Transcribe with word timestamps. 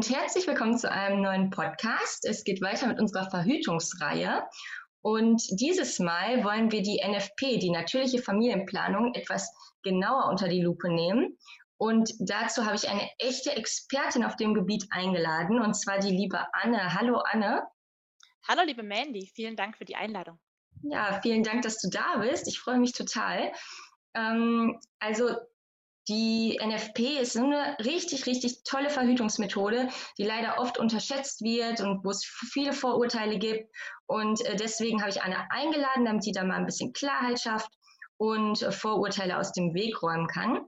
Und 0.00 0.08
herzlich 0.08 0.46
willkommen 0.46 0.78
zu 0.78 0.90
einem 0.90 1.20
neuen 1.20 1.50
Podcast. 1.50 2.24
Es 2.24 2.42
geht 2.42 2.62
weiter 2.62 2.86
mit 2.86 2.98
unserer 2.98 3.28
Verhütungsreihe. 3.28 4.48
Und 5.02 5.42
dieses 5.60 5.98
Mal 5.98 6.42
wollen 6.42 6.72
wir 6.72 6.80
die 6.80 7.02
NFP, 7.06 7.58
die 7.58 7.70
natürliche 7.70 8.22
Familienplanung, 8.22 9.12
etwas 9.12 9.52
genauer 9.82 10.30
unter 10.30 10.48
die 10.48 10.62
Lupe 10.62 10.88
nehmen. 10.90 11.36
Und 11.76 12.14
dazu 12.18 12.64
habe 12.64 12.76
ich 12.76 12.88
eine 12.88 13.10
echte 13.18 13.54
Expertin 13.54 14.24
auf 14.24 14.36
dem 14.36 14.54
Gebiet 14.54 14.86
eingeladen, 14.88 15.60
und 15.60 15.74
zwar 15.74 15.98
die 15.98 16.16
liebe 16.16 16.46
Anne. 16.54 16.94
Hallo 16.94 17.18
Anne. 17.18 17.62
Hallo 18.48 18.62
liebe 18.64 18.82
Mandy, 18.82 19.30
vielen 19.34 19.54
Dank 19.54 19.76
für 19.76 19.84
die 19.84 19.96
Einladung. 19.96 20.38
Ja, 20.82 21.20
vielen 21.20 21.42
Dank, 21.42 21.60
dass 21.60 21.78
du 21.78 21.90
da 21.90 22.16
bist. 22.20 22.48
Ich 22.48 22.58
freue 22.58 22.78
mich 22.78 22.94
total. 22.94 23.52
Ähm, 24.14 24.80
also 24.98 25.36
die 26.08 26.58
NFP 26.62 27.20
ist 27.20 27.36
eine 27.36 27.76
richtig, 27.78 28.26
richtig 28.26 28.62
tolle 28.64 28.90
Verhütungsmethode, 28.90 29.88
die 30.18 30.24
leider 30.24 30.58
oft 30.58 30.78
unterschätzt 30.78 31.42
wird 31.42 31.80
und 31.80 32.04
wo 32.04 32.10
es 32.10 32.24
viele 32.24 32.72
Vorurteile 32.72 33.38
gibt. 33.38 33.70
Und 34.06 34.44
äh, 34.46 34.56
deswegen 34.56 35.00
habe 35.00 35.10
ich 35.10 35.22
Anna 35.22 35.46
eingeladen, 35.50 36.04
damit 36.04 36.24
sie 36.24 36.32
da 36.32 36.44
mal 36.44 36.56
ein 36.56 36.66
bisschen 36.66 36.92
Klarheit 36.92 37.40
schafft 37.40 37.70
und 38.16 38.62
äh, 38.62 38.72
Vorurteile 38.72 39.38
aus 39.38 39.52
dem 39.52 39.74
Weg 39.74 40.02
räumen 40.02 40.26
kann. 40.26 40.66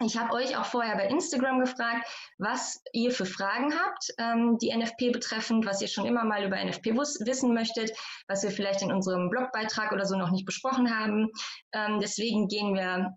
Ich 0.00 0.16
habe 0.16 0.32
euch 0.32 0.56
auch 0.56 0.64
vorher 0.64 0.96
bei 0.96 1.06
Instagram 1.06 1.60
gefragt, 1.60 2.06
was 2.38 2.82
ihr 2.92 3.10
für 3.12 3.26
Fragen 3.26 3.72
habt, 3.74 4.12
ähm, 4.18 4.58
die 4.58 4.74
NFP 4.74 5.10
betreffend, 5.10 5.66
was 5.66 5.80
ihr 5.80 5.88
schon 5.88 6.06
immer 6.06 6.24
mal 6.24 6.44
über 6.44 6.56
NFP 6.56 6.94
wissen 6.94 7.54
möchtet, 7.54 7.92
was 8.28 8.42
wir 8.42 8.50
vielleicht 8.50 8.82
in 8.82 8.92
unserem 8.92 9.30
Blogbeitrag 9.30 9.92
oder 9.92 10.06
so 10.06 10.16
noch 10.16 10.30
nicht 10.30 10.46
besprochen 10.46 10.96
haben. 10.96 11.28
Ähm, 11.72 11.98
deswegen 12.00 12.48
gehen 12.48 12.74
wir 12.74 13.16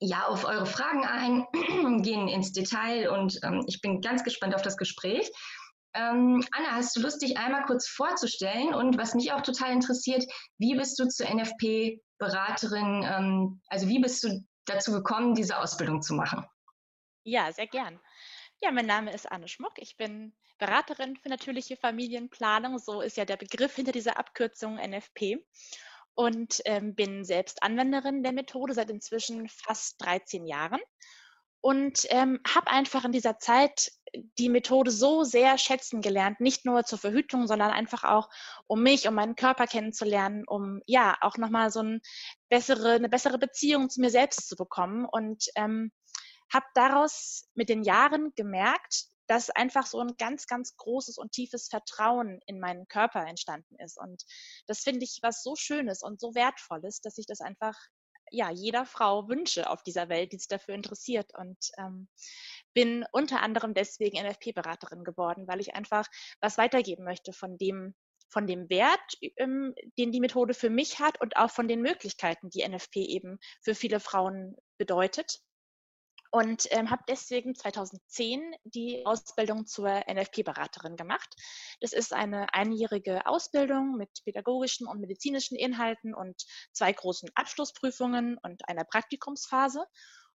ja 0.00 0.26
auf 0.26 0.44
eure 0.44 0.66
Fragen 0.66 1.04
ein, 1.04 1.46
gehen 2.02 2.28
ins 2.28 2.52
Detail 2.52 3.10
und 3.10 3.38
ähm, 3.42 3.64
ich 3.66 3.80
bin 3.80 4.00
ganz 4.00 4.24
gespannt 4.24 4.54
auf 4.54 4.62
das 4.62 4.76
Gespräch. 4.76 5.30
Ähm, 5.92 6.44
Anna, 6.52 6.72
hast 6.72 6.96
du 6.96 7.00
Lust, 7.00 7.20
dich 7.20 7.36
einmal 7.36 7.64
kurz 7.64 7.88
vorzustellen? 7.88 8.74
Und 8.74 8.96
was 8.96 9.14
mich 9.14 9.32
auch 9.32 9.42
total 9.42 9.72
interessiert, 9.72 10.24
wie 10.58 10.76
bist 10.76 10.98
du 10.98 11.08
zur 11.08 11.26
NFP-Beraterin, 11.28 13.04
ähm, 13.04 13.60
also 13.66 13.88
wie 13.88 13.98
bist 14.00 14.22
du 14.24 14.44
dazu 14.66 14.92
gekommen, 14.92 15.34
diese 15.34 15.58
Ausbildung 15.58 16.00
zu 16.00 16.14
machen? 16.14 16.46
Ja, 17.24 17.52
sehr 17.52 17.66
gern. 17.66 18.00
Ja, 18.62 18.70
mein 18.70 18.86
Name 18.86 19.12
ist 19.12 19.30
Anne 19.30 19.48
Schmuck. 19.48 19.72
Ich 19.76 19.96
bin 19.96 20.32
Beraterin 20.58 21.16
für 21.16 21.28
natürliche 21.28 21.76
Familienplanung. 21.76 22.78
So 22.78 23.00
ist 23.00 23.16
ja 23.16 23.24
der 23.24 23.36
Begriff 23.36 23.74
hinter 23.74 23.92
dieser 23.92 24.18
Abkürzung 24.18 24.76
NFP 24.76 25.44
und 26.14 26.60
ähm, 26.64 26.94
bin 26.94 27.24
selbst 27.24 27.62
Anwenderin 27.62 28.22
der 28.22 28.32
Methode 28.32 28.74
seit 28.74 28.90
inzwischen 28.90 29.48
fast 29.48 30.02
13 30.04 30.46
Jahren 30.46 30.80
und 31.60 32.06
ähm, 32.08 32.40
habe 32.46 32.70
einfach 32.70 33.04
in 33.04 33.12
dieser 33.12 33.38
Zeit 33.38 33.92
die 34.38 34.48
Methode 34.48 34.90
so 34.90 35.24
sehr 35.24 35.58
schätzen 35.58 36.00
gelernt, 36.00 36.40
nicht 36.40 36.64
nur 36.64 36.84
zur 36.84 36.98
Verhütung, 36.98 37.46
sondern 37.46 37.70
einfach 37.70 38.02
auch, 38.04 38.28
um 38.66 38.82
mich, 38.82 39.06
um 39.06 39.14
meinen 39.14 39.36
Körper 39.36 39.66
kennenzulernen, 39.66 40.44
um 40.46 40.80
ja 40.86 41.16
auch 41.20 41.36
nochmal 41.36 41.70
so 41.70 41.80
ein 41.80 42.00
bessere, 42.48 42.92
eine 42.92 43.08
bessere 43.08 43.38
Beziehung 43.38 43.90
zu 43.90 44.00
mir 44.00 44.10
selbst 44.10 44.48
zu 44.48 44.56
bekommen 44.56 45.04
und 45.04 45.46
ähm, 45.54 45.92
habe 46.52 46.66
daraus 46.74 47.48
mit 47.54 47.68
den 47.68 47.84
Jahren 47.84 48.32
gemerkt, 48.34 49.04
dass 49.30 49.48
einfach 49.48 49.86
so 49.86 50.00
ein 50.00 50.16
ganz, 50.18 50.48
ganz 50.48 50.76
großes 50.76 51.16
und 51.16 51.30
tiefes 51.30 51.68
Vertrauen 51.68 52.40
in 52.46 52.58
meinen 52.58 52.88
Körper 52.88 53.24
entstanden 53.24 53.76
ist. 53.78 53.96
Und 53.96 54.24
das 54.66 54.80
finde 54.80 55.04
ich 55.04 55.20
was 55.22 55.44
so 55.44 55.54
Schönes 55.54 56.02
und 56.02 56.18
so 56.18 56.34
Wertvolles, 56.34 57.00
dass 57.00 57.16
ich 57.16 57.26
das 57.26 57.40
einfach 57.40 57.78
ja, 58.32 58.50
jeder 58.50 58.84
Frau 58.86 59.28
wünsche 59.28 59.70
auf 59.70 59.84
dieser 59.84 60.08
Welt, 60.08 60.32
die 60.32 60.38
sich 60.38 60.48
dafür 60.48 60.74
interessiert. 60.74 61.30
Und 61.38 61.58
ähm, 61.78 62.08
bin 62.74 63.04
unter 63.12 63.40
anderem 63.40 63.72
deswegen 63.72 64.20
NFP-Beraterin 64.20 65.04
geworden, 65.04 65.46
weil 65.46 65.60
ich 65.60 65.74
einfach 65.76 66.08
was 66.40 66.58
weitergeben 66.58 67.04
möchte 67.04 67.32
von 67.32 67.56
dem, 67.56 67.94
von 68.30 68.48
dem 68.48 68.68
Wert, 68.68 69.16
ähm, 69.36 69.76
den 69.96 70.10
die 70.10 70.20
Methode 70.20 70.54
für 70.54 70.70
mich 70.70 70.98
hat 70.98 71.20
und 71.20 71.36
auch 71.36 71.52
von 71.52 71.68
den 71.68 71.82
Möglichkeiten, 71.82 72.50
die 72.50 72.68
NFP 72.68 72.96
eben 72.96 73.38
für 73.62 73.76
viele 73.76 74.00
Frauen 74.00 74.56
bedeutet 74.76 75.40
und 76.30 76.66
ähm, 76.70 76.90
habe 76.90 77.02
deswegen 77.08 77.54
2010 77.54 78.54
die 78.64 79.04
Ausbildung 79.04 79.66
zur 79.66 79.88
NFP-Beraterin 80.08 80.96
gemacht. 80.96 81.34
Das 81.80 81.92
ist 81.92 82.12
eine 82.12 82.54
einjährige 82.54 83.26
Ausbildung 83.26 83.96
mit 83.96 84.10
pädagogischen 84.24 84.86
und 84.86 85.00
medizinischen 85.00 85.56
Inhalten 85.56 86.14
und 86.14 86.44
zwei 86.72 86.92
großen 86.92 87.30
Abschlussprüfungen 87.34 88.38
und 88.42 88.68
einer 88.68 88.84
Praktikumsphase. 88.84 89.84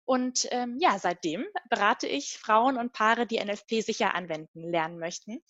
Und 0.04 0.48
ähm, 0.52 0.78
ja, 0.80 1.00
seitdem 1.00 1.46
berate 1.70 2.08
ich 2.08 2.38
Frauen 2.38 2.78
und 2.78 2.94
Paare, 2.94 3.26
die 3.26 3.44
NFP 3.44 3.82
sicher 3.82 4.14
anwenden 4.14 4.70
lernen 4.70 5.00
möchten. 5.00 5.42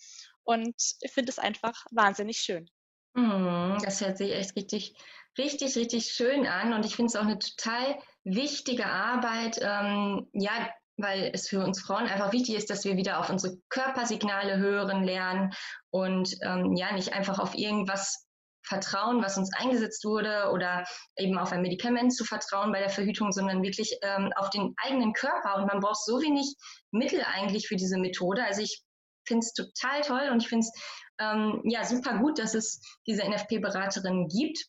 Und 0.43 0.75
ich 1.01 1.11
finde 1.11 1.31
es 1.31 1.39
einfach 1.39 1.85
wahnsinnig 1.91 2.37
schön. 2.37 2.69
Mhm, 3.15 3.79
das 3.83 3.99
hört 4.01 4.17
sich 4.17 4.31
echt 4.31 4.55
richtig, 4.55 4.95
richtig, 5.37 5.75
richtig 5.75 6.05
schön 6.05 6.45
an. 6.45 6.73
Und 6.73 6.85
ich 6.85 6.95
finde 6.95 7.09
es 7.09 7.15
auch 7.15 7.25
eine 7.25 7.39
total 7.39 7.97
wichtige 8.25 8.87
Arbeit, 8.87 9.59
ähm, 9.61 10.27
ja, 10.33 10.51
weil 10.97 11.31
es 11.33 11.47
für 11.47 11.63
uns 11.63 11.81
Frauen 11.81 12.07
einfach 12.07 12.31
wichtig 12.31 12.55
ist, 12.55 12.69
dass 12.69 12.83
wir 12.83 12.97
wieder 12.97 13.19
auf 13.19 13.29
unsere 13.29 13.57
Körpersignale 13.69 14.57
hören 14.57 15.03
lernen 15.03 15.53
und 15.91 16.35
ähm, 16.41 16.75
ja, 16.75 16.93
nicht 16.93 17.13
einfach 17.13 17.39
auf 17.39 17.55
irgendwas 17.55 18.25
vertrauen, 18.63 19.21
was 19.21 19.37
uns 19.37 19.53
eingesetzt 19.53 20.03
wurde 20.05 20.49
oder 20.51 20.85
eben 21.17 21.37
auf 21.37 21.51
ein 21.51 21.61
Medikament 21.61 22.15
zu 22.15 22.25
vertrauen 22.25 22.71
bei 22.71 22.79
der 22.79 22.89
Verhütung, 22.89 23.31
sondern 23.31 23.61
wirklich 23.61 23.95
ähm, 24.01 24.31
auf 24.35 24.49
den 24.49 24.73
eigenen 24.77 25.13
Körper. 25.13 25.57
Und 25.57 25.67
man 25.67 25.79
braucht 25.79 26.03
so 26.03 26.19
wenig 26.19 26.55
Mittel 26.91 27.23
eigentlich 27.35 27.67
für 27.67 27.75
diese 27.75 27.99
Methode. 27.99 28.43
Also 28.43 28.61
ich 28.61 28.81
finde 29.27 29.45
es 29.45 29.53
total 29.53 30.01
toll 30.01 30.29
und 30.31 30.41
ich 30.41 30.49
finde 30.49 30.65
es 30.65 30.71
ähm, 31.19 31.61
ja 31.65 31.83
super 31.83 32.17
gut, 32.17 32.39
dass 32.39 32.55
es 32.55 32.81
diese 33.05 33.23
NFP-Beraterin 33.23 34.27
gibt. 34.27 34.65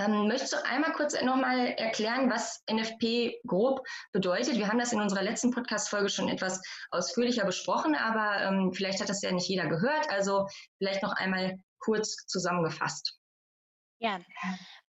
Ähm, 0.00 0.28
möchtest 0.28 0.54
du 0.54 0.64
einmal 0.64 0.92
kurz 0.92 1.20
nochmal 1.20 1.74
erklären, 1.76 2.30
was 2.30 2.62
NFP 2.70 3.40
grob 3.46 3.86
bedeutet? 4.12 4.56
Wir 4.56 4.68
haben 4.68 4.78
das 4.78 4.92
in 4.92 5.00
unserer 5.00 5.22
letzten 5.22 5.50
Podcast-Folge 5.50 6.08
schon 6.08 6.28
etwas 6.28 6.62
ausführlicher 6.90 7.44
besprochen, 7.44 7.94
aber 7.94 8.40
ähm, 8.42 8.72
vielleicht 8.72 9.00
hat 9.00 9.10
das 9.10 9.20
ja 9.20 9.30
nicht 9.30 9.48
jeder 9.48 9.66
gehört. 9.66 10.08
Also 10.10 10.46
vielleicht 10.78 11.02
noch 11.02 11.12
einmal 11.12 11.56
kurz 11.80 12.16
zusammengefasst. 12.26 13.18
Gern. 14.00 14.24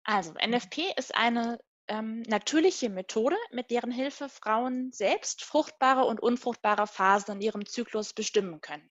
Also 0.05 0.35
NFP 0.35 0.93
ist 0.97 1.15
eine 1.15 1.59
ähm, 1.87 2.21
natürliche 2.23 2.91
Methode, 2.91 3.37
mit 3.51 3.71
deren 3.71 3.91
Hilfe 3.91 4.29
Frauen 4.29 4.93
selbst 4.93 5.43
fruchtbare 5.43 6.05
und 6.05 6.21
unfruchtbare 6.21 6.87
Phasen 6.87 7.37
in 7.37 7.41
ihrem 7.41 7.65
Zyklus 7.65 8.13
bestimmen 8.13 8.61
können 8.61 8.91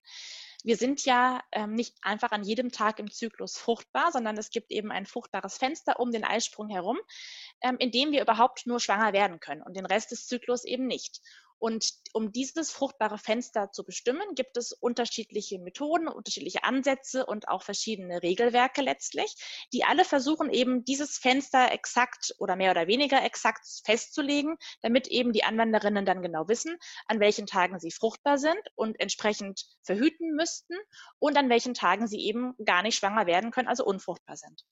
wir 0.64 0.78
sind 0.78 1.06
ja 1.06 1.42
ähm, 1.52 1.74
nicht 1.74 1.96
einfach 2.02 2.32
an 2.32 2.44
jedem 2.44 2.72
Tag 2.72 3.00
im 3.00 3.12
Zyklus 3.12 3.58
fruchtbar, 3.58 4.12
sondern 4.12 4.38
es 4.38 4.50
gibt 4.50 4.72
eben 4.72 4.92
ein 4.92 5.06
fruchtbares 5.06 5.58
Fenster 5.58 6.00
um 6.00 6.12
den 6.12 6.24
Eisprung 6.24 6.70
herum, 6.70 6.98
ähm, 7.62 7.78
in 7.80 7.92
dem 7.92 8.12
wir 8.12 8.22
überhaupt 8.22 8.66
nur 8.66 8.80
schwanger 8.80 9.14
werden 9.14 9.40
können 9.40 9.62
und 9.62 9.76
den 9.76 9.86
Rest 9.86 10.12
des 10.12 10.28
Zyklus 10.28 10.64
eben 10.66 10.88
nicht. 10.88 11.22
Und 11.60 11.92
um 12.14 12.32
dieses 12.32 12.72
fruchtbare 12.72 13.18
Fenster 13.18 13.72
zu 13.72 13.84
bestimmen, 13.84 14.36
gibt 14.36 14.58
es 14.58 14.74
unterschiedliche 14.74 15.60
Methoden, 15.60 16.08
unterschiedliche 16.08 16.64
Ansätze 16.64 17.26
und 17.26 17.48
auch 17.48 17.64
verschiedene 17.64 18.22
Regelwerke 18.22 18.82
letztlich, 18.82 19.36
die 19.74 19.84
alle 19.84 20.06
versuchen 20.06 20.52
eben 20.52 20.86
dieses 20.86 21.18
Fenster 21.18 21.72
exakt 21.72 22.36
oder 22.38 22.56
mehr 22.56 22.72
oder 22.72 22.88
weniger 22.88 23.24
exakt 23.24 23.66
festzulegen, 23.86 24.58
damit 24.82 25.08
eben 25.08 25.34
die 25.34 25.44
Anwenderinnen 25.44 26.06
dann 26.06 26.22
genau 26.22 26.48
wissen, 26.48 26.78
an 27.08 27.20
welchen 27.20 27.48
Tagen 27.48 27.80
sie 27.80 27.92
fruchtbar 27.92 28.38
sind 28.38 28.62
und 28.76 29.00
entsprechend 29.00 29.66
verhüten 29.82 30.36
müssten 30.36 30.76
und 31.20 31.38
an 31.38 31.50
welchen 31.50 31.74
Tagen 31.74 32.08
sie 32.08 32.20
eben 32.20 32.56
gar 32.64 32.84
nicht 32.84 32.98
schwanger 32.98 33.26
werden 33.26 33.52
können, 33.52 33.68
also 33.68 33.84
unfruchtbar 33.84 34.38
sind. 34.38 34.64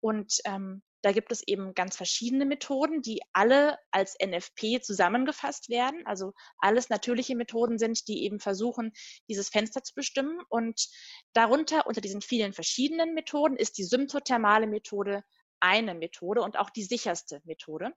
Und 0.00 0.40
ähm, 0.44 0.82
da 1.04 1.12
gibt 1.12 1.30
es 1.32 1.46
eben 1.46 1.74
ganz 1.74 1.96
verschiedene 1.96 2.46
Methoden, 2.46 3.02
die 3.02 3.20
alle 3.34 3.78
als 3.90 4.16
NFP 4.24 4.80
zusammengefasst 4.80 5.68
werden. 5.68 6.00
Also 6.06 6.32
alles 6.56 6.88
natürliche 6.88 7.36
Methoden 7.36 7.78
sind, 7.78 8.08
die 8.08 8.24
eben 8.24 8.40
versuchen, 8.40 8.90
dieses 9.28 9.50
Fenster 9.50 9.82
zu 9.82 9.92
bestimmen. 9.94 10.40
Und 10.48 10.88
darunter, 11.34 11.86
unter 11.86 12.00
diesen 12.00 12.22
vielen 12.22 12.54
verschiedenen 12.54 13.12
Methoden, 13.12 13.56
ist 13.56 13.76
die 13.76 13.84
symptothermale 13.84 14.66
Methode 14.66 15.22
eine 15.60 15.94
Methode 15.94 16.40
und 16.40 16.58
auch 16.58 16.70
die 16.70 16.84
sicherste 16.84 17.42
Methode. 17.44 17.92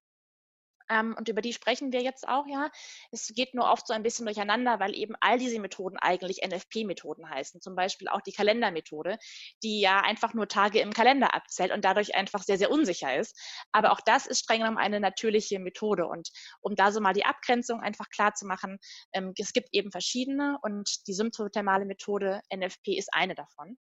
Ähm, 0.90 1.16
und 1.18 1.30
über 1.30 1.42
die 1.42 1.54
sprechen 1.54 1.92
wir 1.92 2.02
jetzt 2.02 2.28
auch, 2.28 2.46
ja. 2.48 2.70
Es 3.12 3.28
geht 3.36 3.54
nur 3.54 3.70
oft 3.70 3.88
so 3.88 3.94
ein 3.94 4.04
bisschen 4.04 4.26
durcheinander, 4.26 4.80
weil 4.80 4.96
eben 4.96 5.16
all 5.22 5.38
diese 5.38 5.60
Methoden 5.60 5.98
eigentlich 5.98 6.42
NFP-Methoden 6.46 7.30
heißen. 7.30 7.62
Zum 7.62 7.76
Beispiel 7.76 8.08
auch 8.08 8.22
die 8.22 8.32
Kalendermethode, 8.32 9.18
die 9.64 9.80
ja 9.82 10.00
einfach 10.02 10.34
nur 10.34 10.48
Tage 10.48 10.80
im 10.80 10.94
Kalender 10.94 11.34
abzählt 11.34 11.72
und 11.72 11.84
dadurch 11.86 12.16
einfach 12.16 12.44
sehr, 12.44 12.58
sehr 12.58 12.72
unsicher 12.72 13.16
ist. 13.18 13.38
Aber 13.72 13.92
auch 13.92 14.02
das 14.02 14.26
ist 14.26 14.40
streng 14.40 14.60
genommen 14.62 14.78
eine 14.78 15.00
natürliche 15.00 15.60
Methode. 15.60 16.08
Und 16.08 16.30
um 16.62 16.76
da 16.76 16.92
so 16.92 17.02
mal 17.02 17.14
die 17.14 17.26
Abgrenzung 17.26 17.82
einfach 17.82 18.10
klar 18.10 18.34
zu 18.34 18.46
machen, 18.46 18.78
ähm, 19.14 19.34
es 19.38 19.54
gibt 19.54 19.70
eben 19.72 19.92
verschiedene 19.92 20.58
und 20.62 21.08
die 21.08 21.14
symptothermale 21.14 21.86
Methode 21.86 22.42
NFP 22.54 22.98
ist 22.98 23.10
eine 23.14 23.36
davon. 23.36 23.78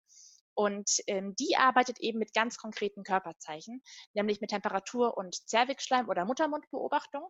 Und 0.55 1.01
ähm, 1.07 1.35
die 1.37 1.57
arbeitet 1.57 2.01
eben 2.01 2.19
mit 2.19 2.33
ganz 2.33 2.57
konkreten 2.57 3.03
Körperzeichen, 3.03 3.83
nämlich 4.13 4.41
mit 4.41 4.51
Temperatur- 4.51 5.17
und 5.17 5.35
Zervixschleim- 5.35 6.09
oder 6.09 6.25
Muttermundbeobachtung 6.25 7.29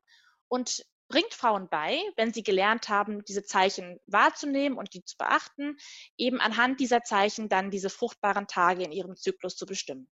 und 0.49 0.85
bringt 1.09 1.35
Frauen 1.35 1.69
bei, 1.69 2.01
wenn 2.17 2.33
sie 2.33 2.43
gelernt 2.43 2.89
haben, 2.89 3.25
diese 3.25 3.45
Zeichen 3.45 4.01
wahrzunehmen 4.07 4.79
und 4.79 4.95
die 4.95 5.05
zu 5.05 5.17
beachten, 5.17 5.77
eben 6.17 6.41
anhand 6.41 6.81
dieser 6.81 7.03
Zeichen 7.03 7.49
dann 7.49 7.71
diese 7.71 7.91
fruchtbaren 7.91 8.47
Tage 8.47 8.85
in 8.85 8.93
ihrem 8.93 9.17
Zyklus 9.17 9.57
zu 9.57 9.67
bestimmen. 9.67 10.09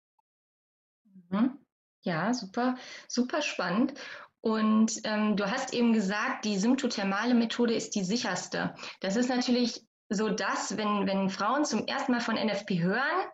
Mhm. 1.29 1.65
Ja, 2.03 2.33
super, 2.33 2.77
super 3.07 3.41
spannend. 3.41 3.93
Und 4.41 5.01
ähm, 5.03 5.37
du 5.37 5.49
hast 5.49 5.73
eben 5.73 5.93
gesagt, 5.93 6.45
die 6.45 6.57
symptothermale 6.57 7.35
Methode 7.35 7.75
ist 7.75 7.93
die 7.93 8.03
sicherste. 8.03 8.73
Das 8.99 9.15
ist 9.15 9.29
natürlich 9.29 9.85
so 10.11 10.29
dass, 10.29 10.77
wenn, 10.77 11.07
wenn 11.07 11.29
Frauen 11.29 11.63
zum 11.63 11.87
ersten 11.87 12.11
Mal 12.11 12.19
von 12.19 12.35
NFP 12.35 12.81
hören, 12.81 13.25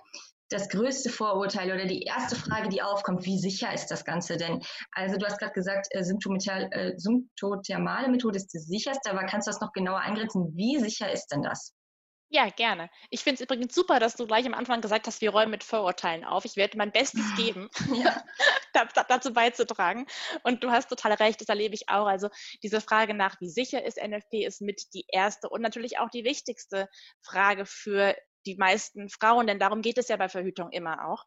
das 0.49 0.69
größte 0.69 1.09
Vorurteil 1.09 1.71
oder 1.71 1.85
die 1.85 2.03
erste 2.03 2.35
Frage, 2.35 2.69
die 2.69 2.81
aufkommt, 2.81 3.25
wie 3.25 3.37
sicher 3.37 3.73
ist 3.73 3.87
das 3.87 4.05
Ganze 4.05 4.37
denn? 4.37 4.61
Also 4.93 5.17
du 5.17 5.25
hast 5.25 5.39
gerade 5.39 5.53
gesagt, 5.53 5.87
äh, 5.91 5.99
äh, 5.99 6.93
symptothermale 6.97 8.09
Methode 8.09 8.37
ist 8.37 8.53
die 8.53 8.59
sicherste, 8.59 9.11
aber 9.11 9.25
kannst 9.25 9.47
du 9.47 9.51
das 9.51 9.59
noch 9.59 9.73
genauer 9.73 9.99
eingrenzen? 9.99 10.55
Wie 10.55 10.77
sicher 10.79 11.11
ist 11.11 11.27
denn 11.27 11.41
das? 11.41 11.73
Ja, 12.29 12.49
gerne. 12.49 12.89
Ich 13.09 13.23
finde 13.23 13.35
es 13.35 13.41
übrigens 13.41 13.73
super, 13.73 13.99
dass 13.99 14.15
du 14.15 14.27
gleich 14.27 14.45
am 14.45 14.53
Anfang 14.53 14.81
gesagt 14.81 15.07
hast, 15.07 15.21
wir 15.21 15.29
räumen 15.29 15.51
mit 15.51 15.63
Vorurteilen 15.63 16.25
auf. 16.25 16.43
Ich 16.43 16.57
werde 16.57 16.77
mein 16.77 16.91
Bestes 16.91 17.23
geben, 17.37 17.69
ja. 18.03 18.21
dazu 19.07 19.31
beizutragen. 19.31 20.05
Und 20.43 20.61
du 20.63 20.71
hast 20.71 20.89
total 20.89 21.13
recht, 21.13 21.39
das 21.39 21.47
erlebe 21.47 21.73
ich 21.73 21.87
auch. 21.87 22.05
Also 22.05 22.29
diese 22.63 22.81
Frage 22.81 23.13
nach, 23.13 23.39
wie 23.39 23.49
sicher 23.49 23.83
ist 23.85 23.97
NFP, 23.97 24.45
ist 24.45 24.61
mit 24.61 24.93
die 24.93 25.05
erste 25.07 25.47
und 25.47 25.61
natürlich 25.61 25.99
auch 25.99 26.09
die 26.09 26.25
wichtigste 26.25 26.89
Frage 27.21 27.65
für 27.65 28.13
die 28.45 28.55
meisten 28.55 29.09
Frauen, 29.09 29.47
denn 29.47 29.59
darum 29.59 29.81
geht 29.81 29.97
es 29.97 30.09
ja 30.09 30.17
bei 30.17 30.29
Verhütung 30.29 30.71
immer 30.71 31.07
auch. 31.07 31.25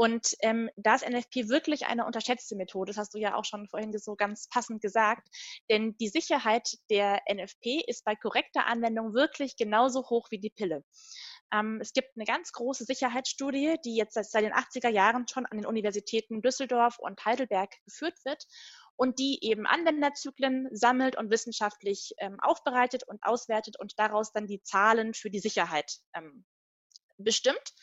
Und 0.00 0.34
ähm, 0.40 0.70
da 0.76 0.94
ist 0.94 1.06
NFP 1.06 1.50
wirklich 1.50 1.84
eine 1.84 2.06
unterschätzte 2.06 2.56
Methode, 2.56 2.88
das 2.88 2.96
hast 2.96 3.12
du 3.12 3.18
ja 3.18 3.34
auch 3.34 3.44
schon 3.44 3.68
vorhin 3.68 3.92
so 3.98 4.16
ganz 4.16 4.48
passend 4.48 4.80
gesagt, 4.80 5.28
denn 5.68 5.94
die 5.98 6.08
Sicherheit 6.08 6.78
der 6.88 7.20
NFP 7.30 7.82
ist 7.86 8.06
bei 8.06 8.16
korrekter 8.16 8.64
Anwendung 8.64 9.12
wirklich 9.12 9.58
genauso 9.58 10.08
hoch 10.08 10.30
wie 10.30 10.38
die 10.38 10.48
Pille. 10.48 10.84
Ähm, 11.52 11.80
es 11.82 11.92
gibt 11.92 12.16
eine 12.16 12.24
ganz 12.24 12.50
große 12.52 12.86
Sicherheitsstudie, 12.86 13.76
die 13.84 13.94
jetzt 13.94 14.14
seit 14.14 14.42
den 14.42 14.54
80er 14.54 14.88
Jahren 14.88 15.28
schon 15.28 15.44
an 15.44 15.58
den 15.58 15.66
Universitäten 15.66 16.40
Düsseldorf 16.40 16.98
und 16.98 17.22
Heidelberg 17.26 17.70
geführt 17.84 18.16
wird 18.24 18.46
und 18.96 19.18
die 19.18 19.40
eben 19.42 19.66
Anwenderzyklen 19.66 20.70
sammelt 20.72 21.18
und 21.18 21.30
wissenschaftlich 21.30 22.14
ähm, 22.16 22.40
aufbereitet 22.40 23.06
und 23.06 23.22
auswertet 23.22 23.78
und 23.78 23.98
daraus 23.98 24.32
dann 24.32 24.46
die 24.46 24.62
Zahlen 24.62 25.12
für 25.12 25.28
die 25.28 25.40
Sicherheit 25.40 25.98
ähm, 26.14 26.46
bestimmt. 27.18 27.74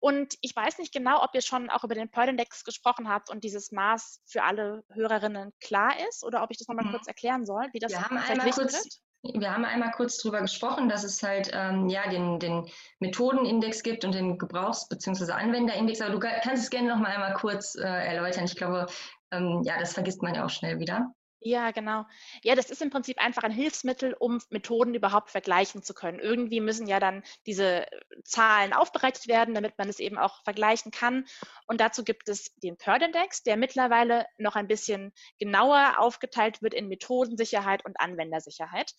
Und 0.00 0.34
ich 0.42 0.54
weiß 0.54 0.78
nicht 0.78 0.92
genau, 0.92 1.22
ob 1.24 1.34
ihr 1.34 1.42
schon 1.42 1.70
auch 1.70 1.82
über 1.82 1.94
den 1.94 2.08
Pearl-Index 2.08 2.64
gesprochen 2.64 3.08
habt 3.08 3.30
und 3.30 3.42
dieses 3.42 3.72
Maß 3.72 4.20
für 4.26 4.44
alle 4.44 4.84
Hörerinnen 4.90 5.52
klar 5.60 5.92
ist 6.08 6.24
oder 6.24 6.42
ob 6.42 6.50
ich 6.50 6.58
das 6.58 6.68
nochmal 6.68 6.86
mhm. 6.86 6.92
kurz 6.92 7.08
erklären 7.08 7.44
soll, 7.44 7.66
wie 7.72 7.80
das 7.80 7.92
wir 7.92 8.02
haben 8.02 8.16
einmal 8.16 8.50
kurz, 8.50 8.74
wird. 8.74 9.40
Wir 9.40 9.52
haben 9.52 9.64
einmal 9.64 9.90
kurz 9.90 10.18
darüber 10.18 10.40
gesprochen, 10.40 10.88
dass 10.88 11.02
es 11.02 11.20
halt 11.22 11.50
ähm, 11.52 11.88
ja, 11.88 12.08
den, 12.08 12.38
den 12.38 12.70
Methodenindex 13.00 13.82
gibt 13.82 14.04
und 14.04 14.14
den 14.14 14.38
Gebrauchs- 14.38 14.88
bzw. 14.88 15.32
Anwenderindex. 15.32 16.00
Aber 16.00 16.12
du 16.12 16.20
kannst 16.20 16.62
es 16.62 16.70
gerne 16.70 16.88
nochmal 16.88 17.12
einmal 17.12 17.34
kurz 17.34 17.74
äh, 17.74 17.82
erläutern. 17.82 18.44
Ich 18.44 18.54
glaube, 18.54 18.86
ähm, 19.32 19.62
ja, 19.64 19.78
das 19.80 19.94
vergisst 19.94 20.22
man 20.22 20.34
ja 20.36 20.44
auch 20.44 20.50
schnell 20.50 20.78
wieder. 20.78 21.12
Ja, 21.40 21.70
genau. 21.70 22.04
Ja, 22.42 22.56
das 22.56 22.68
ist 22.68 22.82
im 22.82 22.90
Prinzip 22.90 23.18
einfach 23.18 23.44
ein 23.44 23.52
Hilfsmittel, 23.52 24.12
um 24.12 24.40
Methoden 24.50 24.94
überhaupt 24.94 25.30
vergleichen 25.30 25.84
zu 25.84 25.94
können. 25.94 26.18
Irgendwie 26.18 26.60
müssen 26.60 26.88
ja 26.88 26.98
dann 26.98 27.22
diese 27.46 27.86
äh, 27.86 28.00
Zahlen 28.24 28.72
aufbereitet 28.72 29.28
werden, 29.28 29.54
damit 29.54 29.78
man 29.78 29.88
es 29.88 30.00
eben 30.00 30.18
auch 30.18 30.42
vergleichen 30.42 30.90
kann. 30.90 31.26
Und 31.68 31.80
dazu 31.80 32.02
gibt 32.02 32.28
es 32.28 32.52
den 32.56 32.76
Pearl-Index, 32.76 33.44
der 33.44 33.56
mittlerweile 33.56 34.26
noch 34.36 34.56
ein 34.56 34.66
bisschen 34.66 35.12
genauer 35.38 36.00
aufgeteilt 36.00 36.60
wird 36.60 36.74
in 36.74 36.88
Methodensicherheit 36.88 37.84
und 37.84 38.00
Anwendersicherheit. 38.00 38.92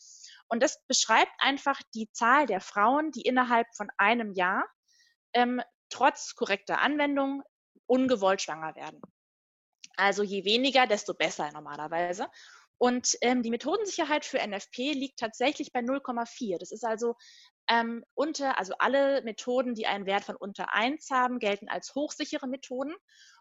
Und 0.47 0.63
das 0.63 0.81
beschreibt 0.87 1.33
einfach 1.39 1.81
die 1.93 2.09
Zahl 2.13 2.45
der 2.45 2.61
Frauen, 2.61 3.11
die 3.11 3.23
innerhalb 3.23 3.67
von 3.75 3.89
einem 3.97 4.31
Jahr 4.31 4.65
ähm, 5.33 5.61
trotz 5.89 6.35
korrekter 6.35 6.79
Anwendung 6.79 7.43
ungewollt 7.85 8.41
schwanger 8.41 8.75
werden. 8.75 9.01
Also 9.99 10.23
je 10.23 10.45
weniger, 10.45 10.87
desto 10.87 11.13
besser 11.13 11.51
normalerweise. 11.51 12.27
Und 12.77 13.17
ähm, 13.21 13.43
die 13.43 13.49
Methodensicherheit 13.49 14.23
für 14.23 14.39
NFP 14.39 14.93
liegt 14.93 15.19
tatsächlich 15.19 15.73
bei 15.73 15.81
0,4. 15.81 16.57
Das 16.57 16.71
ist 16.71 16.85
also 16.85 17.15
ähm, 17.69 18.05
unter, 18.13 18.57
also 18.57 18.73
alle 18.79 19.21
Methoden, 19.23 19.75
die 19.75 19.85
einen 19.85 20.05
Wert 20.05 20.23
von 20.23 20.37
unter 20.37 20.73
1 20.73 21.09
haben, 21.11 21.39
gelten 21.39 21.67
als 21.67 21.93
hochsichere 21.93 22.47
Methoden. 22.47 22.95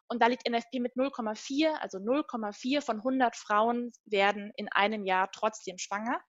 Und 0.09 0.21
da 0.21 0.27
liegt 0.27 0.49
NFP 0.49 0.81
mit 0.81 0.97
0,4, 0.97 1.69
also 1.75 1.99
0,4 1.99 2.81
von 2.81 2.97
100 2.97 3.37
Frauen 3.37 3.93
werden 4.05 4.51
in 4.57 4.69
einem 4.73 5.05
Jahr 5.05 5.31
trotzdem 5.31 5.79
schwanger. 5.79 6.21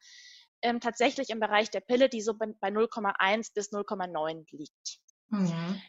Ähm, 0.62 0.80
tatsächlich 0.80 1.32
im 1.32 1.40
Bereich 1.40 1.72
der 1.72 1.80
Pille, 1.80 2.10
die 2.10 2.22
so 2.22 2.36
bei 2.36 2.70
0,1 2.70 3.54
bis 3.56 3.72
0,9 3.72 4.46
liegt. 4.52 5.00
Mhm. 5.30 5.82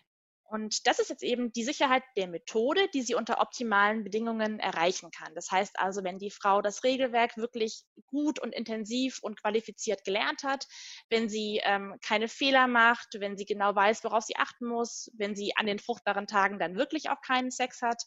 Und 0.50 0.88
das 0.88 0.98
ist 0.98 1.10
jetzt 1.10 1.22
eben 1.22 1.52
die 1.52 1.62
Sicherheit 1.62 2.02
der 2.16 2.26
Methode, 2.26 2.88
die 2.92 3.02
sie 3.02 3.14
unter 3.14 3.40
optimalen 3.40 4.02
Bedingungen 4.02 4.58
erreichen 4.58 5.12
kann. 5.12 5.32
Das 5.36 5.48
heißt 5.52 5.78
also, 5.78 6.02
wenn 6.02 6.18
die 6.18 6.32
Frau 6.32 6.60
das 6.60 6.82
Regelwerk 6.82 7.36
wirklich 7.36 7.84
gut 8.06 8.40
und 8.40 8.52
intensiv 8.52 9.20
und 9.22 9.40
qualifiziert 9.40 10.02
gelernt 10.04 10.42
hat, 10.42 10.66
wenn 11.08 11.28
sie 11.28 11.60
ähm, 11.62 11.94
keine 12.04 12.26
Fehler 12.26 12.66
macht, 12.66 13.14
wenn 13.20 13.36
sie 13.36 13.44
genau 13.44 13.76
weiß, 13.76 14.02
worauf 14.02 14.24
sie 14.24 14.34
achten 14.34 14.66
muss, 14.66 15.08
wenn 15.14 15.36
sie 15.36 15.52
an 15.54 15.66
den 15.66 15.78
fruchtbaren 15.78 16.26
Tagen 16.26 16.58
dann 16.58 16.74
wirklich 16.74 17.10
auch 17.10 17.20
keinen 17.20 17.52
Sex 17.52 17.80
hat, 17.80 18.02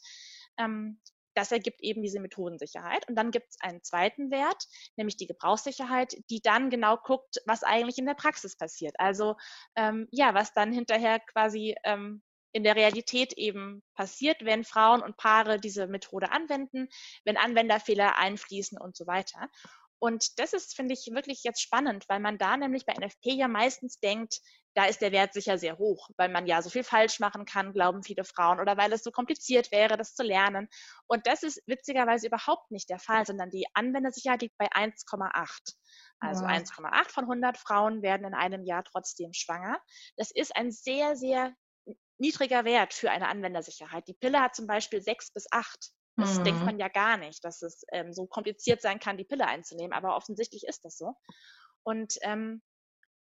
ähm, 0.58 1.00
das 1.36 1.54
ergibt 1.54 1.82
eben 1.82 2.04
diese 2.04 2.20
Methodensicherheit. 2.20 3.08
Und 3.08 3.16
dann 3.16 3.32
gibt 3.32 3.48
es 3.52 3.62
einen 3.62 3.82
zweiten 3.84 4.32
Wert, 4.32 4.68
nämlich 4.98 5.16
die 5.16 5.28
Gebrauchssicherheit, 5.28 6.14
die 6.30 6.42
dann 6.42 6.70
genau 6.70 6.98
guckt, 6.98 7.38
was 7.46 7.64
eigentlich 7.64 7.98
in 7.98 8.06
der 8.06 8.16
Praxis 8.16 8.58
passiert. 8.58 8.96
Also 9.00 9.38
ähm, 9.78 10.10
ja, 10.12 10.34
was 10.34 10.52
dann 10.52 10.74
hinterher 10.74 11.22
quasi 11.22 11.76
ähm, 11.86 12.22
in 12.54 12.64
der 12.64 12.76
Realität 12.76 13.34
eben 13.34 13.84
passiert, 13.96 14.46
wenn 14.46 14.64
Frauen 14.64 15.02
und 15.02 15.18
Paare 15.18 15.60
diese 15.60 15.88
Methode 15.88 16.32
anwenden, 16.32 16.88
wenn 17.26 17.38
Anwenderfehler 17.38 18.18
einfließen 18.18 18.78
und 18.78 18.96
so 18.96 19.08
weiter. 19.08 19.50
Und 20.04 20.38
das 20.38 20.52
ist, 20.52 20.76
finde 20.76 20.94
ich, 20.94 21.08
wirklich 21.14 21.44
jetzt 21.44 21.62
spannend, 21.62 22.04
weil 22.10 22.20
man 22.20 22.38
da 22.38 22.58
nämlich 22.58 22.86
bei 22.86 22.94
NFP 22.94 23.36
ja 23.36 23.48
meistens 23.48 24.02
denkt, 24.02 24.42
da 24.76 24.86
ist 24.86 25.02
der 25.02 25.14
Wert 25.14 25.34
sicher 25.34 25.58
sehr 25.58 25.78
hoch, 25.78 26.10
weil 26.18 26.28
man 26.30 26.46
ja 26.46 26.62
so 26.62 26.70
viel 26.70 26.84
falsch 26.84 27.22
machen 27.22 27.46
kann, 27.46 27.72
glauben 27.72 28.04
viele 28.04 28.26
Frauen, 28.26 28.60
oder 28.60 28.76
weil 28.76 28.92
es 28.92 29.04
so 29.04 29.12
kompliziert 29.12 29.72
wäre, 29.72 29.96
das 29.96 30.14
zu 30.14 30.24
lernen. 30.24 30.68
Und 31.08 31.26
das 31.26 31.44
ist 31.44 31.62
witzigerweise 31.68 32.28
überhaupt 32.28 32.70
nicht 32.70 32.90
der 32.90 33.00
Fall, 33.00 33.26
sondern 33.26 33.50
die 33.50 33.66
Anwendersicherheit 33.76 34.42
liegt 34.42 34.58
bei 34.58 34.68
1,8. 34.68 35.74
Also 36.20 36.44
wow. 36.44 36.52
1,8 36.52 37.10
von 37.10 37.24
100 37.24 37.58
Frauen 37.58 38.02
werden 38.02 38.26
in 38.26 38.34
einem 38.34 38.66
Jahr 38.66 38.84
trotzdem 38.84 39.32
schwanger. 39.32 39.80
Das 40.18 40.32
ist 40.32 40.56
ein 40.56 40.72
sehr, 40.72 41.16
sehr 41.16 41.54
niedriger 42.18 42.66
Wert 42.66 42.94
für 42.94 43.12
eine 43.12 43.28
Anwendersicherheit. 43.28 44.08
Die 44.08 44.14
Pille 44.14 44.42
hat 44.42 44.56
zum 44.56 44.68
Beispiel 44.68 45.02
sechs 45.02 45.32
bis 45.32 45.48
acht. 45.52 45.92
Das 46.16 46.40
mhm. 46.40 46.44
denkt 46.44 46.66
man 46.66 46.80
ja 46.80 46.88
gar 46.90 47.18
nicht, 47.18 47.44
dass 47.44 47.62
es 47.62 47.84
ähm, 47.92 48.14
so 48.14 48.28
kompliziert 48.28 48.82
sein 48.82 49.00
kann, 49.00 49.18
die 49.18 49.24
Pille 49.24 49.48
einzunehmen, 49.48 49.94
aber 49.94 50.16
offensichtlich 50.16 50.64
ist 50.68 50.86
das 50.86 50.98
so. 50.98 51.14
Und 51.84 52.18
ähm, 52.22 52.62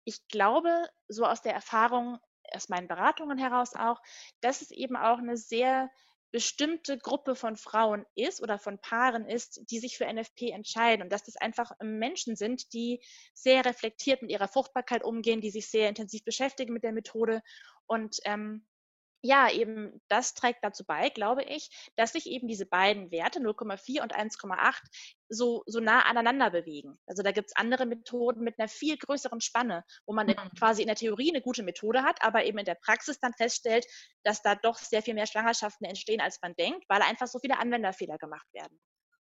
ich 0.04 0.26
glaube, 0.28 0.88
so 1.08 1.24
aus 1.24 1.40
der 1.42 1.54
Erfahrung, 1.54 2.18
aus 2.52 2.68
meinen 2.68 2.88
Beratungen 2.88 3.38
heraus 3.38 3.74
auch, 3.74 4.00
dass 4.40 4.60
es 4.60 4.70
eben 4.70 4.96
auch 4.96 5.18
eine 5.18 5.36
sehr 5.36 5.90
bestimmte 6.32 6.96
Gruppe 6.98 7.34
von 7.34 7.56
Frauen 7.56 8.06
ist 8.14 8.42
oder 8.42 8.58
von 8.58 8.78
Paaren 8.78 9.26
ist, 9.26 9.60
die 9.70 9.78
sich 9.78 9.98
für 9.98 10.10
NFP 10.10 10.50
entscheiden 10.50 11.02
und 11.02 11.12
dass 11.12 11.24
das 11.24 11.36
einfach 11.36 11.72
Menschen 11.82 12.36
sind, 12.36 12.72
die 12.72 13.04
sehr 13.34 13.64
reflektiert 13.64 14.22
mit 14.22 14.30
ihrer 14.30 14.48
Fruchtbarkeit 14.48 15.04
umgehen, 15.04 15.42
die 15.42 15.50
sich 15.50 15.70
sehr 15.70 15.90
intensiv 15.90 16.24
beschäftigen 16.24 16.72
mit 16.72 16.84
der 16.84 16.92
Methode 16.92 17.42
und 17.86 18.16
ähm, 18.24 18.66
ja, 19.22 19.48
eben 19.50 20.02
das 20.08 20.34
trägt 20.34 20.64
dazu 20.64 20.84
bei, 20.84 21.08
glaube 21.08 21.44
ich, 21.44 21.70
dass 21.96 22.12
sich 22.12 22.26
eben 22.26 22.48
diese 22.48 22.66
beiden 22.66 23.12
Werte 23.12 23.38
0,4 23.38 24.02
und 24.02 24.14
1,8 24.14 24.80
so, 25.28 25.62
so 25.66 25.78
nah 25.78 26.00
aneinander 26.00 26.50
bewegen. 26.50 26.98
Also 27.06 27.22
da 27.22 27.30
gibt 27.30 27.48
es 27.48 27.56
andere 27.56 27.86
Methoden 27.86 28.42
mit 28.42 28.58
einer 28.58 28.68
viel 28.68 28.98
größeren 28.98 29.40
Spanne, 29.40 29.84
wo 30.06 30.12
man 30.12 30.26
mhm. 30.26 30.34
quasi 30.58 30.82
in 30.82 30.88
der 30.88 30.96
Theorie 30.96 31.30
eine 31.30 31.40
gute 31.40 31.62
Methode 31.62 32.02
hat, 32.02 32.22
aber 32.22 32.44
eben 32.44 32.58
in 32.58 32.64
der 32.64 32.74
Praxis 32.74 33.20
dann 33.20 33.32
feststellt, 33.32 33.86
dass 34.24 34.42
da 34.42 34.56
doch 34.56 34.76
sehr 34.76 35.02
viel 35.02 35.14
mehr 35.14 35.26
Schwangerschaften 35.26 35.86
entstehen, 35.86 36.20
als 36.20 36.40
man 36.42 36.54
denkt, 36.56 36.84
weil 36.88 37.02
einfach 37.02 37.28
so 37.28 37.38
viele 37.38 37.58
Anwenderfehler 37.58 38.18
gemacht 38.18 38.46
werden. 38.52 38.78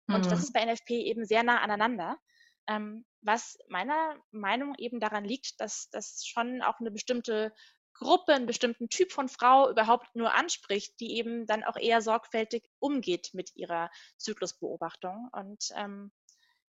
Mhm. 0.07 0.15
Und 0.15 0.27
das 0.27 0.39
mhm. 0.39 0.45
ist 0.45 0.53
bei 0.55 0.65
NFP 0.65 0.91
eben 1.03 1.27
sehr 1.27 1.43
nah 1.43 1.61
aneinander. 1.61 2.17
Ähm, 2.69 3.05
was 3.23 3.59
meiner 3.69 4.17
Meinung 4.31 4.75
eben 4.79 4.99
daran 4.99 5.25
liegt, 5.25 5.61
dass 5.61 5.89
das 5.91 6.25
schon 6.27 6.63
auch 6.63 6.81
eine 6.81 6.91
bestimmte 6.91 7.53
Gruppe, 8.01 8.33
einen 8.35 8.47
bestimmten 8.47 8.89
Typ 8.89 9.13
von 9.13 9.29
Frau 9.29 9.71
überhaupt 9.71 10.17
nur 10.17 10.35
anspricht, 10.35 10.99
die 11.01 11.17
eben 11.17 11.47
dann 11.47 11.63
auch 11.63 11.77
eher 11.77 12.03
sorgfältig 12.03 12.65
umgeht 12.81 13.31
mit 13.33 13.55
ihrer 13.55 13.91
Zyklusbeobachtung. 14.17 15.29
Und 15.33 15.69
ähm, 15.77 16.11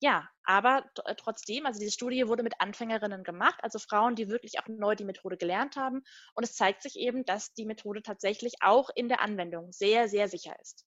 ja, 0.00 0.28
aber 0.44 0.84
äh, 1.06 1.14
trotzdem, 1.14 1.66
also 1.66 1.80
diese 1.80 1.92
Studie 1.92 2.28
wurde 2.28 2.42
mit 2.42 2.60
Anfängerinnen 2.60 3.24
gemacht, 3.24 3.58
also 3.62 3.78
Frauen, 3.78 4.16
die 4.16 4.28
wirklich 4.28 4.60
auch 4.60 4.68
neu 4.68 4.94
die 4.94 5.04
Methode 5.04 5.36
gelernt 5.36 5.76
haben. 5.76 6.02
Und 6.34 6.44
es 6.44 6.54
zeigt 6.54 6.82
sich 6.82 6.98
eben, 6.98 7.24
dass 7.24 7.54
die 7.54 7.64
Methode 7.64 8.02
tatsächlich 8.02 8.56
auch 8.60 8.90
in 8.94 9.08
der 9.08 9.20
Anwendung 9.20 9.72
sehr, 9.72 10.08
sehr 10.08 10.28
sicher 10.28 10.54
ist. 10.60 10.84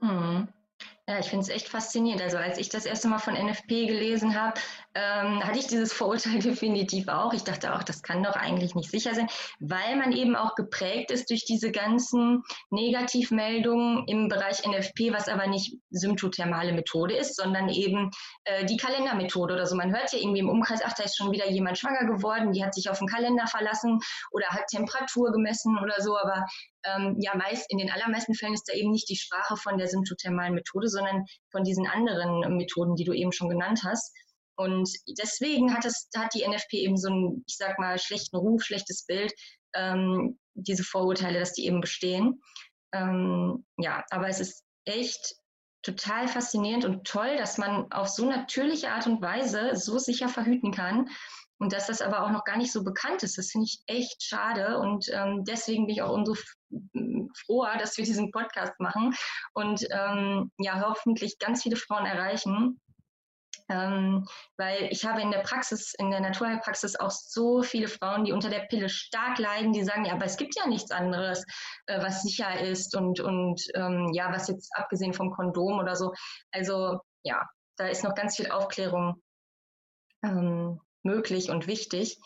Mhm. 0.00 0.52
Ja, 1.08 1.18
ich 1.18 1.30
finde 1.30 1.42
es 1.42 1.48
echt 1.48 1.70
faszinierend. 1.70 2.20
Also 2.20 2.36
als 2.36 2.58
ich 2.58 2.68
das 2.68 2.84
erste 2.84 3.08
Mal 3.08 3.18
von 3.18 3.32
NFP 3.32 3.86
gelesen 3.86 4.38
habe, 4.38 4.60
ähm, 4.94 5.42
hatte 5.42 5.58
ich 5.58 5.66
dieses 5.66 5.90
Vorurteil 5.94 6.38
definitiv 6.38 7.08
auch. 7.08 7.32
Ich 7.32 7.44
dachte 7.44 7.74
auch, 7.74 7.82
das 7.82 8.02
kann 8.02 8.22
doch 8.22 8.36
eigentlich 8.36 8.74
nicht 8.74 8.90
sicher 8.90 9.14
sein, 9.14 9.26
weil 9.58 9.96
man 9.96 10.12
eben 10.12 10.36
auch 10.36 10.54
geprägt 10.54 11.10
ist 11.10 11.30
durch 11.30 11.46
diese 11.46 11.72
ganzen 11.72 12.42
Negativmeldungen 12.68 14.06
im 14.06 14.28
Bereich 14.28 14.66
NFP, 14.66 15.14
was 15.14 15.30
aber 15.30 15.46
nicht 15.46 15.78
symptothermale 15.88 16.74
Methode 16.74 17.16
ist, 17.16 17.36
sondern 17.36 17.70
eben 17.70 18.10
äh, 18.44 18.66
die 18.66 18.76
Kalendermethode 18.76 19.54
oder 19.54 19.64
so. 19.64 19.76
Man 19.76 19.96
hört 19.96 20.12
ja 20.12 20.18
irgendwie 20.18 20.40
im 20.40 20.50
Umkreis, 20.50 20.82
ach, 20.84 20.92
da 20.92 21.04
ist 21.04 21.16
schon 21.16 21.32
wieder 21.32 21.48
jemand 21.48 21.78
schwanger 21.78 22.04
geworden, 22.04 22.52
die 22.52 22.62
hat 22.62 22.74
sich 22.74 22.90
auf 22.90 22.98
den 22.98 23.08
Kalender 23.08 23.46
verlassen 23.46 23.98
oder 24.30 24.48
hat 24.48 24.66
Temperatur 24.66 25.32
gemessen 25.32 25.78
oder 25.82 26.02
so, 26.02 26.18
aber 26.18 26.44
ähm, 26.84 27.16
ja, 27.18 27.36
meist, 27.36 27.70
in 27.70 27.78
den 27.78 27.90
allermeisten 27.90 28.34
Fällen 28.34 28.54
ist 28.54 28.68
da 28.68 28.74
eben 28.74 28.90
nicht 28.90 29.08
die 29.08 29.16
Sprache 29.16 29.56
von 29.56 29.78
der 29.78 29.88
symptothermalen 29.88 30.54
Methode, 30.54 30.88
sondern 30.88 31.24
von 31.50 31.64
diesen 31.64 31.86
anderen 31.86 32.56
Methoden, 32.56 32.94
die 32.94 33.04
du 33.04 33.12
eben 33.12 33.32
schon 33.32 33.48
genannt 33.48 33.82
hast. 33.84 34.14
Und 34.56 34.90
deswegen 35.18 35.74
hat, 35.74 35.84
es, 35.84 36.08
hat 36.16 36.34
die 36.34 36.46
NFP 36.46 36.78
eben 36.78 36.96
so 36.96 37.08
einen, 37.08 37.44
ich 37.46 37.56
sag 37.56 37.78
mal, 37.78 37.98
schlechten 37.98 38.36
Ruf, 38.36 38.64
schlechtes 38.64 39.04
Bild, 39.06 39.32
ähm, 39.74 40.38
diese 40.54 40.82
Vorurteile, 40.82 41.38
dass 41.38 41.52
die 41.52 41.66
eben 41.66 41.80
bestehen. 41.80 42.42
Ähm, 42.92 43.64
ja, 43.76 44.04
aber 44.10 44.28
es 44.28 44.40
ist 44.40 44.64
echt 44.84 45.36
total 45.82 46.26
faszinierend 46.26 46.84
und 46.84 47.06
toll, 47.06 47.36
dass 47.36 47.58
man 47.58 47.90
auf 47.92 48.08
so 48.08 48.28
natürliche 48.28 48.90
Art 48.90 49.06
und 49.06 49.22
Weise 49.22 49.76
so 49.76 49.98
sicher 49.98 50.28
verhüten 50.28 50.72
kann. 50.72 51.08
Und 51.58 51.72
dass 51.72 51.88
das 51.88 52.00
aber 52.00 52.22
auch 52.22 52.30
noch 52.30 52.44
gar 52.44 52.56
nicht 52.56 52.72
so 52.72 52.84
bekannt 52.84 53.22
ist, 53.22 53.36
das 53.36 53.50
finde 53.50 53.66
ich 53.66 53.80
echt 53.86 54.22
schade. 54.22 54.78
Und 54.78 55.08
ähm, 55.12 55.44
deswegen 55.44 55.86
bin 55.86 55.94
ich 55.96 56.02
auch 56.02 56.12
umso 56.12 56.36
froher, 57.44 57.76
dass 57.78 57.96
wir 57.96 58.04
diesen 58.04 58.30
Podcast 58.30 58.78
machen 58.78 59.14
und 59.54 59.86
ähm, 59.90 60.52
ja, 60.58 60.80
hoffentlich 60.80 61.38
ganz 61.38 61.62
viele 61.62 61.76
Frauen 61.76 62.06
erreichen. 62.06 62.80
Ähm, 63.70 64.26
weil 64.56 64.88
ich 64.90 65.04
habe 65.04 65.20
in 65.20 65.30
der 65.30 65.40
Praxis, 65.40 65.92
in 65.98 66.10
der 66.10 66.20
Naturheilpraxis 66.20 66.96
auch 66.96 67.10
so 67.10 67.62
viele 67.62 67.88
Frauen, 67.88 68.24
die 68.24 68.32
unter 68.32 68.48
der 68.48 68.60
Pille 68.60 68.88
stark 68.88 69.38
leiden, 69.38 69.74
die 69.74 69.84
sagen, 69.84 70.06
ja, 70.06 70.14
aber 70.14 70.24
es 70.24 70.38
gibt 70.38 70.56
ja 70.56 70.66
nichts 70.66 70.90
anderes, 70.90 71.44
äh, 71.86 72.00
was 72.00 72.22
sicher 72.22 72.60
ist 72.60 72.96
und, 72.96 73.20
und 73.20 73.62
ähm, 73.74 74.10
ja, 74.14 74.32
was 74.32 74.48
jetzt 74.48 74.74
abgesehen 74.74 75.12
vom 75.12 75.30
Kondom 75.32 75.78
oder 75.78 75.96
so. 75.96 76.14
Also 76.50 77.00
ja, 77.24 77.46
da 77.76 77.88
ist 77.88 78.04
noch 78.04 78.14
ganz 78.14 78.36
viel 78.36 78.50
Aufklärung 78.50 79.22
ähm, 80.22 80.80
möglich 81.08 81.50
und 81.50 81.66
wichtig. 81.66 82.18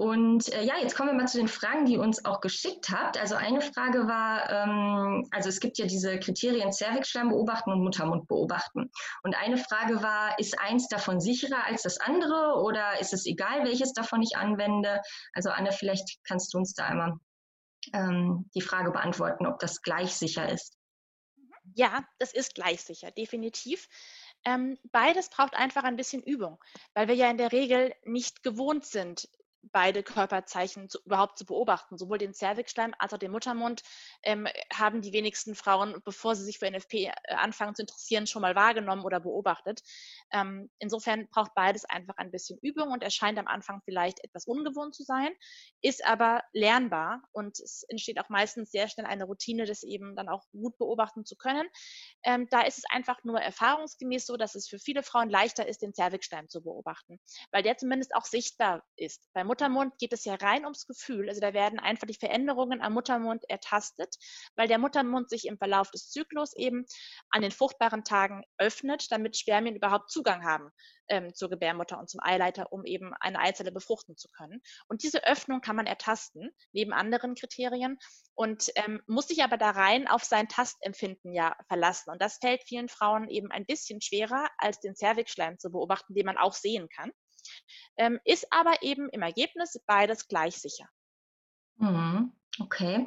Und 0.00 0.50
äh, 0.54 0.62
ja, 0.62 0.78
jetzt 0.80 0.96
kommen 0.96 1.10
wir 1.10 1.14
mal 1.14 1.28
zu 1.28 1.36
den 1.36 1.46
Fragen, 1.46 1.84
die 1.84 1.92
ihr 1.92 2.00
uns 2.00 2.24
auch 2.24 2.40
geschickt 2.40 2.88
habt. 2.88 3.18
Also 3.18 3.34
eine 3.34 3.60
Frage 3.60 4.08
war, 4.08 4.48
ähm, 4.48 5.28
also 5.30 5.50
es 5.50 5.60
gibt 5.60 5.76
ja 5.76 5.84
diese 5.84 6.18
Kriterien 6.18 6.72
Zervixschleim 6.72 7.28
beobachten 7.28 7.70
und 7.70 7.82
Muttermund 7.84 8.26
beobachten. 8.26 8.90
Und 9.22 9.36
eine 9.36 9.58
Frage 9.58 10.02
war, 10.02 10.38
ist 10.38 10.58
eins 10.58 10.88
davon 10.88 11.20
sicherer 11.20 11.66
als 11.66 11.82
das 11.82 12.00
andere 12.00 12.62
oder 12.62 12.98
ist 12.98 13.12
es 13.12 13.26
egal, 13.26 13.64
welches 13.64 13.92
davon 13.92 14.22
ich 14.22 14.38
anwende? 14.38 15.02
Also 15.34 15.50
Anne, 15.50 15.70
vielleicht 15.70 16.24
kannst 16.24 16.54
du 16.54 16.58
uns 16.58 16.72
da 16.72 16.86
einmal 16.86 17.18
ähm, 17.92 18.48
die 18.54 18.62
Frage 18.62 18.92
beantworten, 18.92 19.44
ob 19.44 19.58
das 19.58 19.82
gleich 19.82 20.14
sicher 20.14 20.48
ist. 20.48 20.78
Ja, 21.74 22.04
das 22.18 22.32
ist 22.32 22.54
gleich 22.54 22.80
sicher, 22.80 23.10
definitiv. 23.10 23.86
Ähm, 24.44 24.78
beides 24.90 25.28
braucht 25.28 25.54
einfach 25.54 25.84
ein 25.84 25.96
bisschen 25.96 26.22
Übung, 26.22 26.58
weil 26.94 27.08
wir 27.08 27.14
ja 27.14 27.30
in 27.30 27.38
der 27.38 27.52
Regel 27.52 27.94
nicht 28.04 28.42
gewohnt 28.42 28.86
sind, 28.86 29.28
beide 29.72 30.02
Körperzeichen 30.02 30.88
zu, 30.88 30.98
überhaupt 31.04 31.38
zu 31.38 31.44
beobachten. 31.44 31.98
Sowohl 31.98 32.18
den 32.18 32.34
Zervixschleim 32.34 32.94
als 32.98 33.12
auch 33.12 33.18
den 33.18 33.30
Muttermund 33.30 33.82
ähm, 34.22 34.48
haben 34.72 35.02
die 35.02 35.12
wenigsten 35.12 35.54
Frauen, 35.54 36.00
bevor 36.04 36.34
sie 36.34 36.44
sich 36.44 36.58
für 36.58 36.70
NFP 36.70 37.06
äh, 37.06 37.12
anfangen 37.34 37.74
zu 37.74 37.82
interessieren, 37.82 38.26
schon 38.26 38.42
mal 38.42 38.54
wahrgenommen 38.54 39.04
oder 39.04 39.20
beobachtet. 39.20 39.80
Ähm, 40.32 40.70
insofern 40.78 41.28
braucht 41.28 41.54
beides 41.54 41.84
einfach 41.84 42.16
ein 42.16 42.30
bisschen 42.30 42.58
Übung 42.62 42.90
und 42.90 43.02
erscheint 43.02 43.38
am 43.38 43.46
Anfang 43.46 43.80
vielleicht 43.84 44.22
etwas 44.24 44.46
ungewohnt 44.46 44.94
zu 44.94 45.02
sein, 45.02 45.30
ist 45.82 46.04
aber 46.04 46.42
lernbar 46.52 47.22
und 47.32 47.58
es 47.60 47.84
entsteht 47.88 48.18
auch 48.20 48.28
meistens 48.28 48.70
sehr 48.70 48.88
schnell 48.88 49.06
eine 49.06 49.24
Routine, 49.24 49.66
das 49.66 49.82
eben 49.82 50.16
dann 50.16 50.28
auch 50.28 50.44
gut 50.52 50.78
beobachten 50.78 51.24
zu 51.24 51.36
können. 51.36 51.68
Ähm, 52.24 52.46
da 52.50 52.62
ist 52.62 52.78
es 52.78 52.84
einfach 52.90 53.22
nur 53.24 53.40
erfahrungsgemäß 53.40 54.26
so, 54.26 54.36
dass 54.36 54.54
es 54.54 54.68
für 54.68 54.78
viele 54.78 55.02
Frauen 55.02 55.28
leichter 55.28 55.66
ist, 55.66 55.82
den 55.82 55.94
Zervixschleim 55.94 56.48
zu 56.48 56.62
beobachten, 56.62 57.20
weil 57.50 57.62
der 57.62 57.76
zumindest 57.76 58.14
auch 58.14 58.24
sichtbar 58.24 58.82
ist. 58.96 59.28
Beim 59.32 59.49
Muttermund 59.50 59.98
geht 59.98 60.12
es 60.12 60.24
ja 60.24 60.36
rein 60.36 60.62
ums 60.62 60.86
Gefühl. 60.86 61.28
Also 61.28 61.40
da 61.40 61.52
werden 61.52 61.80
einfach 61.80 62.06
die 62.06 62.14
Veränderungen 62.14 62.80
am 62.80 62.92
Muttermund 62.92 63.42
ertastet, 63.48 64.14
weil 64.54 64.68
der 64.68 64.78
Muttermund 64.78 65.28
sich 65.28 65.44
im 65.46 65.58
Verlauf 65.58 65.90
des 65.90 66.08
Zyklus 66.08 66.54
eben 66.54 66.84
an 67.30 67.42
den 67.42 67.50
fruchtbaren 67.50 68.04
Tagen 68.04 68.44
öffnet, 68.58 69.10
damit 69.10 69.36
Spermien 69.36 69.74
überhaupt 69.74 70.08
Zugang 70.08 70.44
haben 70.44 70.70
ähm, 71.08 71.34
zur 71.34 71.50
Gebärmutter 71.50 71.98
und 71.98 72.08
zum 72.08 72.20
Eileiter, 72.22 72.72
um 72.72 72.84
eben 72.84 73.12
eine 73.18 73.40
Eizelle 73.40 73.72
befruchten 73.72 74.16
zu 74.16 74.28
können. 74.28 74.62
Und 74.86 75.02
diese 75.02 75.24
Öffnung 75.24 75.60
kann 75.60 75.74
man 75.74 75.86
ertasten, 75.86 76.52
neben 76.70 76.92
anderen 76.92 77.34
Kriterien, 77.34 77.98
und 78.36 78.70
ähm, 78.76 79.02
muss 79.08 79.26
sich 79.26 79.42
aber 79.42 79.56
da 79.56 79.70
rein 79.70 80.06
auf 80.06 80.22
sein 80.22 80.46
Tastempfinden 80.46 81.32
ja 81.34 81.56
verlassen. 81.66 82.10
Und 82.10 82.22
das 82.22 82.38
fällt 82.38 82.62
vielen 82.68 82.88
Frauen 82.88 83.28
eben 83.28 83.50
ein 83.50 83.66
bisschen 83.66 84.00
schwerer, 84.00 84.48
als 84.58 84.78
den 84.78 84.94
Zervixschleim 84.94 85.58
zu 85.58 85.72
beobachten, 85.72 86.14
den 86.14 86.26
man 86.26 86.38
auch 86.38 86.54
sehen 86.54 86.88
kann 86.88 87.10
ähm, 87.96 88.18
ist 88.24 88.46
aber 88.50 88.82
eben 88.82 89.08
im 89.10 89.22
Ergebnis 89.22 89.80
beides 89.86 90.28
gleich 90.28 90.56
sicher. 90.56 90.88
Mhm. 91.76 92.32
Okay. 92.58 93.06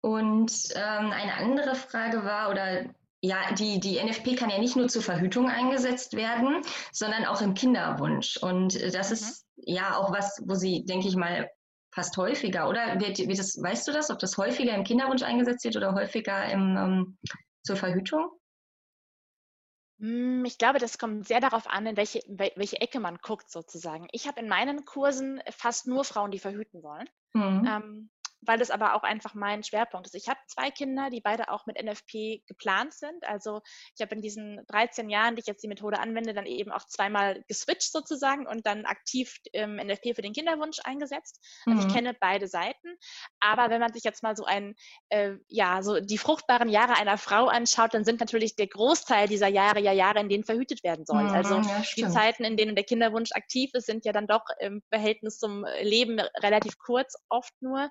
Und 0.00 0.52
ähm, 0.74 1.10
eine 1.10 1.34
andere 1.34 1.74
Frage 1.74 2.24
war, 2.24 2.50
oder 2.50 2.86
ja, 3.22 3.52
die, 3.52 3.80
die 3.80 4.02
NFP 4.02 4.34
kann 4.34 4.50
ja 4.50 4.58
nicht 4.58 4.76
nur 4.76 4.88
zur 4.88 5.02
Verhütung 5.02 5.48
eingesetzt 5.48 6.14
werden, 6.14 6.62
sondern 6.92 7.26
auch 7.26 7.42
im 7.42 7.54
Kinderwunsch. 7.54 8.38
Und 8.38 8.82
das 8.94 9.08
mhm. 9.08 9.14
ist 9.14 9.46
ja 9.56 9.96
auch 9.96 10.10
was, 10.10 10.42
wo 10.46 10.54
sie, 10.54 10.84
denke 10.86 11.08
ich 11.08 11.16
mal, 11.16 11.50
fast 11.92 12.16
häufiger, 12.16 12.68
oder? 12.68 13.00
Wird, 13.00 13.18
wird 13.18 13.38
das, 13.38 13.60
weißt 13.60 13.88
du 13.88 13.92
das, 13.92 14.10
ob 14.10 14.18
das 14.20 14.38
häufiger 14.38 14.74
im 14.74 14.84
Kinderwunsch 14.84 15.22
eingesetzt 15.22 15.64
wird 15.64 15.76
oder 15.76 15.94
häufiger 15.94 16.50
im, 16.50 16.76
ähm, 16.76 17.18
zur 17.62 17.76
Verhütung? 17.76 18.30
Hm, 20.00 20.44
ich 20.46 20.58
glaube, 20.58 20.78
das 20.78 20.98
kommt 20.98 21.26
sehr 21.28 21.40
darauf 21.40 21.68
an, 21.68 21.86
in 21.86 21.96
welche, 21.96 22.20
welche 22.28 22.80
Ecke 22.80 23.00
man 23.00 23.18
guckt, 23.18 23.50
sozusagen. 23.50 24.08
Ich 24.12 24.26
habe 24.26 24.40
in 24.40 24.48
meinen 24.48 24.84
Kursen 24.84 25.40
fast 25.50 25.86
nur 25.86 26.04
Frauen, 26.04 26.30
die 26.30 26.38
verhüten 26.38 26.82
wollen. 26.82 27.08
Mhm. 27.34 27.66
Ähm, 27.66 28.10
weil 28.42 28.58
das 28.58 28.70
aber 28.70 28.94
auch 28.94 29.02
einfach 29.02 29.34
mein 29.34 29.62
Schwerpunkt 29.62 30.06
ist. 30.06 30.14
Ich 30.14 30.28
habe 30.28 30.38
zwei 30.46 30.70
Kinder, 30.70 31.10
die 31.10 31.20
beide 31.20 31.50
auch 31.50 31.66
mit 31.66 31.82
NFP 31.82 32.42
geplant 32.46 32.94
sind. 32.94 33.24
Also 33.24 33.60
ich 33.94 34.00
habe 34.00 34.14
in 34.14 34.22
diesen 34.22 34.64
13 34.68 35.10
Jahren, 35.10 35.36
die 35.36 35.40
ich 35.40 35.46
jetzt 35.46 35.62
die 35.62 35.68
Methode 35.68 35.98
anwende, 35.98 36.32
dann 36.32 36.46
eben 36.46 36.72
auch 36.72 36.86
zweimal 36.86 37.44
geswitcht 37.48 37.92
sozusagen 37.92 38.46
und 38.46 38.66
dann 38.66 38.86
aktiv 38.86 39.36
ähm, 39.52 39.76
NFP 39.76 40.14
für 40.14 40.22
den 40.22 40.32
Kinderwunsch 40.32 40.78
eingesetzt. 40.84 41.40
Also 41.66 41.82
mhm. 41.82 41.86
ich 41.86 41.94
kenne 41.94 42.16
beide 42.18 42.48
Seiten. 42.48 42.96
Aber 43.40 43.70
wenn 43.70 43.80
man 43.80 43.92
sich 43.92 44.04
jetzt 44.04 44.22
mal 44.22 44.36
so 44.36 44.44
ein, 44.44 44.74
äh, 45.10 45.34
ja, 45.48 45.82
so 45.82 46.00
die 46.00 46.18
fruchtbaren 46.18 46.68
Jahre 46.68 46.94
einer 46.94 47.18
Frau 47.18 47.46
anschaut, 47.46 47.94
dann 47.94 48.04
sind 48.04 48.20
natürlich 48.20 48.56
der 48.56 48.68
Großteil 48.68 49.28
dieser 49.28 49.48
Jahre 49.48 49.80
ja 49.80 49.92
Jahre, 49.92 50.20
in 50.20 50.28
denen 50.28 50.44
verhütet 50.44 50.82
werden 50.82 51.04
soll. 51.04 51.24
Mhm, 51.24 51.30
also 51.30 51.56
ja, 51.56 51.82
die 51.96 52.08
Zeiten, 52.08 52.44
in 52.44 52.56
denen 52.56 52.74
der 52.74 52.84
Kinderwunsch 52.84 53.32
aktiv 53.32 53.70
ist, 53.74 53.86
sind 53.86 54.04
ja 54.04 54.12
dann 54.12 54.26
doch 54.26 54.44
im 54.58 54.82
Verhältnis 54.88 55.38
zum 55.38 55.66
Leben 55.82 56.20
relativ 56.42 56.78
kurz 56.78 57.16
oft 57.28 57.52
nur. 57.60 57.90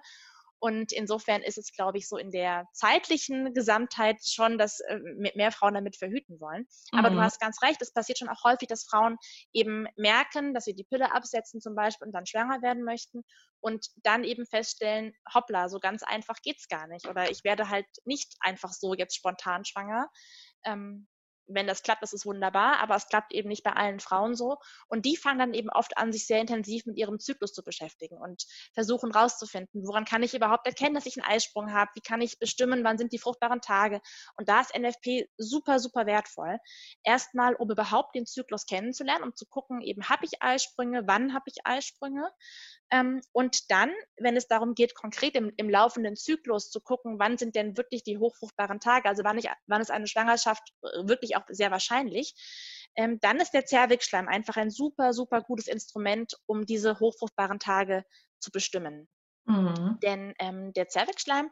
Und 0.60 0.92
insofern 0.92 1.42
ist 1.42 1.58
es, 1.58 1.72
glaube 1.72 1.98
ich, 1.98 2.08
so 2.08 2.18
in 2.18 2.32
der 2.32 2.68
zeitlichen 2.74 3.54
Gesamtheit 3.54 4.18
schon, 4.26 4.58
dass 4.58 4.82
äh, 4.82 5.00
mehr 5.36 5.52
Frauen 5.52 5.74
damit 5.74 5.96
verhüten 5.96 6.40
wollen. 6.40 6.68
Aber 6.92 7.10
mhm. 7.10 7.16
du 7.16 7.22
hast 7.22 7.40
ganz 7.40 7.62
recht, 7.62 7.82
es 7.82 7.94
passiert 7.94 8.20
schon 8.20 8.30
auch 8.30 8.44
häufig, 8.44 8.68
dass 8.68 8.84
Frauen 8.84 9.18
eben 9.54 9.88
merken, 9.96 10.54
dass 10.54 10.66
sie 10.66 10.76
die 10.76 10.84
Pille 10.84 11.14
absetzen 11.14 11.62
zum 11.62 11.76
Beispiel 11.76 12.08
und 12.08 12.14
dann 12.14 12.26
schwanger 12.26 12.62
werden 12.62 12.84
möchten 12.84 13.24
und 13.62 13.88
dann 14.04 14.24
eben 14.24 14.46
feststellen, 14.46 15.14
hoppla, 15.34 15.70
so 15.70 15.80
ganz 15.80 16.04
einfach 16.04 16.36
geht's 16.42 16.68
gar 16.68 16.88
nicht. 16.88 17.08
Oder 17.08 17.32
ich 17.32 17.44
werde 17.44 17.70
halt 17.70 17.88
nicht 18.06 18.36
einfach 18.42 18.74
so 18.74 18.94
jetzt 18.94 19.16
spontan 19.16 19.66
schwanger. 19.66 20.10
Ähm, 20.66 21.08
wenn 21.50 21.68
das 21.68 21.84
klappt, 21.84 22.04
das 22.04 22.14
ist 22.14 22.26
wunderbar, 22.26 22.80
aber 22.80 22.96
es 22.96 23.08
klappt 23.08 23.34
eben 23.34 23.50
nicht 23.50 23.64
bei 23.64 23.74
allen 23.74 24.00
Frauen 24.00 24.36
so. 24.36 24.58
Und 24.88 25.06
die 25.06 25.18
fangen 25.18 25.40
dann 25.40 25.54
eben 25.54 25.70
oft 25.70 25.98
an, 25.98 26.12
sich 26.12 26.26
sehr 26.28 26.40
intensiv 26.40 26.86
mit 26.86 26.98
ihrem 26.98 27.20
Zyklus 27.20 27.54
zu 27.54 27.64
beschäftigen 27.64 28.18
und 28.18 28.46
versuchen 28.74 29.12
rauszufinden, 29.12 29.86
woran 29.88 30.06
kann 30.06 30.24
ich 30.24 30.34
überhaupt 30.34 30.68
erkennen, 30.68 30.96
dass 30.96 31.06
ich 31.06 31.18
einen 31.18 31.32
Eisprung 31.32 31.74
habe, 31.74 31.92
wie 31.96 32.02
kann 32.02 32.22
ich 32.22 32.40
bestimmen, 32.40 32.84
wann 32.84 32.98
sind 32.98 33.12
die 33.12 33.20
fruchtbaren 33.20 33.62
Tage. 33.62 34.02
Und 34.38 34.50
da 34.50 34.62
ist 34.62 34.78
NFP 34.78 35.28
super, 35.38 35.80
super 35.80 36.06
wertvoll. 36.06 36.58
Erstmal, 37.04 37.56
um 37.56 37.70
überhaupt 37.70 38.16
den 38.16 38.26
Zyklus 38.26 38.66
kennenzulernen, 38.66 39.24
um 39.24 39.36
zu 39.36 39.46
gucken, 39.46 39.82
eben 39.82 40.10
habe 40.10 40.26
ich 40.26 40.42
Eisprünge, 40.42 41.04
wann 41.06 41.34
habe 41.34 41.46
ich 41.48 41.66
Eisprünge. 41.66 42.30
Ähm, 42.92 43.22
und 43.34 43.70
dann, 43.70 43.92
wenn 44.18 44.36
es 44.36 44.48
darum 44.48 44.74
geht, 44.74 44.96
konkret 44.96 45.36
im, 45.36 45.52
im, 45.58 45.70
laufenden 45.70 46.16
Zyklus 46.16 46.72
zu 46.72 46.82
gucken, 46.82 47.20
wann 47.20 47.38
sind 47.38 47.56
denn 47.56 47.78
wirklich 47.78 48.04
die 48.04 48.18
hochfruchtbaren 48.18 48.80
Tage, 48.80 49.08
also 49.08 49.24
wann, 49.24 49.38
ich, 49.38 49.48
wann 49.68 49.82
ist 49.82 49.92
eine 49.92 50.08
Schwangerschaft 50.08 50.74
äh, 50.82 51.08
wirklich 51.08 51.36
auch 51.40 51.46
sehr 51.50 51.72
wahrscheinlich, 51.72 52.34
ähm, 52.96 53.20
dann 53.22 53.40
ist 53.40 53.52
der 53.52 53.66
Zervixschleim 53.66 54.28
einfach 54.28 54.58
ein 54.58 54.70
super, 54.70 55.14
super 55.14 55.42
gutes 55.42 55.68
Instrument, 55.68 56.34
um 56.46 56.66
diese 56.66 57.00
hochfruchtbaren 57.00 57.60
Tage 57.60 58.04
zu 58.40 58.52
bestimmen. 58.52 59.08
Mhm. 59.46 59.98
Denn 60.04 60.34
ähm, 60.40 60.74
der 60.74 60.90
Zervixschleim 60.90 61.50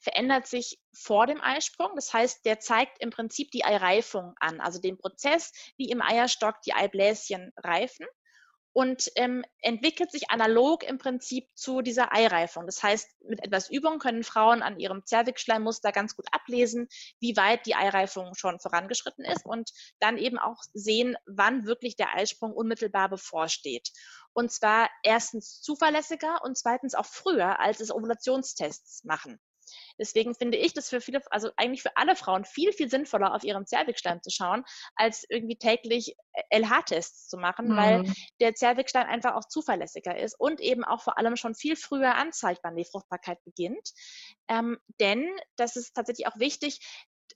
verändert 0.00 0.46
sich 0.46 0.78
vor 0.94 1.26
dem 1.26 1.40
Eisprung. 1.40 1.92
Das 1.94 2.12
heißt, 2.12 2.44
der 2.44 2.60
zeigt 2.60 3.00
im 3.00 3.10
Prinzip 3.10 3.50
die 3.50 3.64
Eireifung 3.64 4.34
an, 4.40 4.60
also 4.60 4.80
den 4.80 4.98
Prozess, 4.98 5.52
wie 5.76 5.90
im 5.90 6.02
Eierstock 6.02 6.60
die 6.62 6.74
Eibläschen 6.74 7.52
reifen 7.56 8.06
und 8.78 9.10
ähm, 9.16 9.44
entwickelt 9.60 10.12
sich 10.12 10.30
analog 10.30 10.84
im 10.84 10.98
Prinzip 10.98 11.48
zu 11.56 11.82
dieser 11.82 12.14
Eireifung. 12.14 12.64
Das 12.64 12.80
heißt, 12.80 13.08
mit 13.24 13.42
etwas 13.42 13.68
Übung 13.68 13.98
können 13.98 14.22
Frauen 14.22 14.62
an 14.62 14.78
ihrem 14.78 15.04
Zervixschleimmuster 15.04 15.90
ganz 15.90 16.14
gut 16.14 16.26
ablesen, 16.30 16.86
wie 17.18 17.36
weit 17.36 17.66
die 17.66 17.74
Eireifung 17.74 18.36
schon 18.36 18.60
vorangeschritten 18.60 19.24
ist 19.24 19.44
und 19.44 19.72
dann 19.98 20.16
eben 20.16 20.38
auch 20.38 20.62
sehen, 20.74 21.16
wann 21.26 21.66
wirklich 21.66 21.96
der 21.96 22.14
Eisprung 22.14 22.52
unmittelbar 22.52 23.08
bevorsteht. 23.08 23.90
Und 24.32 24.52
zwar 24.52 24.88
erstens 25.02 25.60
zuverlässiger 25.60 26.44
und 26.44 26.56
zweitens 26.56 26.94
auch 26.94 27.06
früher, 27.06 27.58
als 27.58 27.80
es 27.80 27.90
Ovulationstests 27.90 29.02
machen. 29.02 29.40
Deswegen 29.98 30.34
finde 30.34 30.58
ich 30.58 30.72
das 30.72 30.88
für 30.88 31.00
viele, 31.00 31.20
also 31.30 31.50
eigentlich 31.56 31.82
für 31.82 31.96
alle 31.96 32.16
Frauen 32.16 32.44
viel, 32.44 32.72
viel 32.72 32.90
sinnvoller, 32.90 33.34
auf 33.34 33.44
ihren 33.44 33.66
Zervixstein 33.66 34.22
zu 34.22 34.30
schauen, 34.30 34.64
als 34.96 35.24
irgendwie 35.28 35.56
täglich 35.56 36.16
LH-Tests 36.50 37.28
zu 37.28 37.36
machen, 37.36 37.68
mhm. 37.68 37.76
weil 37.76 38.12
der 38.40 38.54
Zervixstein 38.54 39.06
einfach 39.06 39.34
auch 39.34 39.46
zuverlässiger 39.48 40.16
ist 40.18 40.38
und 40.38 40.60
eben 40.60 40.84
auch 40.84 41.02
vor 41.02 41.18
allem 41.18 41.36
schon 41.36 41.54
viel 41.54 41.76
früher 41.76 42.14
anzeigt, 42.14 42.60
wann 42.62 42.76
die 42.76 42.84
Fruchtbarkeit 42.84 43.42
beginnt. 43.44 43.92
Ähm, 44.48 44.78
denn, 45.00 45.28
das 45.56 45.76
ist 45.76 45.94
tatsächlich 45.94 46.26
auch 46.26 46.38
wichtig, 46.38 46.80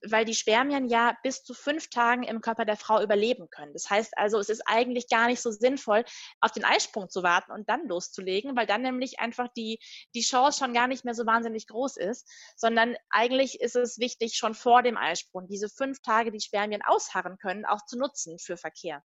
weil 0.05 0.25
die 0.25 0.35
Spermien 0.35 0.89
ja 0.89 1.17
bis 1.23 1.43
zu 1.43 1.55
fünf 1.55 1.91
Tagen 1.91 2.23
im 2.23 2.41
Körper 2.41 2.65
der 2.65 2.77
Frau 2.77 3.03
überleben 3.03 3.49
können. 3.51 3.73
Das 3.73 3.91
heißt 3.91 4.17
also, 4.17 4.39
es 4.39 4.49
ist 4.49 4.63
eigentlich 4.67 5.09
gar 5.09 5.27
nicht 5.27 5.41
so 5.41 5.51
sinnvoll, 5.51 6.05
auf 6.41 6.53
den 6.53 6.65
Eisprung 6.65 7.09
zu 7.09 7.23
warten 7.23 7.53
und 7.53 7.69
dann 7.69 7.87
loszulegen, 7.89 8.57
weil 8.57 8.67
dann 8.67 8.83
nämlich 8.83 9.21
einfach 9.21 9.49
die, 9.57 9.79
die 10.15 10.23
Chance 10.23 10.59
schon 10.59 10.75
gar 10.75 10.87
nicht 10.87 11.05
mehr 11.05 11.15
so 11.15 11.27
wahnsinnig 11.27 11.67
groß 11.67 11.97
ist, 11.97 12.29
sondern 12.57 12.97
eigentlich 13.11 13.61
ist 13.61 13.77
es 13.77 13.99
wichtig, 13.99 14.37
schon 14.37 14.55
vor 14.55 14.83
dem 14.83 14.97
Eisprung 14.97 15.47
diese 15.47 15.69
fünf 15.69 16.01
Tage, 16.03 16.33
die 16.33 16.41
Spermien 16.41 16.83
ausharren 16.83 17.39
können, 17.39 17.65
auch 17.65 17.85
zu 17.87 17.99
nutzen 17.99 18.39
für 18.39 18.57
Verkehr. 18.57 19.03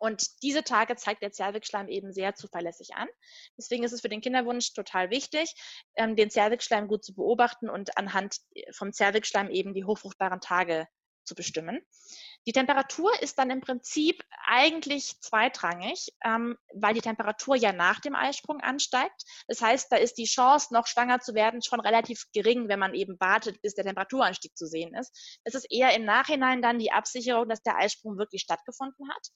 Und 0.00 0.42
diese 0.42 0.62
Tage 0.62 0.96
zeigt 0.96 1.22
der 1.22 1.32
Zervixschleim 1.32 1.88
eben 1.88 2.12
sehr 2.12 2.34
zuverlässig 2.34 2.94
an. 2.94 3.08
Deswegen 3.58 3.84
ist 3.84 3.92
es 3.92 4.00
für 4.00 4.08
den 4.08 4.20
Kinderwunsch 4.20 4.72
total 4.72 5.10
wichtig, 5.10 5.54
ähm, 5.96 6.16
den 6.16 6.30
Zervixschleim 6.30 6.88
gut 6.88 7.04
zu 7.04 7.14
beobachten 7.14 7.68
und 7.68 7.96
anhand 7.98 8.36
äh, 8.54 8.72
vom 8.72 8.92
Zervixschleim 8.92 9.50
eben 9.50 9.74
die 9.74 9.84
hochfruchtbaren 9.84 10.40
Tage 10.40 10.86
zu 11.26 11.34
bestimmen. 11.34 11.80
Die 12.46 12.52
Temperatur 12.52 13.10
ist 13.20 13.38
dann 13.38 13.50
im 13.50 13.60
Prinzip 13.60 14.22
eigentlich 14.46 15.20
zweitrangig, 15.20 16.12
ähm, 16.24 16.56
weil 16.74 16.94
die 16.94 17.00
Temperatur 17.00 17.56
ja 17.56 17.72
nach 17.72 18.00
dem 18.00 18.14
Eisprung 18.14 18.60
ansteigt. 18.60 19.24
Das 19.48 19.60
heißt, 19.60 19.90
da 19.90 19.96
ist 19.96 20.16
die 20.16 20.26
Chance, 20.26 20.72
noch 20.72 20.86
schwanger 20.86 21.18
zu 21.18 21.34
werden, 21.34 21.60
schon 21.62 21.80
relativ 21.80 22.26
gering, 22.32 22.68
wenn 22.68 22.78
man 22.78 22.94
eben 22.94 23.18
wartet, 23.18 23.60
bis 23.62 23.74
der 23.74 23.84
Temperaturanstieg 23.84 24.56
zu 24.56 24.66
sehen 24.66 24.94
ist. 24.94 25.38
Es 25.42 25.54
ist 25.54 25.66
eher 25.70 25.94
im 25.94 26.04
Nachhinein 26.04 26.62
dann 26.62 26.78
die 26.78 26.92
Absicherung, 26.92 27.48
dass 27.48 27.62
der 27.62 27.76
Eisprung 27.76 28.16
wirklich 28.16 28.42
stattgefunden 28.42 29.10
hat 29.10 29.28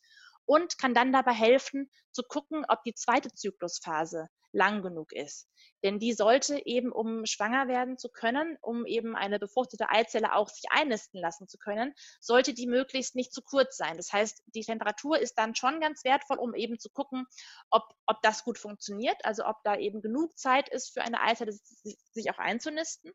und 0.51 0.79
kann 0.79 0.95
dann 0.95 1.13
dabei 1.13 1.33
helfen, 1.33 1.89
zu 2.11 2.25
gucken, 2.25 2.65
ob 2.67 2.83
die 2.83 2.95
zweite 2.95 3.33
Zyklusphase 3.33 4.27
lang 4.53 4.83
genug 4.83 5.13
ist. 5.13 5.49
Denn 5.83 5.99
die 5.99 6.13
sollte 6.13 6.61
eben, 6.67 6.93
um 6.93 7.25
schwanger 7.25 7.69
werden 7.69 7.99
zu 7.99 8.09
können, 8.09 8.59
um 8.61 8.85
eben 8.85 9.17
eine 9.17 9.39
befruchtete 9.39 9.89
Eizelle 9.89 10.35
auch 10.35 10.49
sich 10.49 10.65
einnisten 10.71 11.21
lassen 11.21 11.49
zu 11.49 11.57
können, 11.59 11.95
sollte 12.21 12.53
die 12.53 12.67
möglichst 12.67 13.15
nicht 13.15 13.33
zu 13.33 13.43
kurz 13.43 13.77
sein. 13.77 13.97
Das 13.97 14.13
heißt, 14.13 14.43
die 14.55 14.63
Temperatur 14.63 15.19
ist 15.19 15.35
dann 15.39 15.55
schon 15.55 15.81
ganz 15.81 16.05
wertvoll, 16.05 16.39
um 16.39 16.55
eben 16.55 16.79
zu 16.79 16.91
gucken, 16.91 17.27
ob, 17.71 17.85
ob 18.07 18.21
das 18.23 18.45
gut 18.45 18.59
funktioniert, 18.59 19.25
also 19.25 19.47
ob 19.47 19.57
da 19.65 19.77
eben 19.77 20.03
genug 20.03 20.37
Zeit 20.39 20.69
ist 20.69 20.93
für 20.93 21.03
eine 21.03 21.21
Eizelle, 21.21 21.53
sich 21.53 22.31
auch 22.31 22.39
einzunisten. 22.39 23.13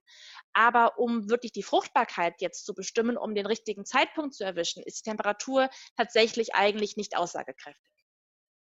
Aber 0.53 0.97
um 0.97 1.29
wirklich 1.29 1.51
die 1.51 1.63
Fruchtbarkeit 1.63 2.35
jetzt 2.39 2.65
zu 2.65 2.73
bestimmen, 2.73 3.17
um 3.17 3.35
den 3.35 3.45
richtigen 3.45 3.85
Zeitpunkt 3.85 4.33
zu 4.33 4.43
erwischen, 4.43 4.81
ist 4.83 5.05
die 5.05 5.09
Temperatur 5.09 5.69
tatsächlich 5.97 6.55
eigentlich 6.55 6.97
nicht 6.97 7.15
aussagekräftig. 7.25 7.91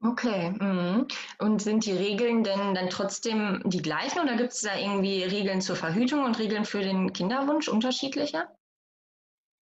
Okay. 0.03 0.51
Mhm. 0.51 1.07
Und 1.39 1.63
sind 1.63 1.87
die 1.87 1.93
Regeln 1.93 2.45
denn 2.45 2.75
dann 2.75 2.91
trotzdem 2.91 3.63
die 3.65 3.83
gleichen 3.83 4.21
oder 4.21 4.37
gibt 4.37 4.53
es 4.53 4.61
da 4.61 4.77
irgendwie 4.77 5.23
Regeln 5.23 5.61
zur 5.61 5.77
Verhütung 5.77 6.25
und 6.25 6.39
Regeln 6.39 6.65
für 6.65 6.81
den 6.81 7.13
Kinderwunsch 7.13 7.69
unterschiedliche? 7.69 8.49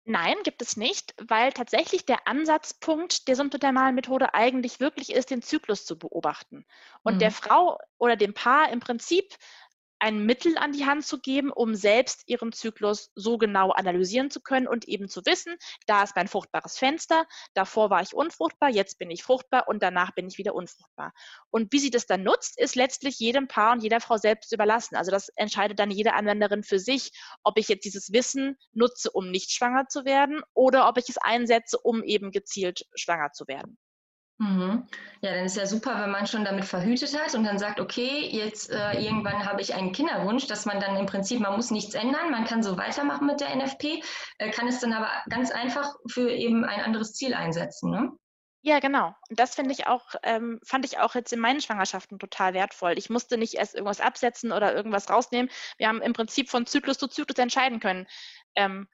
Nein, 0.09 0.37
gibt 0.45 0.63
es 0.63 0.77
nicht, 0.77 1.15
weil 1.27 1.53
tatsächlich 1.53 2.07
der 2.07 2.29
Ansatzpunkt 2.29 3.27
der 3.27 3.35
symptothermalen 3.35 3.95
Methode 3.95 4.35
eigentlich 4.35 4.79
wirklich 4.79 5.13
ist, 5.13 5.31
den 5.31 5.43
Zyklus 5.43 5.85
zu 5.85 5.99
beobachten 5.99 6.65
und 7.03 7.15
mhm. 7.15 7.19
der 7.19 7.33
Frau 7.33 7.79
oder 7.99 8.15
dem 8.15 8.33
Paar 8.33 8.71
im 8.71 8.79
Prinzip 8.79 9.35
ein 9.99 10.25
Mittel 10.25 10.59
an 10.59 10.73
die 10.73 10.87
Hand 10.87 11.05
zu 11.07 11.21
geben, 11.21 11.51
um 11.51 11.75
selbst 11.75 12.23
ihren 12.27 12.53
Zyklus 12.53 13.11
so 13.15 13.39
genau 13.39 13.71
analysieren 13.71 14.31
zu 14.31 14.41
können 14.41 14.69
und 14.69 14.87
eben 14.87 15.09
zu 15.09 15.25
wissen, 15.25 15.57
da 15.87 16.03
ist 16.03 16.17
mein 16.17 16.29
fruchtbares 16.29 16.79
Fenster, 16.79 17.27
davor 17.55 17.91
war 17.91 18.03
ich 18.03 18.15
unfruchtbar, 18.15 18.71
jetzt 18.71 18.99
bin 18.99 19.11
ich 19.11 19.23
fruchtbar 19.23 19.69
und 19.69 19.83
danach 19.83 20.13
bin 20.13 20.29
ich 20.29 20.39
wieder 20.39 20.55
unfruchtbar. 20.55 21.13
Und 21.51 21.73
wie 21.73 21.79
sie 21.79 21.91
das 21.91 22.07
dann 22.07 22.23
nutzt, 22.23 22.59
ist 22.59 22.77
letztlich 22.77 23.19
jedem 23.19 23.49
Paar 23.49 23.73
und 23.73 23.83
jeder 23.83 24.01
Frau 24.01 24.17
selbst 24.17 24.53
überlassen. 24.53 24.97
Also 24.97 25.11
das 25.11 25.29
entscheidet 25.31 25.79
dann 25.79 25.91
jede 25.91 26.15
Anwenderin 26.15 26.63
für 26.63 26.79
sich, 26.79 27.13
ob 27.43 27.59
ich 27.59 27.69
jetzt 27.69 27.85
dieses 27.85 28.13
Wissen 28.13 28.57
nutze, 28.73 29.11
um 29.11 29.31
nicht 29.31 29.53
schwanger 29.53 29.89
zu 29.89 30.05
werden 30.05 30.43
oder 30.55 30.89
ob 30.89 30.99
ich 30.99 31.09
es 31.09 31.19
einsetze, 31.19 31.79
um 31.79 32.03
eben 32.03 32.31
gezielt 32.31 32.87
schwanger 32.95 33.33
zu 33.33 33.47
werden. 33.47 33.79
Mhm. 34.39 34.87
Ja, 35.23 35.35
dann 35.35 35.47
ist 35.47 35.57
ja 35.57 35.67
super, 35.67 35.99
wenn 36.01 36.11
man 36.11 36.27
schon 36.27 36.45
damit 36.45 36.67
verhütet 36.67 37.19
hat 37.19 37.35
und 37.35 37.45
dann 37.45 37.59
sagt, 37.59 37.81
okay, 37.81 38.29
jetzt 38.31 38.71
äh, 38.71 39.01
irgendwann 39.01 39.47
habe 39.47 39.63
ich 39.63 39.75
einen 39.75 39.93
Kinderwunsch, 39.93 40.47
dass 40.47 40.67
man 40.67 40.79
dann 40.79 40.97
im 40.97 41.07
Prinzip, 41.07 41.41
man 41.41 41.57
muss 41.57 41.71
nichts 41.71 41.95
ändern, 41.95 42.31
man 42.31 42.45
kann 42.45 42.63
so 42.63 42.77
weitermachen 42.77 43.27
mit 43.27 43.41
der 43.41 43.55
NFP, 43.57 44.03
äh, 44.39 44.51
kann 44.51 44.69
es 44.69 44.81
dann 44.81 44.93
aber 44.93 45.09
ganz 45.31 45.51
einfach 45.51 45.95
für 46.07 46.31
eben 46.31 46.65
ein 46.65 46.81
anderes 46.81 47.15
Ziel 47.15 47.33
einsetzen, 47.33 47.91
ne? 47.91 48.13
Ja, 48.63 48.81
genau. 48.81 49.15
Und 49.31 49.39
das 49.39 49.55
finde 49.55 49.71
ich 49.71 49.87
auch, 49.87 50.17
ähm, 50.25 50.59
fand 50.65 50.85
ich 50.85 50.99
auch 50.99 51.15
jetzt 51.15 51.33
in 51.33 51.39
meinen 51.39 51.61
Schwangerschaften 51.61 52.19
total 52.19 52.53
wertvoll. 52.53 52.99
Ich 52.99 53.09
musste 53.09 53.39
nicht 53.39 53.55
erst 53.55 53.77
irgendwas 53.77 54.01
absetzen 54.01 54.51
oder 54.51 54.75
irgendwas 54.75 55.09
rausnehmen. 55.09 55.53
Wir 55.79 55.87
haben 55.87 56.03
im 56.03 56.15
Prinzip 56.15 56.51
von 56.51 56.67
Zyklus 56.67 56.99
zu 56.99 57.07
Zyklus 57.07 57.39
entscheiden 57.39 57.79
können. 57.79 58.09
Ähm, 58.57 58.89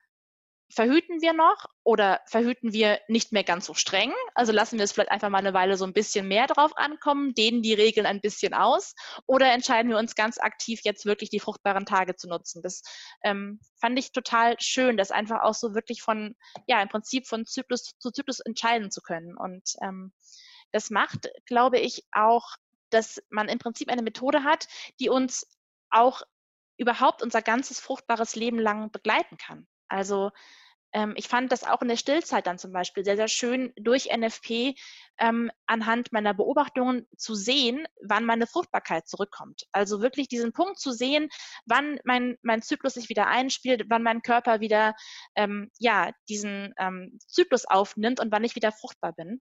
verhüten 0.74 1.20
wir 1.20 1.34
noch 1.34 1.66
oder 1.84 2.20
verhüten 2.26 2.72
wir 2.72 2.98
nicht 3.06 3.32
mehr 3.32 3.44
ganz 3.44 3.66
so 3.66 3.74
streng? 3.74 4.12
Also 4.34 4.52
lassen 4.52 4.78
wir 4.78 4.84
es 4.84 4.92
vielleicht 4.92 5.10
einfach 5.10 5.28
mal 5.28 5.38
eine 5.38 5.52
Weile 5.52 5.76
so 5.76 5.84
ein 5.84 5.92
bisschen 5.92 6.26
mehr 6.28 6.46
drauf 6.46 6.72
ankommen, 6.76 7.34
dehnen 7.34 7.62
die 7.62 7.74
Regeln 7.74 8.06
ein 8.06 8.20
bisschen 8.20 8.54
aus 8.54 8.94
oder 9.26 9.52
entscheiden 9.52 9.90
wir 9.90 9.98
uns 9.98 10.14
ganz 10.14 10.38
aktiv 10.38 10.80
jetzt 10.84 11.04
wirklich 11.04 11.28
die 11.28 11.40
fruchtbaren 11.40 11.84
Tage 11.84 12.16
zu 12.16 12.28
nutzen? 12.28 12.62
Das 12.62 12.82
ähm, 13.22 13.60
fand 13.80 13.98
ich 13.98 14.12
total 14.12 14.56
schön, 14.60 14.96
das 14.96 15.10
einfach 15.10 15.42
auch 15.42 15.54
so 15.54 15.74
wirklich 15.74 16.00
von, 16.00 16.34
ja, 16.66 16.80
im 16.80 16.88
Prinzip 16.88 17.26
von 17.26 17.44
Zyklus 17.44 17.92
zu 17.98 18.10
Zyklus 18.10 18.40
entscheiden 18.40 18.90
zu 18.90 19.02
können. 19.02 19.36
Und 19.36 19.74
ähm, 19.82 20.12
das 20.70 20.88
macht, 20.88 21.28
glaube 21.44 21.78
ich, 21.78 22.04
auch, 22.12 22.56
dass 22.88 23.22
man 23.28 23.48
im 23.48 23.58
Prinzip 23.58 23.90
eine 23.90 24.02
Methode 24.02 24.42
hat, 24.42 24.68
die 25.00 25.10
uns 25.10 25.46
auch 25.90 26.22
überhaupt 26.78 27.22
unser 27.22 27.42
ganzes 27.42 27.78
fruchtbares 27.78 28.36
Leben 28.36 28.58
lang 28.58 28.90
begleiten 28.90 29.36
kann. 29.36 29.66
Also 29.92 30.30
ähm, 30.92 31.14
ich 31.16 31.28
fand 31.28 31.52
das 31.52 31.64
auch 31.64 31.82
in 31.82 31.88
der 31.88 31.96
Stillzeit 31.96 32.46
dann 32.46 32.58
zum 32.58 32.72
Beispiel 32.72 33.04
sehr, 33.04 33.16
sehr 33.16 33.28
schön 33.28 33.72
durch 33.76 34.08
NFP 34.14 34.74
ähm, 35.18 35.50
anhand 35.66 36.12
meiner 36.12 36.34
Beobachtungen 36.34 37.06
zu 37.16 37.34
sehen, 37.34 37.86
wann 38.02 38.24
meine 38.24 38.46
Fruchtbarkeit 38.46 39.06
zurückkommt. 39.06 39.62
Also 39.72 40.02
wirklich 40.02 40.28
diesen 40.28 40.52
Punkt 40.52 40.78
zu 40.78 40.92
sehen, 40.92 41.28
wann 41.66 41.98
mein, 42.04 42.36
mein 42.42 42.62
Zyklus 42.62 42.94
sich 42.94 43.08
wieder 43.08 43.26
einspielt, 43.26 43.84
wann 43.88 44.02
mein 44.02 44.22
Körper 44.22 44.60
wieder 44.60 44.94
ähm, 45.34 45.70
ja, 45.78 46.10
diesen 46.28 46.74
ähm, 46.78 47.18
Zyklus 47.26 47.64
aufnimmt 47.64 48.20
und 48.20 48.32
wann 48.32 48.44
ich 48.44 48.56
wieder 48.56 48.72
fruchtbar 48.72 49.12
bin. 49.12 49.40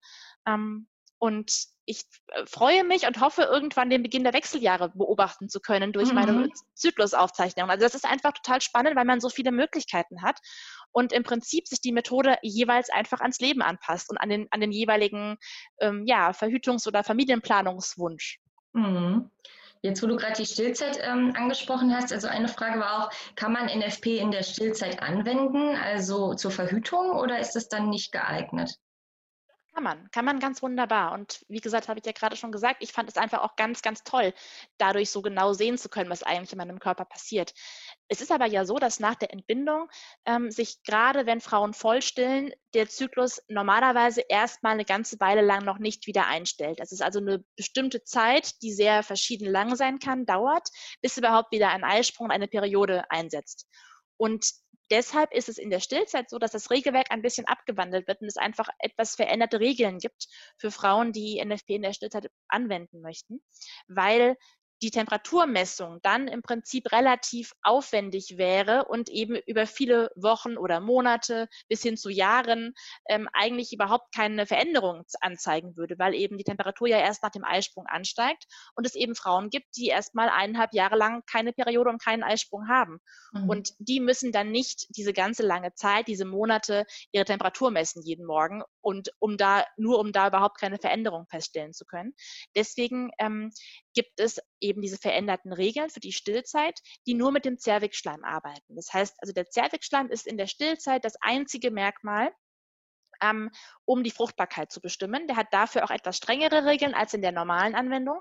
Und 1.21 1.67
ich 1.85 2.03
äh, 2.29 2.47
freue 2.47 2.83
mich 2.83 3.05
und 3.05 3.21
hoffe, 3.21 3.43
irgendwann 3.43 3.91
den 3.91 4.01
Beginn 4.01 4.23
der 4.23 4.33
Wechseljahre 4.33 4.89
beobachten 4.89 5.49
zu 5.49 5.59
können 5.59 5.93
durch 5.93 6.09
mhm. 6.09 6.15
meine 6.15 6.49
Zyklusaufzeichnung. 6.73 7.69
Also 7.69 7.85
das 7.85 7.93
ist 7.93 8.05
einfach 8.05 8.33
total 8.33 8.59
spannend, 8.59 8.95
weil 8.95 9.05
man 9.05 9.19
so 9.19 9.29
viele 9.29 9.51
Möglichkeiten 9.51 10.23
hat 10.23 10.39
und 10.91 11.13
im 11.13 11.21
Prinzip 11.21 11.67
sich 11.67 11.79
die 11.79 11.91
Methode 11.91 12.37
jeweils 12.41 12.89
einfach 12.89 13.21
ans 13.21 13.39
Leben 13.39 13.61
anpasst 13.61 14.09
und 14.09 14.17
an 14.17 14.29
den, 14.29 14.47
an 14.49 14.61
den 14.61 14.71
jeweiligen 14.71 15.37
ähm, 15.79 16.07
ja, 16.07 16.31
Verhütungs- 16.31 16.87
oder 16.87 17.03
Familienplanungswunsch. 17.03 18.39
Mhm. 18.73 19.29
Jetzt, 19.83 20.01
wo 20.01 20.07
du 20.07 20.15
gerade 20.15 20.41
die 20.41 20.47
Stillzeit 20.47 20.99
ähm, 21.03 21.33
angesprochen 21.35 21.95
hast, 21.95 22.11
also 22.11 22.27
eine 22.29 22.47
Frage 22.47 22.79
war 22.79 23.05
auch, 23.05 23.35
kann 23.35 23.53
man 23.53 23.67
NFP 23.67 24.17
in 24.17 24.31
der 24.31 24.41
Stillzeit 24.41 25.03
anwenden, 25.03 25.75
also 25.75 26.33
zur 26.33 26.49
Verhütung, 26.49 27.11
oder 27.11 27.37
ist 27.37 27.55
es 27.55 27.69
dann 27.69 27.89
nicht 27.89 28.11
geeignet? 28.11 28.79
Kann 29.73 29.83
man, 29.83 30.11
kann 30.11 30.25
man 30.25 30.39
ganz 30.39 30.61
wunderbar. 30.61 31.13
Und 31.13 31.45
wie 31.47 31.61
gesagt, 31.61 31.87
habe 31.87 31.97
ich 31.97 32.05
ja 32.05 32.11
gerade 32.11 32.35
schon 32.35 32.51
gesagt, 32.51 32.83
ich 32.83 32.91
fand 32.91 33.09
es 33.09 33.15
einfach 33.15 33.41
auch 33.41 33.55
ganz, 33.55 33.81
ganz 33.81 34.03
toll, 34.03 34.33
dadurch 34.77 35.09
so 35.09 35.21
genau 35.21 35.53
sehen 35.53 35.77
zu 35.77 35.87
können, 35.87 36.09
was 36.09 36.23
eigentlich 36.23 36.51
in 36.51 36.57
meinem 36.57 36.79
Körper 36.79 37.05
passiert. 37.05 37.53
Es 38.09 38.19
ist 38.19 38.33
aber 38.33 38.47
ja 38.47 38.65
so, 38.65 38.75
dass 38.79 38.99
nach 38.99 39.15
der 39.15 39.31
Entbindung 39.31 39.87
ähm, 40.25 40.51
sich 40.51 40.83
gerade, 40.83 41.25
wenn 41.25 41.39
Frauen 41.39 41.73
vollstillen, 41.73 42.51
der 42.73 42.89
Zyklus 42.89 43.41
normalerweise 43.47 44.21
erstmal 44.27 44.73
eine 44.73 44.83
ganze 44.83 45.17
Weile 45.21 45.41
lang 45.41 45.63
noch 45.63 45.79
nicht 45.79 46.05
wieder 46.05 46.27
einstellt. 46.27 46.81
Das 46.81 46.91
ist 46.91 47.01
also 47.01 47.19
eine 47.19 47.41
bestimmte 47.55 48.03
Zeit, 48.03 48.61
die 48.61 48.73
sehr 48.73 49.03
verschieden 49.03 49.49
lang 49.49 49.77
sein 49.77 49.99
kann, 49.99 50.25
dauert, 50.25 50.67
bis 51.01 51.15
überhaupt 51.15 51.53
wieder 51.53 51.69
ein 51.69 51.85
Eisprung, 51.85 52.29
eine 52.29 52.49
Periode 52.49 53.09
einsetzt. 53.09 53.69
Und 54.17 54.51
deshalb 54.91 55.33
ist 55.33 55.49
es 55.49 55.57
in 55.57 55.69
der 55.69 55.79
Stillzeit 55.79 56.29
so, 56.29 56.37
dass 56.37 56.51
das 56.51 56.69
Regelwerk 56.69 57.09
ein 57.09 57.21
bisschen 57.21 57.47
abgewandelt 57.47 58.07
wird 58.07 58.21
und 58.21 58.27
es 58.27 58.37
einfach 58.37 58.69
etwas 58.79 59.15
veränderte 59.15 59.59
Regeln 59.59 59.97
gibt 59.97 60.27
für 60.57 60.69
Frauen, 60.69 61.13
die 61.13 61.43
NFP 61.43 61.75
in 61.75 61.81
der 61.81 61.93
Stillzeit 61.93 62.29
anwenden 62.47 63.01
möchten, 63.01 63.41
weil 63.87 64.37
die 64.81 64.91
Temperaturmessung 64.91 65.99
dann 66.01 66.27
im 66.27 66.41
Prinzip 66.41 66.91
relativ 66.91 67.53
aufwendig 67.61 68.37
wäre 68.37 68.85
und 68.85 69.09
eben 69.09 69.35
über 69.45 69.67
viele 69.67 70.11
Wochen 70.15 70.57
oder 70.57 70.79
Monate 70.79 71.47
bis 71.69 71.83
hin 71.83 71.97
zu 71.97 72.09
Jahren 72.09 72.73
ähm, 73.07 73.29
eigentlich 73.33 73.73
überhaupt 73.73 74.13
keine 74.13 74.45
Veränderung 74.45 75.03
anzeigen 75.19 75.75
würde, 75.77 75.99
weil 75.99 76.15
eben 76.15 76.37
die 76.37 76.43
Temperatur 76.43 76.87
ja 76.87 76.97
erst 76.97 77.23
nach 77.23 77.29
dem 77.29 77.43
Eisprung 77.43 77.85
ansteigt 77.85 78.45
und 78.75 78.85
es 78.85 78.95
eben 78.95 79.15
Frauen 79.15 79.49
gibt, 79.49 79.75
die 79.77 79.87
erst 79.87 80.15
mal 80.15 80.29
eineinhalb 80.29 80.73
Jahre 80.73 80.95
lang 80.97 81.23
keine 81.25 81.53
Periode 81.53 81.89
und 81.89 82.01
keinen 82.01 82.23
Eisprung 82.23 82.67
haben. 82.67 82.99
Mhm. 83.33 83.49
Und 83.49 83.69
die 83.79 83.99
müssen 83.99 84.31
dann 84.31 84.51
nicht 84.51 84.87
diese 84.95 85.13
ganze 85.13 85.43
lange 85.43 85.73
Zeit, 85.73 86.07
diese 86.07 86.25
Monate 86.25 86.85
ihre 87.11 87.25
Temperatur 87.25 87.71
messen 87.71 88.01
jeden 88.03 88.25
Morgen 88.25 88.63
und 88.81 89.11
um 89.19 89.37
da, 89.37 89.65
nur 89.77 89.99
um 89.99 90.11
da 90.11 90.27
überhaupt 90.27 90.59
keine 90.59 90.77
Veränderung 90.77 91.27
feststellen 91.27 91.73
zu 91.73 91.85
können. 91.85 92.13
Deswegen 92.55 93.11
ähm, 93.19 93.51
gibt 93.93 94.19
es 94.19 94.39
eben 94.59 94.81
diese 94.81 94.97
veränderten 94.97 95.53
Regeln 95.53 95.89
für 95.89 95.99
die 95.99 96.13
Stillzeit, 96.13 96.79
die 97.07 97.13
nur 97.13 97.31
mit 97.31 97.45
dem 97.45 97.57
Zervixschleim 97.57 98.23
arbeiten. 98.23 98.75
Das 98.75 98.93
heißt, 98.93 99.15
also 99.19 99.33
der 99.33 99.49
Zervixschleim 99.49 100.09
ist 100.09 100.27
in 100.27 100.37
der 100.37 100.47
Stillzeit 100.47 101.05
das 101.05 101.15
einzige 101.21 101.71
Merkmal, 101.71 102.31
ähm, 103.21 103.51
um 103.85 104.03
die 104.03 104.11
Fruchtbarkeit 104.11 104.71
zu 104.71 104.81
bestimmen. 104.81 105.27
Der 105.27 105.35
hat 105.35 105.47
dafür 105.51 105.83
auch 105.83 105.91
etwas 105.91 106.17
strengere 106.17 106.65
Regeln 106.65 106.93
als 106.93 107.13
in 107.13 107.21
der 107.21 107.31
normalen 107.31 107.75
Anwendung 107.75 108.19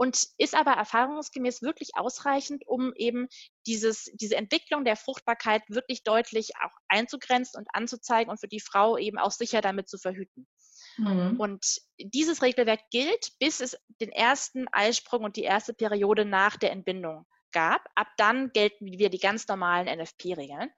und 0.00 0.28
ist 0.38 0.54
aber 0.54 0.70
erfahrungsgemäß 0.70 1.60
wirklich 1.60 1.90
ausreichend, 1.94 2.66
um 2.66 2.94
eben 2.96 3.28
dieses, 3.66 4.04
diese 4.14 4.34
Entwicklung 4.34 4.82
der 4.82 4.96
Fruchtbarkeit 4.96 5.62
wirklich 5.68 6.04
deutlich 6.04 6.52
auch 6.56 6.74
einzugrenzen 6.88 7.58
und 7.58 7.68
anzuzeigen 7.74 8.30
und 8.30 8.40
für 8.40 8.48
die 8.48 8.60
Frau 8.60 8.96
eben 8.96 9.18
auch 9.18 9.30
sicher 9.30 9.60
damit 9.60 9.90
zu 9.90 9.98
verhüten. 9.98 10.46
Mhm. 10.96 11.38
Und 11.38 11.82
dieses 11.98 12.40
Regelwerk 12.40 12.80
gilt, 12.90 13.32
bis 13.40 13.60
es 13.60 13.76
den 14.00 14.10
ersten 14.10 14.68
Eisprung 14.72 15.22
und 15.22 15.36
die 15.36 15.42
erste 15.42 15.74
Periode 15.74 16.24
nach 16.24 16.56
der 16.56 16.72
Entbindung 16.72 17.26
gab. 17.52 17.82
Ab 17.94 18.08
dann 18.16 18.52
gelten 18.52 18.86
wieder 18.86 19.10
die 19.10 19.18
ganz 19.18 19.46
normalen 19.48 19.86
NFP-Regeln. 19.86 20.70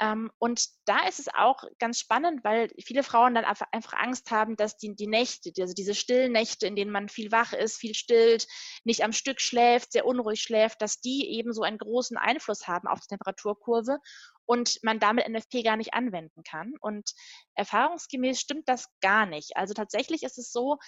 Ähm, 0.00 0.30
und 0.38 0.66
da 0.86 1.06
ist 1.06 1.20
es 1.20 1.28
auch 1.28 1.62
ganz 1.78 2.00
spannend, 2.00 2.42
weil 2.42 2.68
viele 2.82 3.02
Frauen 3.02 3.34
dann 3.34 3.44
einfach, 3.44 3.92
Angst 3.92 4.30
haben, 4.30 4.56
dass 4.56 4.76
die, 4.76 4.94
die 4.94 5.06
Nächte, 5.06 5.52
also 5.60 5.72
diese 5.72 5.94
stillen 5.94 6.32
Nächte, 6.32 6.66
in 6.66 6.74
denen 6.74 6.90
man 6.90 7.08
viel 7.08 7.30
wach 7.30 7.52
ist, 7.52 7.76
viel 7.76 7.94
stillt, 7.94 8.46
nicht 8.82 9.04
am 9.04 9.12
Stück 9.12 9.40
schläft, 9.40 9.92
sehr 9.92 10.06
unruhig 10.06 10.42
schläft, 10.42 10.82
dass 10.82 11.00
die 11.00 11.28
eben 11.30 11.52
so 11.52 11.62
einen 11.62 11.78
großen 11.78 12.16
Einfluss 12.16 12.66
haben 12.66 12.88
auf 12.88 13.00
die 13.00 13.08
Temperaturkurve 13.08 13.98
und 14.46 14.82
man 14.82 14.98
damit 14.98 15.28
NFP 15.28 15.62
gar 15.62 15.76
nicht 15.76 15.94
anwenden 15.94 16.42
kann. 16.42 16.74
Und 16.80 17.12
erfahrungsgemäß 17.54 18.40
stimmt 18.40 18.68
das 18.68 18.88
gar 19.00 19.26
nicht. 19.26 19.56
Also 19.56 19.74
tatsächlich 19.74 20.22
ist 20.22 20.38
es 20.38 20.50
so, 20.50 20.78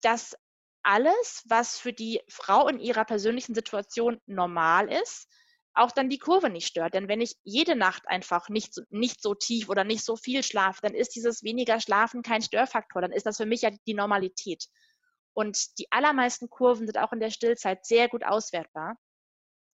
dass 0.00 0.34
alles, 0.82 1.42
was 1.46 1.78
für 1.78 1.92
die 1.92 2.20
Frau 2.28 2.68
in 2.68 2.78
ihrer 2.78 3.04
persönlichen 3.04 3.54
Situation 3.54 4.20
normal 4.26 4.90
ist, 4.90 5.28
auch 5.76 5.92
dann 5.92 6.08
die 6.08 6.18
Kurve 6.18 6.50
nicht 6.50 6.66
stört. 6.66 6.94
Denn 6.94 7.08
wenn 7.08 7.20
ich 7.20 7.36
jede 7.44 7.76
Nacht 7.76 8.08
einfach 8.08 8.48
nicht 8.48 8.74
so, 8.74 8.82
nicht 8.90 9.22
so 9.22 9.34
tief 9.34 9.68
oder 9.68 9.84
nicht 9.84 10.04
so 10.04 10.16
viel 10.16 10.42
schlafe, 10.42 10.80
dann 10.82 10.94
ist 10.94 11.14
dieses 11.14 11.42
weniger 11.42 11.80
Schlafen 11.80 12.22
kein 12.22 12.42
Störfaktor. 12.42 13.02
Dann 13.02 13.12
ist 13.12 13.26
das 13.26 13.36
für 13.36 13.46
mich 13.46 13.62
ja 13.62 13.70
die 13.86 13.94
Normalität. 13.94 14.64
Und 15.34 15.78
die 15.78 15.92
allermeisten 15.92 16.48
Kurven 16.48 16.86
sind 16.86 16.98
auch 16.98 17.12
in 17.12 17.20
der 17.20 17.30
Stillzeit 17.30 17.84
sehr 17.84 18.08
gut 18.08 18.24
auswertbar 18.24 18.96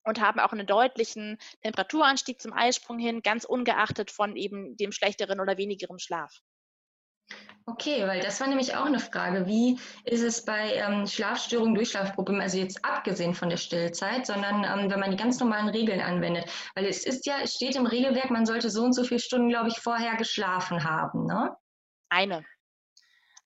und 0.05 0.21
haben 0.21 0.39
auch 0.39 0.53
einen 0.53 0.67
deutlichen 0.67 1.39
Temperaturanstieg 1.63 2.41
zum 2.41 2.53
Eisprung 2.53 2.99
hin, 2.99 3.23
ganz 3.23 3.45
ungeachtet 3.45 4.13
von 4.13 4.37
eben 4.37 4.77
dem 4.77 4.93
schlechteren 4.93 5.41
oder 5.41 5.59
wenigeren 5.59 5.99
Schlaf. 5.99 6.41
Okay, 7.67 8.07
weil 8.07 8.21
das 8.21 8.41
war 8.41 8.47
nämlich 8.47 8.75
auch 8.75 8.87
eine 8.87 8.99
Frage. 8.99 9.47
Wie 9.47 9.79
ist 10.05 10.23
es 10.23 10.43
bei 10.43 10.73
ähm, 10.75 11.07
Schlafstörungen, 11.07 11.75
Durchschlafproblemen, 11.75 12.41
also 12.41 12.57
jetzt 12.57 12.83
abgesehen 12.83 13.35
von 13.35 13.51
der 13.51 13.59
Stillzeit, 13.59 14.25
sondern 14.25 14.65
ähm, 14.65 14.91
wenn 14.91 14.99
man 14.99 15.11
die 15.11 15.19
ganz 15.19 15.39
normalen 15.39 15.69
Regeln 15.69 16.01
anwendet? 16.01 16.51
Weil 16.75 16.87
es 16.87 17.05
ist 17.05 17.27
ja, 17.27 17.35
es 17.43 17.55
steht 17.55 17.77
im 17.77 17.85
Regelwerk, 17.85 18.31
man 18.31 18.47
sollte 18.47 18.71
so 18.71 18.85
und 18.85 18.95
so 18.95 19.05
viele 19.05 19.21
Stunden, 19.21 19.51
glaube 19.51 19.69
ich, 19.69 19.81
vorher 19.81 20.17
geschlafen 20.17 20.83
haben, 20.83 21.27
ne? 21.27 21.55
Eine 22.09 22.43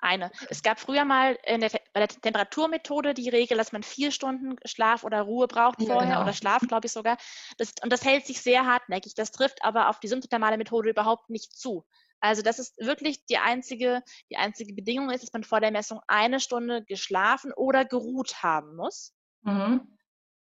eine. 0.03 0.31
Es 0.51 0.63
gab 0.63 0.81
früher 0.81 1.05
mal 1.05 1.39
in 1.47 1.61
der, 1.61 1.71
bei 1.93 2.01
der 2.01 2.09
Temperaturmethode 2.09 3.15
die 3.15 3.29
Regel, 3.29 3.57
dass 3.57 3.73
man 3.73 3.83
vier 3.83 4.11
Stunden 4.11 4.57
Schlaf 4.67 5.05
oder 5.05 5.23
Ruhe 5.23 5.47
braucht 5.47 5.81
ja, 5.81 5.87
vorher 5.87 6.11
genau. 6.11 6.23
oder 6.23 6.33
Schlaf, 6.33 6.63
glaube 6.69 6.87
ich 6.87 6.93
sogar. 6.93 7.17
Das, 7.57 7.75
und 7.83 7.93
das 7.93 8.05
hält 8.05 8.27
sich 8.27 8.43
sehr 8.43 8.67
hartnäckig. 8.67 9.15
Das 9.15 9.31
trifft 9.31 9.65
aber 9.65 9.89
auf 9.89 10.01
die 10.01 10.09
symptothermale 10.09 10.59
Methode 10.59 10.91
überhaupt 10.91 11.31
nicht 11.31 11.57
zu. 11.57 11.85
Also 12.23 12.41
das 12.43 12.61
ist 12.61 12.79
wirklich 12.79 13.27
die 13.27 13.39
einzige, 13.39 14.01
die 14.31 14.37
einzige 14.37 14.73
Bedingung 14.73 15.11
ist, 15.11 15.23
dass 15.25 15.33
man 15.33 15.43
vor 15.43 15.61
der 15.61 15.73
Messung 15.73 16.01
eine 16.07 16.39
Stunde 16.39 16.85
geschlafen 16.85 17.53
oder 17.53 17.85
geruht 17.85 18.43
haben 18.45 18.77
muss. 18.77 19.13
Mhm. 19.43 19.99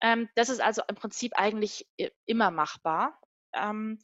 Ähm, 0.02 0.30
das 0.36 0.50
ist 0.50 0.62
also 0.62 0.84
im 0.88 0.96
Prinzip 0.96 1.34
eigentlich 1.36 1.90
immer 2.26 2.52
machbar. 2.52 3.20
Ähm, 3.54 4.00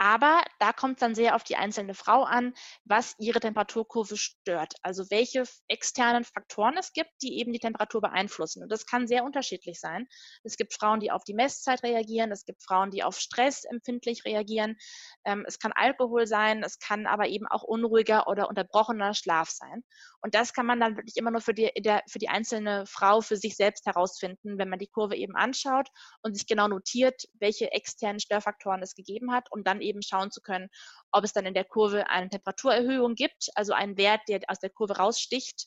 aber 0.00 0.42
da 0.58 0.72
kommt 0.72 0.94
es 0.94 1.00
dann 1.00 1.14
sehr 1.14 1.36
auf 1.36 1.44
die 1.44 1.56
einzelne 1.56 1.92
Frau 1.92 2.22
an, 2.22 2.54
was 2.84 3.14
ihre 3.18 3.38
Temperaturkurve 3.38 4.16
stört. 4.16 4.72
Also 4.82 5.04
welche 5.10 5.44
externen 5.68 6.24
Faktoren 6.24 6.78
es 6.78 6.94
gibt, 6.94 7.10
die 7.20 7.38
eben 7.38 7.52
die 7.52 7.58
Temperatur 7.58 8.00
beeinflussen. 8.00 8.62
Und 8.62 8.72
das 8.72 8.86
kann 8.86 9.06
sehr 9.06 9.24
unterschiedlich 9.24 9.78
sein. 9.78 10.06
Es 10.42 10.56
gibt 10.56 10.72
Frauen, 10.72 11.00
die 11.00 11.10
auf 11.10 11.24
die 11.24 11.34
Messzeit 11.34 11.82
reagieren. 11.82 12.32
Es 12.32 12.46
gibt 12.46 12.62
Frauen, 12.62 12.90
die 12.90 13.02
auf 13.02 13.18
Stress 13.18 13.64
empfindlich 13.64 14.24
reagieren. 14.24 14.78
Ähm, 15.26 15.44
es 15.46 15.58
kann 15.58 15.72
Alkohol 15.74 16.26
sein. 16.26 16.62
Es 16.62 16.78
kann 16.78 17.06
aber 17.06 17.28
eben 17.28 17.46
auch 17.46 17.62
unruhiger 17.62 18.26
oder 18.26 18.48
unterbrochener 18.48 19.12
Schlaf 19.12 19.50
sein. 19.50 19.84
Und 20.22 20.34
das 20.34 20.54
kann 20.54 20.64
man 20.64 20.80
dann 20.80 20.96
wirklich 20.96 21.18
immer 21.18 21.30
nur 21.30 21.42
für 21.42 21.52
die, 21.52 21.70
für 22.08 22.18
die 22.18 22.28
einzelne 22.30 22.86
Frau 22.86 23.20
für 23.20 23.36
sich 23.36 23.56
selbst 23.56 23.84
herausfinden, 23.84 24.56
wenn 24.56 24.70
man 24.70 24.78
die 24.78 24.88
Kurve 24.88 25.16
eben 25.16 25.36
anschaut 25.36 25.88
und 26.22 26.34
sich 26.34 26.46
genau 26.46 26.68
notiert, 26.68 27.24
welche 27.34 27.70
externen 27.72 28.20
Störfaktoren 28.20 28.82
es 28.82 28.94
gegeben 28.94 29.32
hat 29.32 29.50
und 29.50 29.66
dann 29.66 29.80
eben 29.80 29.89
eben 29.90 30.02
schauen 30.02 30.30
zu 30.30 30.40
können, 30.40 30.68
ob 31.12 31.24
es 31.24 31.32
dann 31.32 31.46
in 31.46 31.54
der 31.54 31.64
Kurve 31.64 32.08
eine 32.08 32.28
Temperaturerhöhung 32.28 33.14
gibt, 33.14 33.48
also 33.54 33.72
einen 33.72 33.96
Wert, 33.96 34.22
der 34.28 34.40
aus 34.48 34.58
der 34.60 34.70
Kurve 34.70 34.96
raussticht, 34.96 35.66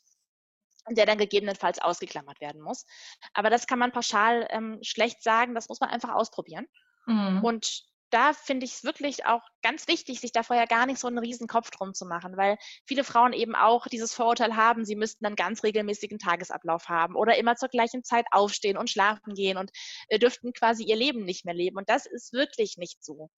der 0.90 1.06
dann 1.06 1.18
gegebenenfalls 1.18 1.80
ausgeklammert 1.80 2.42
werden 2.42 2.62
muss. 2.62 2.86
Aber 3.34 3.50
das 3.50 3.68
kann 3.68 3.80
man 3.80 3.92
pauschal 3.92 4.48
ähm, 4.50 4.80
schlecht 4.82 5.24
sagen, 5.24 5.56
das 5.56 5.70
muss 5.70 5.80
man 5.80 5.90
einfach 5.90 6.14
ausprobieren. 6.14 6.68
Mhm. 7.06 7.44
Und 7.44 7.84
da 8.14 8.34
finde 8.34 8.66
ich 8.66 8.74
es 8.74 8.84
wirklich 8.84 9.26
auch 9.26 9.42
ganz 9.64 9.88
wichtig, 9.88 10.20
sich 10.20 10.32
da 10.32 10.44
vorher 10.44 10.68
gar 10.68 10.86
nicht 10.86 11.00
so 11.00 11.08
einen 11.08 11.18
riesen 11.18 11.48
Kopf 11.48 11.72
drum 11.72 11.96
zu 11.96 12.06
machen, 12.06 12.38
weil 12.38 12.58
viele 12.86 13.04
Frauen 13.04 13.34
eben 13.34 13.56
auch 13.56 13.88
dieses 13.88 14.14
Vorurteil 14.14 14.56
haben, 14.56 14.86
sie 14.86 14.96
müssten 14.96 15.24
dann 15.24 15.36
ganz 15.36 15.64
regelmäßigen 15.64 16.20
Tagesablauf 16.20 16.90
haben 16.90 17.16
oder 17.16 17.38
immer 17.38 17.56
zur 17.56 17.70
gleichen 17.70 18.04
Zeit 18.04 18.28
aufstehen 18.30 18.78
und 18.78 18.92
schlafen 18.92 19.34
gehen 19.34 19.58
und 19.58 19.72
äh, 20.10 20.20
dürften 20.20 20.54
quasi 20.54 20.84
ihr 20.84 20.96
Leben 20.96 21.26
nicht 21.26 21.44
mehr 21.44 21.56
leben. 21.56 21.78
Und 21.78 21.90
das 21.90 22.06
ist 22.06 22.34
wirklich 22.34 22.78
nicht 22.78 23.04
so. 23.04 23.32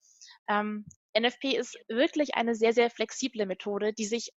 Ähm, 0.48 0.86
NFP 1.18 1.56
ist 1.56 1.78
wirklich 1.88 2.36
eine 2.36 2.56
sehr, 2.56 2.74
sehr 2.74 2.90
flexible 2.90 3.46
Methode, 3.46 3.94
die 3.94 4.06
sich 4.06 4.34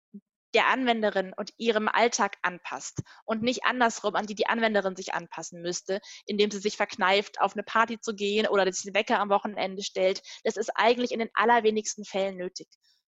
der 0.55 0.69
Anwenderin 0.69 1.35
und 1.37 1.53
ihrem 1.59 1.87
Alltag 1.89 2.37
anpasst 2.43 3.03
und 3.25 3.43
nicht 3.43 3.65
andersrum, 3.65 4.15
an 4.15 4.27
die 4.27 4.35
die 4.35 4.47
Anwenderin 4.47 4.97
sich 4.97 5.13
anpassen 5.13 5.61
müsste, 5.61 6.01
indem 6.25 6.51
sie 6.51 6.61
sich 6.61 6.79
verkneift, 6.79 7.41
auf 7.41 7.53
eine 7.53 7.63
Party 7.63 8.01
zu 8.01 8.15
gehen 8.15 8.47
oder 8.47 8.71
sich 8.73 8.85
den 8.85 8.95
Wecker 8.95 9.19
am 9.19 9.29
Wochenende 9.29 9.83
stellt. 9.83 10.23
Das 10.45 10.57
ist 10.57 10.71
eigentlich 10.75 11.13
in 11.13 11.19
den 11.19 11.31
allerwenigsten 11.35 12.05
Fällen 12.05 12.37
nötig. 12.37 12.69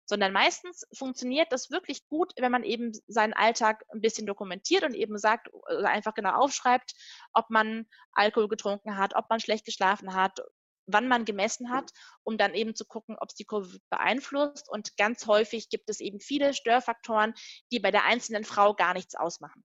Sondern 0.10 0.32
meistens 0.32 0.88
funktioniert 0.98 1.52
das 1.52 1.70
wirklich 1.70 2.08
gut, 2.08 2.32
wenn 2.40 2.52
man 2.52 2.64
eben 2.64 2.94
seinen 3.08 3.34
Alltag 3.34 3.84
ein 3.94 4.02
bisschen 4.02 4.26
dokumentiert 4.26 4.84
und 4.84 4.96
eben 4.96 5.18
sagt, 5.20 5.54
oder 5.54 5.90
einfach 5.90 6.16
genau 6.16 6.32
aufschreibt, 6.32 6.94
ob 7.34 7.50
man 7.50 7.86
Alkohol 8.14 8.48
getrunken 8.48 8.98
hat, 8.98 9.16
ob 9.16 9.30
man 9.30 9.42
schlecht 9.42 9.66
geschlafen 9.66 10.16
hat, 10.16 10.40
wann 10.88 11.08
man 11.08 11.26
gemessen 11.26 11.70
hat, 11.70 11.92
um 12.24 12.38
dann 12.38 12.54
eben 12.54 12.76
zu 12.76 12.86
gucken, 12.86 13.16
ob 13.20 13.30
es 13.30 13.36
die 13.36 13.46
Kurve 13.46 13.78
beeinflusst. 13.90 14.70
Und 14.70 14.98
ganz 14.98 15.28
häufig 15.28 15.70
gibt 15.70 15.90
es 15.90 16.00
eben 16.00 16.20
viele 16.20 16.54
Störfaktoren, 16.54 17.34
die 17.72 17.80
bei 17.80 17.92
der 17.92 18.06
einzelnen 18.06 18.44
Frau 18.44 18.74
gar 18.74 18.94
nichts 18.94 19.16
ausmachen. 19.16 19.64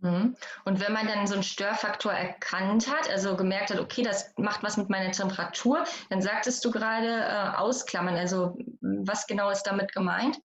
Mhm. 0.00 0.36
Und 0.64 0.80
wenn 0.80 0.92
man 0.92 1.06
dann 1.06 1.26
so 1.26 1.34
einen 1.34 1.42
Störfaktor 1.42 2.12
erkannt 2.12 2.88
hat, 2.88 3.10
also 3.10 3.36
gemerkt 3.36 3.70
hat, 3.70 3.80
okay, 3.80 4.02
das 4.02 4.32
macht 4.36 4.62
was 4.62 4.76
mit 4.76 4.88
meiner 4.88 5.10
Temperatur, 5.10 5.84
dann 6.08 6.22
sagtest 6.22 6.64
du 6.64 6.70
gerade 6.70 7.08
äh, 7.08 7.56
ausklammern. 7.56 8.14
Also 8.14 8.56
was 8.80 9.26
genau 9.26 9.50
ist 9.50 9.64
damit 9.64 9.92
gemeint? 9.92 10.38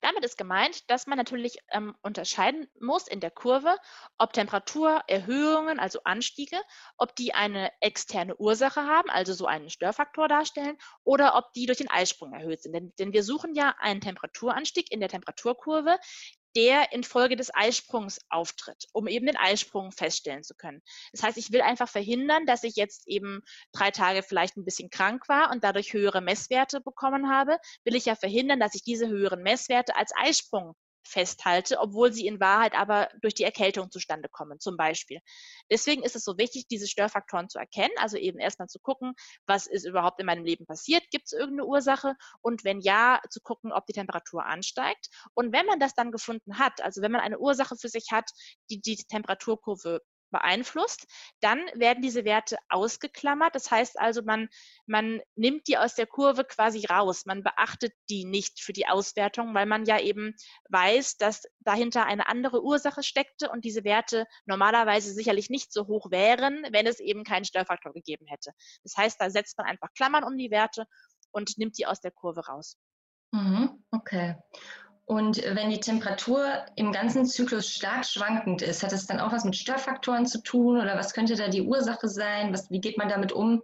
Damit 0.00 0.24
ist 0.24 0.36
gemeint, 0.36 0.88
dass 0.90 1.06
man 1.06 1.16
natürlich 1.16 1.58
ähm, 1.72 1.94
unterscheiden 2.02 2.68
muss 2.80 3.08
in 3.08 3.20
der 3.20 3.30
Kurve, 3.30 3.76
ob 4.18 4.32
Temperaturerhöhungen, 4.32 5.78
also 5.80 6.00
Anstiege, 6.04 6.60
ob 6.96 7.16
die 7.16 7.34
eine 7.34 7.72
externe 7.80 8.36
Ursache 8.36 8.82
haben, 8.82 9.10
also 9.10 9.32
so 9.32 9.46
einen 9.46 9.70
Störfaktor 9.70 10.28
darstellen, 10.28 10.76
oder 11.02 11.34
ob 11.36 11.52
die 11.54 11.66
durch 11.66 11.78
den 11.78 11.90
Eisprung 11.90 12.34
erhöht 12.34 12.62
sind. 12.62 12.72
Denn, 12.72 12.92
denn 12.98 13.12
wir 13.12 13.22
suchen 13.22 13.54
ja 13.54 13.74
einen 13.78 14.00
Temperaturanstieg 14.00 14.92
in 14.92 15.00
der 15.00 15.08
Temperaturkurve, 15.08 15.98
der 16.56 16.92
infolge 16.92 17.36
des 17.36 17.54
Eisprungs 17.54 18.18
auftritt, 18.30 18.86
um 18.92 19.06
eben 19.06 19.26
den 19.26 19.36
Eisprung 19.36 19.92
feststellen 19.92 20.42
zu 20.42 20.54
können. 20.54 20.82
Das 21.12 21.22
heißt, 21.22 21.36
ich 21.36 21.52
will 21.52 21.60
einfach 21.60 21.88
verhindern, 21.88 22.46
dass 22.46 22.64
ich 22.64 22.76
jetzt 22.76 23.06
eben 23.06 23.42
drei 23.72 23.90
Tage 23.90 24.22
vielleicht 24.22 24.56
ein 24.56 24.64
bisschen 24.64 24.90
krank 24.90 25.28
war 25.28 25.50
und 25.52 25.62
dadurch 25.62 25.92
höhere 25.92 26.22
Messwerte 26.22 26.80
bekommen 26.80 27.30
habe, 27.30 27.58
will 27.84 27.94
ich 27.94 28.06
ja 28.06 28.14
verhindern, 28.14 28.58
dass 28.58 28.74
ich 28.74 28.82
diese 28.82 29.08
höheren 29.08 29.42
Messwerte 29.42 29.94
als 29.96 30.12
Eisprung 30.16 30.74
festhalte, 31.06 31.78
obwohl 31.78 32.12
sie 32.12 32.26
in 32.26 32.40
Wahrheit 32.40 32.74
aber 32.74 33.08
durch 33.20 33.34
die 33.34 33.44
Erkältung 33.44 33.90
zustande 33.90 34.28
kommen, 34.28 34.60
zum 34.60 34.76
Beispiel. 34.76 35.20
Deswegen 35.70 36.02
ist 36.02 36.16
es 36.16 36.24
so 36.24 36.38
wichtig, 36.38 36.66
diese 36.68 36.86
Störfaktoren 36.88 37.48
zu 37.48 37.58
erkennen, 37.58 37.94
also 37.96 38.16
eben 38.16 38.38
erstmal 38.38 38.68
zu 38.68 38.78
gucken, 38.78 39.14
was 39.46 39.66
ist 39.66 39.86
überhaupt 39.86 40.20
in 40.20 40.26
meinem 40.26 40.44
Leben 40.44 40.66
passiert, 40.66 41.02
gibt 41.10 41.26
es 41.26 41.32
irgendeine 41.32 41.66
Ursache 41.66 42.14
und 42.42 42.64
wenn 42.64 42.80
ja, 42.80 43.20
zu 43.30 43.40
gucken, 43.40 43.72
ob 43.72 43.86
die 43.86 43.92
Temperatur 43.92 44.44
ansteigt. 44.44 45.08
Und 45.34 45.52
wenn 45.52 45.66
man 45.66 45.80
das 45.80 45.94
dann 45.94 46.12
gefunden 46.12 46.58
hat, 46.58 46.80
also 46.82 47.02
wenn 47.02 47.12
man 47.12 47.20
eine 47.20 47.38
Ursache 47.38 47.76
für 47.76 47.88
sich 47.88 48.08
hat, 48.12 48.30
die 48.70 48.80
die 48.80 48.96
Temperaturkurve 48.96 50.02
beeinflusst, 50.30 51.06
dann 51.40 51.60
werden 51.74 52.02
diese 52.02 52.24
Werte 52.24 52.56
ausgeklammert. 52.68 53.54
Das 53.54 53.70
heißt 53.70 53.98
also, 53.98 54.22
man, 54.22 54.48
man 54.86 55.20
nimmt 55.34 55.68
die 55.68 55.78
aus 55.78 55.94
der 55.94 56.06
Kurve 56.06 56.44
quasi 56.44 56.84
raus. 56.86 57.26
Man 57.26 57.42
beachtet 57.42 57.92
die 58.10 58.24
nicht 58.24 58.60
für 58.60 58.72
die 58.72 58.86
Auswertung, 58.86 59.54
weil 59.54 59.66
man 59.66 59.84
ja 59.84 60.00
eben 60.00 60.34
weiß, 60.68 61.16
dass 61.16 61.44
dahinter 61.60 62.06
eine 62.06 62.28
andere 62.28 62.62
Ursache 62.62 63.02
steckte 63.02 63.50
und 63.50 63.64
diese 63.64 63.84
Werte 63.84 64.26
normalerweise 64.44 65.12
sicherlich 65.12 65.50
nicht 65.50 65.72
so 65.72 65.86
hoch 65.86 66.10
wären, 66.10 66.66
wenn 66.70 66.86
es 66.86 67.00
eben 67.00 67.24
keinen 67.24 67.44
Störfaktor 67.44 67.92
gegeben 67.92 68.26
hätte. 68.26 68.52
Das 68.82 68.96
heißt, 68.96 69.20
da 69.20 69.30
setzt 69.30 69.58
man 69.58 69.66
einfach 69.66 69.92
Klammern 69.94 70.24
um 70.24 70.36
die 70.36 70.50
Werte 70.50 70.86
und 71.30 71.58
nimmt 71.58 71.78
die 71.78 71.86
aus 71.86 72.00
der 72.00 72.10
Kurve 72.10 72.46
raus. 72.46 72.78
Mhm, 73.32 73.84
okay. 73.90 74.36
Und 75.06 75.36
wenn 75.36 75.70
die 75.70 75.78
Temperatur 75.78 76.66
im 76.74 76.90
ganzen 76.90 77.26
Zyklus 77.26 77.68
stark 77.68 78.04
schwankend 78.04 78.60
ist, 78.60 78.82
hat 78.82 78.92
es 78.92 79.06
dann 79.06 79.20
auch 79.20 79.32
was 79.32 79.44
mit 79.44 79.54
Störfaktoren 79.54 80.26
zu 80.26 80.42
tun 80.42 80.80
oder 80.80 80.98
was 80.98 81.14
könnte 81.14 81.36
da 81.36 81.46
die 81.46 81.62
Ursache 81.62 82.08
sein? 82.08 82.52
Was, 82.52 82.70
wie 82.70 82.80
geht 82.80 82.98
man 82.98 83.08
damit 83.08 83.30
um? 83.30 83.62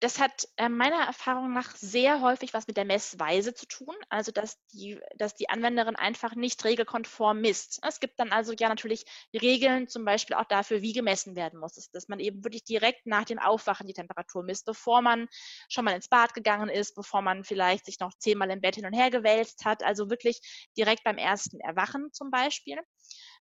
Das 0.00 0.18
hat 0.18 0.48
äh, 0.56 0.68
meiner 0.68 1.02
Erfahrung 1.06 1.52
nach 1.52 1.74
sehr 1.76 2.20
häufig 2.20 2.52
was 2.52 2.66
mit 2.66 2.76
der 2.76 2.84
Messweise 2.84 3.54
zu 3.54 3.66
tun, 3.66 3.94
also 4.10 4.32
dass 4.32 4.58
die, 4.68 5.00
dass 5.16 5.34
die 5.34 5.48
Anwenderin 5.48 5.96
einfach 5.96 6.34
nicht 6.34 6.64
regelkonform 6.64 7.40
misst. 7.40 7.80
Es 7.82 8.00
gibt 8.00 8.18
dann 8.18 8.32
also 8.32 8.52
ja 8.52 8.68
natürlich 8.68 9.06
Regeln, 9.32 9.88
zum 9.88 10.04
Beispiel 10.04 10.36
auch 10.36 10.44
dafür, 10.44 10.82
wie 10.82 10.92
gemessen 10.92 11.36
werden 11.36 11.58
muss, 11.58 11.74
dass 11.92 12.08
man 12.08 12.20
eben 12.20 12.44
wirklich 12.44 12.64
direkt 12.64 13.06
nach 13.06 13.24
dem 13.24 13.38
Aufwachen 13.38 13.86
die 13.86 13.94
Temperatur 13.94 14.42
misst, 14.42 14.66
bevor 14.66 15.00
man 15.00 15.28
schon 15.68 15.84
mal 15.84 15.94
ins 15.94 16.08
Bad 16.08 16.34
gegangen 16.34 16.68
ist, 16.68 16.94
bevor 16.94 17.22
man 17.22 17.44
vielleicht 17.44 17.86
sich 17.86 17.98
noch 18.00 18.12
zehnmal 18.18 18.50
im 18.50 18.60
Bett 18.60 18.74
hin 18.74 18.86
und 18.86 18.92
her 18.92 19.10
gewälzt 19.10 19.64
hat, 19.64 19.82
also 19.82 20.10
wirklich 20.10 20.40
direkt 20.76 21.04
beim 21.04 21.18
ersten 21.18 21.60
Erwachen 21.60 22.12
zum 22.12 22.30
Beispiel. 22.30 22.78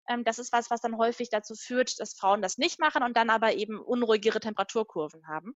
Ähm, 0.08 0.22
das 0.24 0.38
ist 0.38 0.52
was, 0.52 0.70
was 0.70 0.80
dann 0.80 0.98
häufig 0.98 1.30
dazu 1.30 1.54
führt, 1.54 1.98
dass 1.98 2.14
Frauen 2.14 2.42
das 2.42 2.58
nicht 2.58 2.78
machen 2.78 3.02
und 3.02 3.16
dann 3.16 3.30
aber 3.30 3.54
eben 3.54 3.80
unruhigere 3.80 4.40
Temperaturkurven 4.40 5.26
haben 5.26 5.56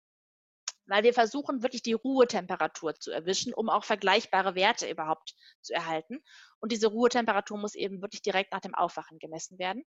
weil 0.87 1.03
wir 1.03 1.13
versuchen 1.13 1.63
wirklich 1.63 1.81
die 1.81 1.93
Ruhetemperatur 1.93 2.95
zu 2.95 3.11
erwischen, 3.11 3.53
um 3.53 3.69
auch 3.69 3.83
vergleichbare 3.83 4.55
Werte 4.55 4.89
überhaupt 4.89 5.35
zu 5.61 5.73
erhalten. 5.73 6.19
Und 6.59 6.71
diese 6.71 6.87
Ruhetemperatur 6.87 7.57
muss 7.57 7.75
eben 7.75 8.01
wirklich 8.01 8.21
direkt 8.21 8.51
nach 8.51 8.61
dem 8.61 8.75
Aufwachen 8.75 9.19
gemessen 9.19 9.59
werden. 9.59 9.83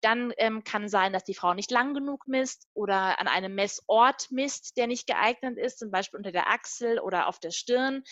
Dann 0.00 0.32
ähm, 0.38 0.64
kann 0.64 0.88
sein, 0.88 1.12
dass 1.12 1.24
die 1.24 1.34
Frau 1.34 1.54
nicht 1.54 1.70
lang 1.70 1.94
genug 1.94 2.26
misst 2.26 2.68
oder 2.74 3.20
an 3.20 3.28
einem 3.28 3.54
Messort 3.54 4.30
misst, 4.30 4.76
der 4.76 4.86
nicht 4.86 5.06
geeignet 5.06 5.58
ist, 5.58 5.78
zum 5.78 5.90
Beispiel 5.90 6.18
unter 6.18 6.32
der 6.32 6.48
Achsel 6.48 7.00
oder 7.00 7.28
auf 7.28 7.38
der 7.38 7.50
Stirn 7.50 8.02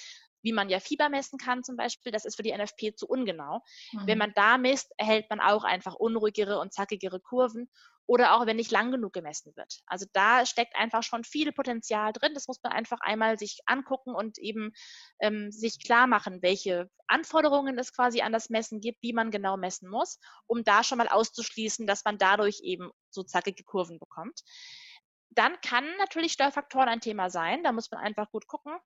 wie 0.45 0.53
man 0.53 0.69
ja 0.69 0.79
Fieber 0.79 1.09
messen 1.09 1.39
kann 1.39 1.65
zum 1.65 1.77
Beispiel, 1.77 2.13
das 2.13 2.27
ist 2.27 2.37
für 2.37 2.43
die 2.43 2.53
NFP 2.53 2.95
zu 2.95 3.09
ungenau. 3.09 3.63
Mhm. 3.93 4.07
Wenn 4.07 4.19
man 4.19 4.33
da 4.35 4.59
misst, 4.59 4.93
erhält 4.99 5.29
man 5.31 5.41
auch 5.41 5.65
einfach 5.65 5.95
unruhigere 5.95 6.61
und 6.61 6.73
zackigere 6.73 7.19
Kurven 7.19 7.71
oder 8.07 8.35
auch 8.35 8.47
wenn 8.47 8.57
nicht 8.57 8.71
lang 8.71 8.91
genug 8.91 9.13
gemessen 9.13 9.55
wird. 9.57 9.81
Also 9.87 10.07
da 10.13 10.45
steckt 10.45 10.77
einfach 10.77 11.03
schon 11.03 11.25
viel 11.25 11.53
Potenzial 11.53 12.13
drin. 12.13 12.35
Das 12.35 12.49
muss 12.49 12.63
man 12.63 12.73
einfach 12.73 13.01
einmal 13.01 13.39
sich 13.39 13.61
angucken 13.67 14.15
und 14.15 14.39
eben 14.39 14.73
ähm, 15.21 15.51
sich 15.51 15.83
klar 15.83 16.07
machen, 16.07 16.43
welche 16.43 16.91
Anforderungen 17.07 17.79
es 17.79 17.93
quasi 17.93 18.21
an 18.21 18.33
das 18.33 18.51
Messen 18.51 18.81
gibt, 18.81 19.03
wie 19.03 19.13
man 19.13 19.31
genau 19.31 19.57
messen 19.57 19.89
muss, 19.89 20.19
um 20.47 20.65
da 20.65 20.85
schon 20.85 20.99
mal 20.99 21.09
auszuschließen, 21.09 21.87
dass 21.87 22.05
man 22.05 22.19
dadurch 22.19 22.61
eben 22.63 22.91
so 23.11 23.23
zackige 23.23 23.65
Kurven 23.65 23.99
bekommt. 23.99 24.43
Dann 25.35 25.61
kann 25.63 25.85
natürlich 25.99 26.33
Störfaktoren 26.33 26.89
ein 26.89 27.01
Thema 27.01 27.29
sein. 27.29 27.65
Da 27.65 27.73
muss 27.73 27.91
man 27.91 28.01
einfach 28.01 28.31
gut 28.31 28.47
gucken. 28.47 28.77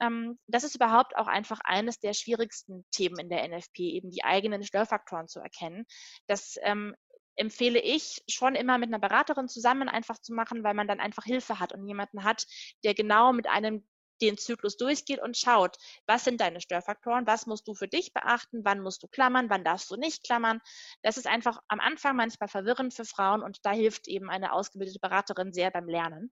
Ähm, 0.00 0.38
das 0.46 0.62
ist 0.62 0.76
überhaupt 0.76 1.16
auch 1.16 1.26
einfach 1.26 1.60
eines 1.64 1.98
der 1.98 2.14
schwierigsten 2.14 2.84
Themen 2.92 3.18
in 3.18 3.28
der 3.28 3.46
NFP, 3.48 3.80
eben 3.80 4.10
die 4.10 4.22
eigenen 4.22 4.62
Störfaktoren 4.62 5.26
zu 5.26 5.40
erkennen. 5.40 5.84
Das 6.28 6.56
ähm, 6.62 6.94
empfehle 7.36 7.80
ich 7.80 8.22
schon 8.28 8.54
immer 8.54 8.78
mit 8.78 8.88
einer 8.88 8.98
Beraterin 8.98 9.48
zusammen 9.48 9.88
einfach 9.88 10.18
zu 10.18 10.32
machen, 10.34 10.64
weil 10.64 10.74
man 10.74 10.88
dann 10.88 11.00
einfach 11.00 11.24
Hilfe 11.24 11.60
hat 11.60 11.72
und 11.72 11.86
jemanden 11.86 12.24
hat, 12.24 12.46
der 12.84 12.94
genau 12.94 13.32
mit 13.32 13.48
einem 13.48 13.86
den 14.22 14.38
Zyklus 14.38 14.76
durchgeht 14.76 15.20
und 15.20 15.36
schaut, 15.36 15.76
was 16.06 16.24
sind 16.24 16.40
deine 16.40 16.60
Störfaktoren, 16.60 17.26
was 17.26 17.46
musst 17.46 17.68
du 17.68 17.74
für 17.74 17.88
dich 17.88 18.12
beachten, 18.12 18.64
wann 18.64 18.80
musst 18.80 19.02
du 19.02 19.08
klammern, 19.08 19.50
wann 19.50 19.64
darfst 19.64 19.90
du 19.90 19.96
nicht 19.96 20.24
klammern. 20.24 20.60
Das 21.02 21.16
ist 21.16 21.26
einfach 21.26 21.60
am 21.68 21.80
Anfang 21.80 22.16
manchmal 22.16 22.48
verwirrend 22.48 22.94
für 22.94 23.04
Frauen 23.04 23.42
und 23.42 23.58
da 23.64 23.72
hilft 23.72 24.08
eben 24.08 24.30
eine 24.30 24.52
ausgebildete 24.52 25.00
Beraterin 25.00 25.52
sehr 25.52 25.70
beim 25.70 25.88
Lernen 25.88 26.32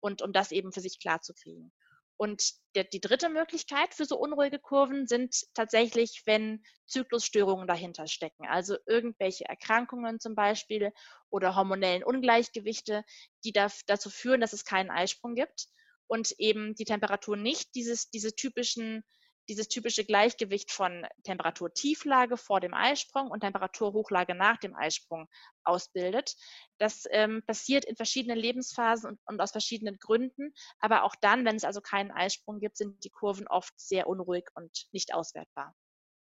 und 0.00 0.22
um 0.22 0.32
das 0.32 0.52
eben 0.52 0.72
für 0.72 0.80
sich 0.80 0.98
klar 1.00 1.20
zu 1.20 1.34
kriegen. 1.34 1.72
Und 2.18 2.52
der, 2.74 2.82
die 2.82 3.00
dritte 3.00 3.28
Möglichkeit 3.28 3.94
für 3.94 4.04
so 4.04 4.18
unruhige 4.18 4.58
Kurven 4.58 5.06
sind 5.06 5.44
tatsächlich, 5.54 6.22
wenn 6.26 6.64
Zyklusstörungen 6.86 7.68
dahinter 7.68 8.08
stecken. 8.08 8.44
Also 8.46 8.76
irgendwelche 8.86 9.44
Erkrankungen 9.44 10.18
zum 10.18 10.34
Beispiel 10.34 10.92
oder 11.30 11.54
hormonellen 11.54 12.02
Ungleichgewichte, 12.02 13.04
die 13.44 13.52
da, 13.52 13.68
dazu 13.86 14.10
führen, 14.10 14.40
dass 14.40 14.52
es 14.52 14.64
keinen 14.64 14.90
Eisprung 14.90 15.36
gibt 15.36 15.68
und 16.08 16.34
eben 16.38 16.74
die 16.74 16.84
Temperatur 16.84 17.36
nicht 17.36 17.76
dieses, 17.76 18.10
diese 18.10 18.34
typischen 18.34 19.04
dieses 19.48 19.68
typische 19.68 20.04
Gleichgewicht 20.04 20.70
von 20.70 21.06
Temperaturtieflage 21.24 22.36
vor 22.36 22.60
dem 22.60 22.74
Eisprung 22.74 23.30
und 23.30 23.40
Temperaturhochlage 23.40 24.34
nach 24.34 24.58
dem 24.58 24.74
Eisprung 24.74 25.28
ausbildet. 25.64 26.36
Das 26.78 27.04
ähm, 27.10 27.42
passiert 27.46 27.84
in 27.84 27.96
verschiedenen 27.96 28.38
Lebensphasen 28.38 29.10
und, 29.10 29.20
und, 29.26 29.40
aus 29.40 29.52
verschiedenen 29.52 29.98
Gründen. 29.98 30.52
Aber 30.80 31.04
auch 31.04 31.14
dann, 31.20 31.44
wenn 31.44 31.56
es 31.56 31.64
also 31.64 31.80
keinen 31.80 32.10
Eisprung 32.10 32.60
gibt, 32.60 32.76
sind 32.76 33.04
die 33.04 33.10
Kurven 33.10 33.48
oft 33.48 33.72
sehr 33.76 34.06
unruhig 34.06 34.48
und 34.54 34.86
nicht 34.92 35.14
auswertbar. 35.14 35.74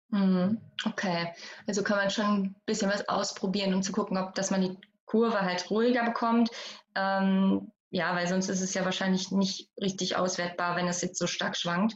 Mhm. 0.08 0.60
Okay, 0.84 1.32
also 1.66 1.82
kann 1.82 1.96
man 1.96 2.10
schon 2.10 2.24
ein 2.24 2.56
bisschen 2.66 2.90
was 2.90 3.08
ausprobieren, 3.08 3.74
um 3.74 3.82
zu 3.82 3.92
gucken, 3.92 4.16
ob 4.16 4.34
dass 4.34 4.50
man 4.50 4.60
die 4.60 4.78
Kurve 5.06 5.40
halt 5.40 5.70
ruhiger 5.70 6.04
bekommt. 6.04 6.50
Ähm, 6.94 7.72
ja, 7.90 8.14
weil 8.14 8.26
sonst 8.26 8.48
ist 8.48 8.60
es 8.60 8.74
ja 8.74 8.84
wahrscheinlich 8.84 9.30
nicht 9.30 9.70
richtig 9.80 10.16
auswertbar, 10.16 10.76
wenn 10.76 10.88
es 10.88 11.00
jetzt 11.00 11.18
so 11.18 11.26
stark 11.26 11.56
schwankt. 11.56 11.94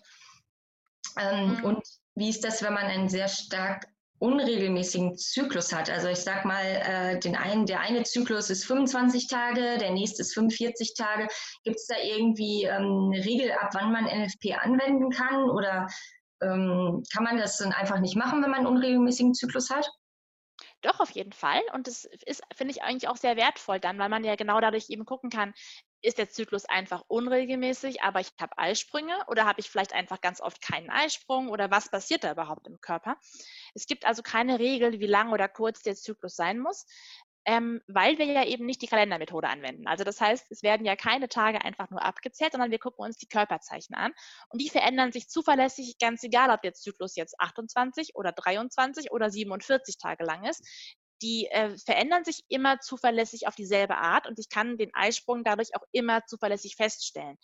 Ähm, 1.19 1.57
mhm. 1.57 1.65
Und 1.65 1.83
wie 2.15 2.29
ist 2.31 2.45
das, 2.45 2.63
wenn 2.63 2.75
man 2.75 2.87
einen 2.87 3.09
sehr 3.09 3.29
stark 3.29 3.87
unregelmäßigen 4.19 5.17
Zyklus 5.17 5.73
hat. 5.73 5.91
Also 5.91 6.09
ich 6.09 6.19
sag 6.19 6.45
mal, 6.45 6.65
äh, 6.65 7.19
den 7.21 7.37
einen, 7.37 7.67
der 7.67 7.81
eine 7.81 8.03
Zyklus 8.03 8.51
ist 8.51 8.65
25 8.65 9.29
Tage, 9.29 9.79
der 9.79 9.93
nächste 9.93 10.23
ist 10.23 10.35
45 10.35 10.95
Tage. 10.95 11.29
Gibt 11.65 11.77
es 11.77 11.87
da 11.87 11.95
irgendwie 12.03 12.65
ähm, 12.65 13.13
eine 13.13 13.25
Regel, 13.25 13.53
ab 13.53 13.71
wann 13.75 13.93
man 13.93 14.07
NFP 14.07 14.55
anwenden 14.55 15.11
kann? 15.11 15.49
Oder 15.51 15.87
ähm, 16.43 17.03
kann 17.13 17.25
man 17.25 17.39
das 17.39 17.59
dann 17.59 17.73
einfach 17.73 18.01
nicht 18.01 18.17
machen, 18.17 18.43
wenn 18.43 18.51
man 18.51 18.61
einen 18.61 18.67
unregelmäßigen 18.67 19.35
Zyklus 19.35 19.71
hat? 19.71 19.89
Doch, 20.83 21.01
auf 21.01 21.11
jeden 21.11 21.33
Fall. 21.33 21.61
Und 21.73 21.87
das 21.87 22.05
ist, 22.27 22.43
finde 22.55 22.73
ich, 22.73 22.83
eigentlich 22.83 23.09
auch 23.09 23.17
sehr 23.17 23.37
wertvoll 23.37 23.81
dann, 23.81 23.99
weil 23.99 24.09
man 24.09 24.25
ja 24.25 24.37
genau 24.37 24.61
dadurch 24.61 24.91
eben 24.91 25.05
gucken 25.05 25.31
kann, 25.31 25.53
ist 26.03 26.19
der 26.19 26.31
Zyklus 26.31 26.65
einfach 26.65 27.03
unregelmäßig, 27.09 28.03
aber 28.03 28.21
ich 28.21 28.31
habe 28.41 28.57
Eisprünge 28.57 29.17
oder 29.27 29.45
habe 29.45 29.61
ich 29.61 29.71
vielleicht 29.71 29.93
einfach 29.93 30.21
ganz 30.21 30.41
oft 30.41 30.63
keinen 30.63 30.91
Eisprung 30.91 31.49
oder 31.49 31.71
was 31.71 31.91
passiert 31.91 32.25
da 32.25 32.33
überhaupt 32.33 32.67
im 32.67 32.81
Körper? 32.81 33.17
Es 33.75 33.87
gibt 33.87 34.07
also 34.07 34.23
keine 34.23 34.59
Regel, 34.59 35.01
wie 35.01 35.07
lang 35.07 35.33
oder 35.33 35.49
kurz 35.49 35.83
der 35.83 35.97
Zyklus 35.97 36.37
sein 36.37 36.59
muss 36.59 36.87
ähm, 37.49 37.81
weil 37.87 38.19
wir 38.19 38.27
ja 38.27 38.45
eben 38.45 38.67
nicht 38.67 38.83
die 38.83 38.87
Kalendermethode 38.87 39.49
anwenden. 39.49 39.87
Also 39.87 40.05
das 40.05 40.21
heißt, 40.21 40.51
es 40.51 40.63
werden 40.63 40.85
ja 40.85 40.97
keine 40.97 41.31
Tage 41.31 41.65
einfach 41.65 41.89
nur 41.89 42.05
abgezählt, 42.05 42.53
sondern 42.53 42.71
wir 42.71 42.79
gucken 42.79 43.03
uns 43.03 43.17
die 43.17 43.27
Körperzeichen 43.27 43.95
an 43.95 44.13
und 44.51 44.61
die 44.61 44.69
verändern 44.69 45.13
sich 45.13 45.31
zuverlässig, 45.31 45.97
ganz 45.99 46.23
egal, 46.25 46.51
ob 46.51 46.61
der 46.61 46.75
Zyklus 46.75 47.17
jetzt 47.17 47.41
28 47.41 48.11
oder 48.17 48.33
23 48.33 49.11
oder 49.13 49.31
47 49.31 49.97
Tage 49.97 50.25
lang 50.25 50.45
ist 50.45 50.63
die 51.23 51.47
äh, 51.47 51.77
verändern 51.79 52.25
sich 52.25 52.45
immer 52.49 52.81
zuverlässig 52.81 53.47
auf 53.47 53.55
dieselbe 53.55 53.97
Art 53.97 54.27
und 54.27 54.39
ich 54.39 54.49
kann 54.49 54.79
den 54.79 54.95
Eisprung 54.95 55.45
dadurch 55.45 55.75
auch 55.75 55.85
immer 55.93 56.25
zuverlässig 56.27 56.77
feststellen. 56.77 57.37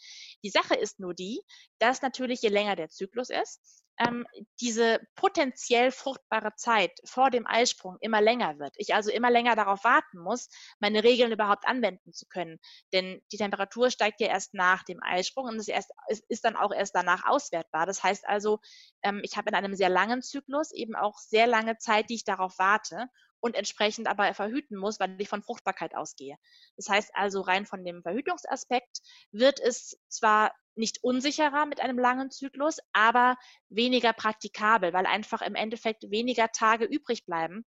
Die 0.43 0.51
Sache 0.51 0.75
ist 0.75 1.01
nur 1.01 1.15
die, 1.15 1.41
dass 1.79 2.03
natürlich 2.03 2.43
je 2.43 2.51
länger 2.51 2.77
der 2.77 2.89
Zyklus 2.89 3.31
ist, 3.31 3.85
ähm, 3.99 4.27
diese 4.61 5.01
potenziell 5.15 5.91
fruchtbare 5.91 6.55
Zeit 6.57 6.93
vor 7.05 7.31
dem 7.31 7.47
Eisprung 7.47 7.97
immer 8.01 8.21
länger 8.21 8.59
wird. 8.59 8.75
Ich 8.77 8.95
also 8.95 9.11
immer 9.11 9.31
länger 9.31 9.55
darauf 9.55 9.85
warten 9.85 10.19
muss, 10.19 10.49
meine 10.81 11.05
Regeln 11.05 11.33
überhaupt 11.33 11.67
anwenden 11.67 12.13
zu 12.13 12.27
können. 12.27 12.59
Denn 12.93 13.23
die 13.33 13.37
Temperatur 13.37 13.91
steigt 13.91 14.21
ja 14.21 14.29
erst 14.29 14.55
nach 14.55 14.83
dem 14.85 15.01
Eisprung 15.03 15.47
und 15.47 15.57
es 15.57 15.69
ist, 15.69 15.93
ist 16.29 16.45
dann 16.45 16.57
auch 16.57 16.73
erst 16.73 16.95
danach 16.95 17.25
auswertbar. 17.27 17.87
Das 17.87 18.03
heißt 18.03 18.27
also, 18.27 18.59
ähm, 19.03 19.21
ich 19.23 19.37
habe 19.37 19.51
in 19.51 19.55
einem 19.55 19.75
sehr 19.75 19.91
langen 19.91 20.23
Zyklus 20.23 20.73
eben 20.73 20.97
auch 20.97 21.19
sehr 21.19 21.47
lange 21.47 21.79
Zeit, 21.79 22.11
die 22.11 22.15
ich 22.17 22.25
darauf 22.25 22.59
warte 22.59 23.09
und 23.45 23.57
entsprechend 23.57 24.07
aber 24.07 24.33
verhüten 24.33 24.79
muss, 24.79 24.99
weil 24.99 25.21
ich 25.21 25.29
von 25.29 25.43
Fruchtbarkeit 25.43 25.95
ausgehe. 25.95 26.39
Das 26.79 26.89
heißt 26.89 27.11
also 27.13 27.43
rein 27.43 27.67
von 27.67 27.85
dem 27.85 28.01
Verhütungsaspekt 28.03 29.03
wird 29.33 29.61
es 29.61 29.99
zwar 30.09 30.55
nicht 30.77 31.05
unsicherer 31.05 31.67
mit 31.67 31.79
einem 31.79 31.99
langen 31.99 32.31
Zyklus, 32.31 32.79
aber 32.95 33.37
weniger 33.69 34.15
praktikabel, 34.15 34.95
weil 34.95 35.05
einfach 35.05 35.43
im 35.43 35.57
Endeffekt 35.57 36.11
weniger 36.11 36.49
Tage 36.53 36.87
übrig 36.87 37.27
bleiben, 37.27 37.67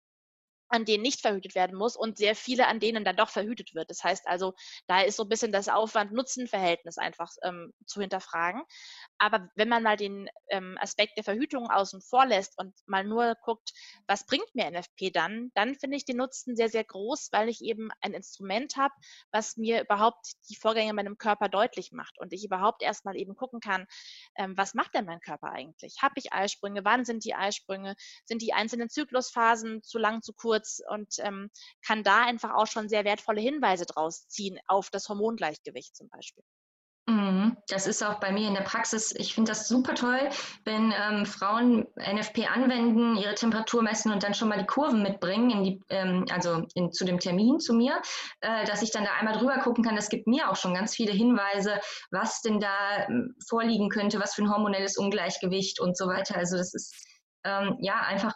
an 0.69 0.87
denen 0.87 1.03
nicht 1.03 1.21
verhütet 1.21 1.55
werden 1.55 1.77
muss 1.77 1.95
und 1.95 2.17
sehr 2.17 2.35
viele, 2.35 2.69
an 2.69 2.81
denen 2.81 3.05
dann 3.05 3.17
doch 3.17 3.29
verhütet 3.29 3.75
wird. 3.75 3.91
Das 3.91 4.03
heißt 4.03 4.27
also, 4.27 4.55
da 4.87 5.03
ist 5.03 5.17
so 5.17 5.25
ein 5.25 5.29
bisschen 5.29 5.53
das 5.53 5.69
Aufwand-Nutzen-Verhältnis 5.69 6.97
einfach 6.97 7.31
ähm, 7.43 7.75
zu 7.85 8.01
hinterfragen. 8.01 8.63
Aber 9.19 9.49
wenn 9.55 9.69
man 9.69 9.83
mal 9.83 9.97
den 9.97 10.29
ähm, 10.51 10.79
Aspekt 10.81 11.17
der 11.17 11.25
Verhütung 11.25 11.71
außen 11.71 12.01
vor 12.01 12.27
lässt 12.27 12.59
und 12.59 12.75
mal 12.87 13.05
nur 13.05 13.35
guckt, 13.43 13.73
was 14.07 14.27
bringt 14.27 14.55
mir 14.55 14.71
NFP 14.71 15.11
dann, 15.11 15.51
dann 15.55 15.75
finde 15.75 15.97
ich 15.97 16.05
den 16.05 16.17
Nutzen 16.17 16.57
sehr, 16.57 16.69
sehr 16.69 16.85
groß, 16.85 17.29
weil 17.33 17.49
ich 17.49 17.63
eben 17.63 17.91
ein 18.01 18.15
Instrument 18.15 18.77
habe, 18.77 18.95
was 19.31 19.57
mir 19.57 19.83
überhaupt 19.83 20.33
die 20.49 20.57
Vorgänge 20.57 20.91
in 20.91 20.97
meinem 20.97 21.19
Körper 21.19 21.49
deutlich 21.49 21.93
macht 21.93 22.19
und 22.19 22.33
ich 22.33 22.45
überhaupt 22.45 22.83
erstmal 22.83 23.17
eben 23.17 23.37
gucken 23.37 23.61
kann, 23.61 23.87
ähm, 24.37 24.57
was 24.57 24.75
macht 24.75 24.95
denn 24.95 25.05
mein 25.05 25.21
Körper 25.21 25.51
eigentlich? 25.51 25.97
Habe 26.03 26.15
ich 26.17 26.33
Eisprünge? 26.33 26.85
Wann 26.85 27.05
sind 27.05 27.25
die 27.25 27.35
Eisprünge? 27.35 27.97
Sind 28.25 28.43
die 28.43 28.53
einzelnen 28.53 28.89
Zyklusphasen 28.89 29.83
zu 29.83 29.99
lang, 29.99 30.23
zu 30.23 30.33
kurz? 30.33 30.81
und 30.89 31.19
ähm, 31.19 31.51
kann 31.85 32.03
da 32.03 32.25
einfach 32.25 32.55
auch 32.55 32.67
schon 32.67 32.89
sehr 32.89 33.05
wertvolle 33.05 33.41
Hinweise 33.41 33.87
draus 33.87 34.29
ziehen 34.29 34.59
auf 34.67 34.91
das 34.91 35.09
Hormongleichgewicht 35.09 35.97
zum 35.97 36.09
Beispiel. 36.09 36.45
Mhm. 37.09 37.57
Das 37.69 37.87
ist 37.87 38.03
auch 38.03 38.19
bei 38.19 38.33
mir 38.33 38.49
in 38.49 38.55
der 38.55 38.63
Praxis. 38.63 39.15
Ich 39.17 39.35
finde 39.35 39.53
das 39.53 39.69
super 39.69 39.95
toll, 39.95 40.29
wenn 40.65 40.93
ähm, 40.93 41.25
Frauen 41.25 41.87
NFP 41.97 42.49
anwenden, 42.49 43.17
ihre 43.17 43.37
Temperatur 43.37 43.83
messen 43.83 44.11
und 44.11 44.25
dann 44.25 44.35
schon 44.35 44.49
mal 44.49 44.59
die 44.59 44.67
Kurven 44.67 45.03
mitbringen, 45.03 45.51
in 45.51 45.63
die, 45.63 45.81
ähm, 45.89 46.27
also 46.31 46.67
in, 46.75 46.91
zu 46.91 47.05
dem 47.05 47.21
Termin 47.21 47.61
zu 47.61 47.75
mir, 47.75 48.03
äh, 48.41 48.65
dass 48.65 48.83
ich 48.83 48.91
dann 48.91 49.05
da 49.05 49.13
einmal 49.13 49.39
drüber 49.39 49.59
gucken 49.59 49.85
kann. 49.85 49.95
Das 49.95 50.09
gibt 50.09 50.27
mir 50.27 50.51
auch 50.51 50.57
schon 50.57 50.75
ganz 50.75 50.97
viele 50.97 51.13
Hinweise, 51.13 51.79
was 52.11 52.41
denn 52.43 52.59
da 52.59 53.07
ähm, 53.09 53.37
vorliegen 53.49 53.89
könnte, 53.89 54.19
was 54.19 54.35
für 54.35 54.43
ein 54.43 54.53
hormonelles 54.53 54.97
Ungleichgewicht 54.97 55.79
und 55.79 55.97
so 55.97 56.09
weiter. 56.09 56.37
Also 56.37 56.57
das 56.57 56.75
ist 56.75 56.93
ähm, 57.45 57.77
ja 57.81 58.01
einfach 58.01 58.35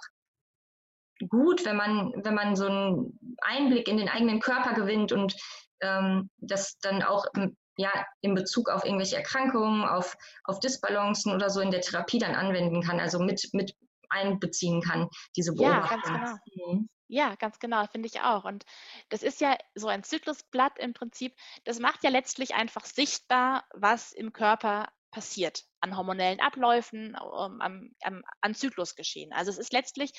gut, 1.28 1.64
wenn 1.64 1.76
man, 1.76 2.12
wenn 2.22 2.34
man 2.34 2.54
so 2.54 2.66
einen 2.66 3.18
Einblick 3.42 3.88
in 3.88 3.96
den 3.96 4.08
eigenen 4.08 4.38
Körper 4.38 4.74
gewinnt 4.74 5.10
und 5.10 5.34
ähm, 5.80 6.30
das 6.38 6.78
dann 6.78 7.02
auch 7.02 7.26
im, 7.34 7.56
ja, 7.80 7.90
in 8.20 8.34
Bezug 8.34 8.68
auf 8.68 8.84
irgendwelche 8.84 9.16
Erkrankungen, 9.16 9.84
auf, 9.84 10.16
auf 10.44 10.60
Disbalancen 10.60 11.34
oder 11.34 11.48
so 11.48 11.60
in 11.60 11.70
der 11.70 11.80
Therapie 11.80 12.18
dann 12.18 12.34
anwenden 12.34 12.82
kann, 12.82 13.00
also 13.00 13.18
mit, 13.18 13.48
mit 13.52 13.74
einbeziehen 14.10 14.82
kann, 14.82 15.08
diese 15.36 15.54
Beobachtung. 15.54 16.00
Ja, 16.04 16.18
ganz 16.18 16.40
genau. 16.44 16.72
Mhm. 16.72 16.88
Ja, 17.08 17.34
ganz 17.36 17.58
genau, 17.58 17.86
finde 17.86 18.06
ich 18.06 18.20
auch. 18.20 18.44
Und 18.44 18.64
das 19.08 19.22
ist 19.22 19.40
ja 19.40 19.56
so 19.74 19.88
ein 19.88 20.04
Zyklusblatt 20.04 20.78
im 20.78 20.92
Prinzip, 20.92 21.34
das 21.64 21.80
macht 21.80 22.04
ja 22.04 22.10
letztlich 22.10 22.54
einfach 22.54 22.84
sichtbar, 22.84 23.64
was 23.74 24.12
im 24.12 24.32
Körper 24.32 24.88
passiert 25.10 25.64
an 25.80 25.96
hormonellen 25.96 26.38
Abläufen, 26.38 27.16
um, 27.16 27.60
am, 27.60 27.90
am, 28.02 28.22
an 28.42 28.54
Zyklusgeschehen. 28.54 29.32
Also 29.32 29.50
es 29.50 29.58
ist 29.58 29.72
letztlich 29.72 30.12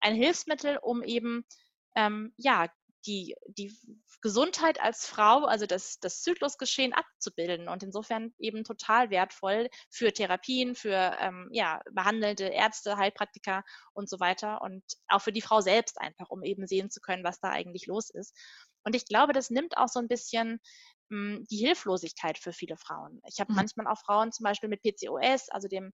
ein 0.00 0.14
Hilfsmittel, 0.14 0.78
um 0.82 1.02
eben 1.02 1.46
ähm, 1.94 2.34
ja, 2.36 2.66
die, 3.06 3.34
die 3.46 3.76
Gesundheit 4.22 4.80
als 4.80 5.06
Frau, 5.06 5.44
also 5.44 5.66
das, 5.66 5.98
das 6.00 6.22
Zyklusgeschehen 6.22 6.92
abzubilden 6.92 7.68
und 7.68 7.82
insofern 7.82 8.32
eben 8.38 8.64
total 8.64 9.10
wertvoll 9.10 9.68
für 9.90 10.12
Therapien, 10.12 10.74
für 10.74 11.16
ähm, 11.20 11.48
ja, 11.52 11.80
behandelnde 11.92 12.44
Ärzte, 12.44 12.96
Heilpraktiker 12.96 13.62
und 13.92 14.08
so 14.08 14.20
weiter 14.20 14.62
und 14.62 14.82
auch 15.08 15.20
für 15.20 15.32
die 15.32 15.42
Frau 15.42 15.60
selbst 15.60 16.00
einfach, 16.00 16.30
um 16.30 16.42
eben 16.42 16.66
sehen 16.66 16.90
zu 16.90 17.00
können, 17.00 17.24
was 17.24 17.40
da 17.40 17.50
eigentlich 17.50 17.86
los 17.86 18.10
ist. 18.10 18.34
Und 18.84 18.94
ich 18.94 19.06
glaube, 19.06 19.32
das 19.32 19.50
nimmt 19.50 19.76
auch 19.76 19.88
so 19.88 19.98
ein 20.00 20.08
bisschen 20.08 20.60
mh, 21.08 21.36
hm, 21.36 21.46
die 21.50 21.56
Hilflosigkeit 21.56 22.38
für 22.38 22.52
viele 22.52 22.76
Frauen. 22.76 23.20
Ich 23.26 23.40
habe 23.40 23.52
mhm. 23.52 23.56
manchmal 23.56 23.86
auch 23.86 23.98
Frauen 23.98 24.32
zum 24.32 24.44
Beispiel 24.44 24.68
mit 24.68 24.82
PCOS, 24.82 25.48
also 25.50 25.68
dem 25.68 25.92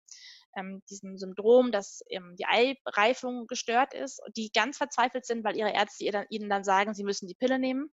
ähm, 0.57 0.83
diesem 0.90 1.16
Syndrom, 1.16 1.72
dass 1.72 2.03
ähm, 2.09 2.35
die 2.37 2.46
Eireifung 2.46 3.46
gestört 3.46 3.94
ist, 3.94 4.20
die 4.37 4.50
ganz 4.53 4.76
verzweifelt 4.76 5.24
sind, 5.24 5.44
weil 5.44 5.57
ihre 5.57 5.72
Ärzte 5.72 6.05
ihr 6.05 6.12
dann, 6.12 6.26
ihnen 6.31 6.48
dann 6.48 6.64
sagen, 6.64 6.94
sie 6.94 7.05
müssen 7.05 7.29
die 7.29 7.35
Pille 7.35 7.59
nehmen 7.59 7.92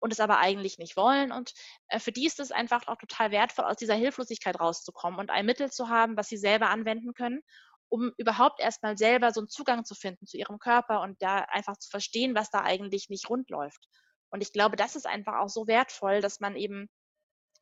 und 0.00 0.12
es 0.12 0.20
aber 0.20 0.38
eigentlich 0.38 0.78
nicht 0.78 0.96
wollen. 0.96 1.32
Und 1.32 1.52
äh, 1.88 1.98
für 1.98 2.12
die 2.12 2.26
ist 2.26 2.40
es 2.40 2.52
einfach 2.52 2.88
auch 2.88 2.96
total 2.96 3.30
wertvoll, 3.30 3.66
aus 3.66 3.76
dieser 3.76 3.94
Hilflosigkeit 3.94 4.58
rauszukommen 4.58 5.20
und 5.20 5.30
ein 5.30 5.46
Mittel 5.46 5.70
zu 5.70 5.88
haben, 5.88 6.16
was 6.16 6.28
sie 6.28 6.38
selber 6.38 6.70
anwenden 6.70 7.14
können, 7.14 7.42
um 7.88 8.12
überhaupt 8.16 8.60
erstmal 8.60 8.96
selber 8.96 9.32
so 9.32 9.40
einen 9.40 9.48
Zugang 9.48 9.84
zu 9.84 9.94
finden 9.94 10.26
zu 10.26 10.36
ihrem 10.36 10.58
Körper 10.58 11.02
und 11.02 11.20
da 11.20 11.38
einfach 11.48 11.76
zu 11.76 11.90
verstehen, 11.90 12.34
was 12.34 12.50
da 12.50 12.60
eigentlich 12.62 13.08
nicht 13.08 13.28
rund 13.28 13.50
läuft. 13.50 13.86
Und 14.30 14.42
ich 14.42 14.52
glaube, 14.52 14.76
das 14.76 14.96
ist 14.96 15.06
einfach 15.06 15.38
auch 15.38 15.48
so 15.48 15.66
wertvoll, 15.66 16.20
dass 16.20 16.40
man 16.40 16.56
eben 16.56 16.88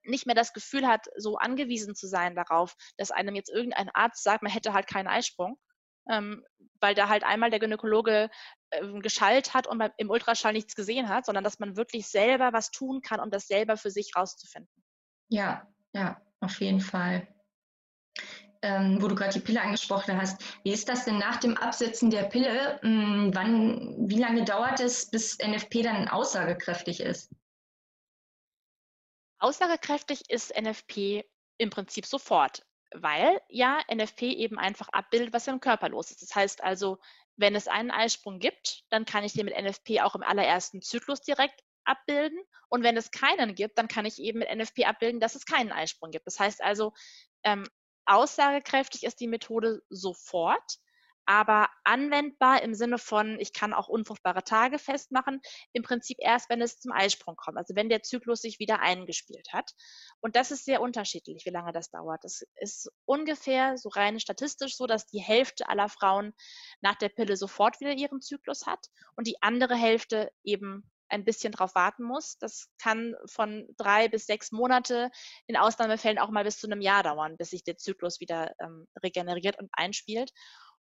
nicht 0.04 0.26
mehr 0.26 0.34
das 0.34 0.52
Gefühl 0.52 0.86
hat, 0.86 1.06
so 1.16 1.36
angewiesen 1.36 1.94
zu 1.94 2.06
sein 2.06 2.34
darauf, 2.34 2.74
dass 2.96 3.10
einem 3.10 3.34
jetzt 3.34 3.50
irgendein 3.50 3.90
Arzt 3.92 4.22
sagt, 4.22 4.42
man 4.42 4.52
hätte 4.52 4.72
halt 4.72 4.86
keinen 4.86 5.08
Eisprung, 5.08 5.58
ähm, 6.08 6.44
weil 6.80 6.94
da 6.94 7.08
halt 7.08 7.24
einmal 7.24 7.50
der 7.50 7.58
Gynäkologe 7.58 8.30
äh, 8.70 9.00
geschallt 9.00 9.54
hat 9.54 9.66
und 9.66 9.82
im 9.96 10.10
Ultraschall 10.10 10.52
nichts 10.52 10.74
gesehen 10.74 11.08
hat, 11.08 11.26
sondern 11.26 11.44
dass 11.44 11.58
man 11.58 11.76
wirklich 11.76 12.08
selber 12.08 12.52
was 12.52 12.70
tun 12.70 13.02
kann, 13.02 13.20
um 13.20 13.30
das 13.30 13.46
selber 13.46 13.76
für 13.76 13.90
sich 13.90 14.12
rauszufinden. 14.16 14.82
Ja, 15.28 15.66
ja, 15.92 16.20
auf 16.40 16.60
jeden 16.60 16.80
Fall. 16.80 17.28
Ähm, 18.60 19.00
wo 19.00 19.06
du 19.06 19.14
gerade 19.14 19.32
die 19.32 19.40
Pille 19.40 19.60
angesprochen 19.60 20.20
hast, 20.20 20.42
wie 20.64 20.72
ist 20.72 20.88
das 20.88 21.04
denn 21.04 21.18
nach 21.18 21.36
dem 21.36 21.56
Absetzen 21.56 22.10
der 22.10 22.24
Pille? 22.24 22.80
Mh, 22.82 22.90
hm, 22.90 23.34
wann, 23.34 24.08
wie 24.08 24.18
lange 24.18 24.44
dauert 24.44 24.80
es, 24.80 25.10
bis 25.10 25.38
NFP 25.38 25.82
dann 25.82 26.08
aussagekräftig 26.08 27.00
ist? 27.00 27.30
Aussagekräftig 29.38 30.28
ist 30.28 30.60
NFP 30.60 31.24
im 31.58 31.70
Prinzip 31.70 32.06
sofort, 32.06 32.66
weil 32.92 33.40
ja 33.48 33.78
NFP 33.88 34.22
eben 34.32 34.58
einfach 34.58 34.88
abbildet, 34.88 35.32
was 35.32 35.46
im 35.46 35.60
Körper 35.60 35.88
los 35.88 36.10
ist. 36.10 36.22
Das 36.22 36.34
heißt 36.34 36.64
also, 36.64 36.98
wenn 37.36 37.54
es 37.54 37.68
einen 37.68 37.92
Eisprung 37.92 38.40
gibt, 38.40 38.82
dann 38.90 39.04
kann 39.04 39.22
ich 39.22 39.32
den 39.32 39.44
mit 39.44 39.56
NFP 39.56 40.00
auch 40.00 40.16
im 40.16 40.24
allerersten 40.24 40.82
Zyklus 40.82 41.20
direkt 41.20 41.62
abbilden. 41.84 42.38
Und 42.68 42.82
wenn 42.82 42.96
es 42.96 43.12
keinen 43.12 43.54
gibt, 43.54 43.78
dann 43.78 43.88
kann 43.88 44.06
ich 44.06 44.18
eben 44.18 44.40
mit 44.40 44.54
NFP 44.54 44.84
abbilden, 44.84 45.20
dass 45.20 45.36
es 45.36 45.46
keinen 45.46 45.72
Eisprung 45.72 46.10
gibt. 46.10 46.26
Das 46.26 46.40
heißt 46.40 46.62
also, 46.62 46.92
ähm, 47.44 47.64
aussagekräftig 48.08 49.04
ist 49.04 49.20
die 49.20 49.28
Methode 49.28 49.82
sofort, 49.88 50.78
aber 51.28 51.68
anwendbar 51.84 52.62
im 52.62 52.74
Sinne 52.74 52.96
von, 52.96 53.38
ich 53.38 53.52
kann 53.52 53.74
auch 53.74 53.88
unfruchtbare 53.88 54.44
Tage 54.44 54.78
festmachen, 54.78 55.42
im 55.74 55.82
Prinzip 55.82 56.16
erst, 56.20 56.48
wenn 56.48 56.62
es 56.62 56.80
zum 56.80 56.90
Eisprung 56.90 57.36
kommt, 57.36 57.58
also 57.58 57.76
wenn 57.76 57.90
der 57.90 58.02
Zyklus 58.02 58.40
sich 58.40 58.58
wieder 58.58 58.80
eingespielt 58.80 59.52
hat. 59.52 59.72
Und 60.20 60.36
das 60.36 60.50
ist 60.50 60.64
sehr 60.64 60.80
unterschiedlich, 60.80 61.44
wie 61.44 61.50
lange 61.50 61.72
das 61.72 61.90
dauert. 61.90 62.24
Das 62.24 62.40
ist 62.56 62.90
ungefähr 63.04 63.76
so 63.76 63.90
rein 63.90 64.18
statistisch 64.20 64.78
so, 64.78 64.86
dass 64.86 65.06
die 65.06 65.20
Hälfte 65.20 65.68
aller 65.68 65.90
Frauen 65.90 66.32
nach 66.80 66.94
der 66.94 67.10
Pille 67.10 67.36
sofort 67.36 67.78
wieder 67.78 67.92
ihren 67.92 68.22
Zyklus 68.22 68.64
hat 68.64 68.86
und 69.14 69.26
die 69.26 69.42
andere 69.42 69.76
Hälfte 69.76 70.32
eben 70.44 70.90
ein 71.08 71.24
bisschen 71.24 71.52
drauf 71.52 71.74
warten 71.74 72.02
muss. 72.02 72.38
Das 72.38 72.68
kann 72.80 73.14
von 73.26 73.66
drei 73.76 74.08
bis 74.08 74.26
sechs 74.26 74.52
Monate, 74.52 75.10
in 75.46 75.56
Ausnahmefällen 75.56 76.18
auch 76.18 76.30
mal 76.30 76.44
bis 76.44 76.58
zu 76.58 76.66
einem 76.66 76.80
Jahr 76.80 77.02
dauern, 77.02 77.36
bis 77.36 77.50
sich 77.50 77.64
der 77.64 77.76
Zyklus 77.76 78.20
wieder 78.20 78.52
ähm, 78.60 78.86
regeneriert 79.02 79.58
und 79.58 79.68
einspielt. 79.72 80.32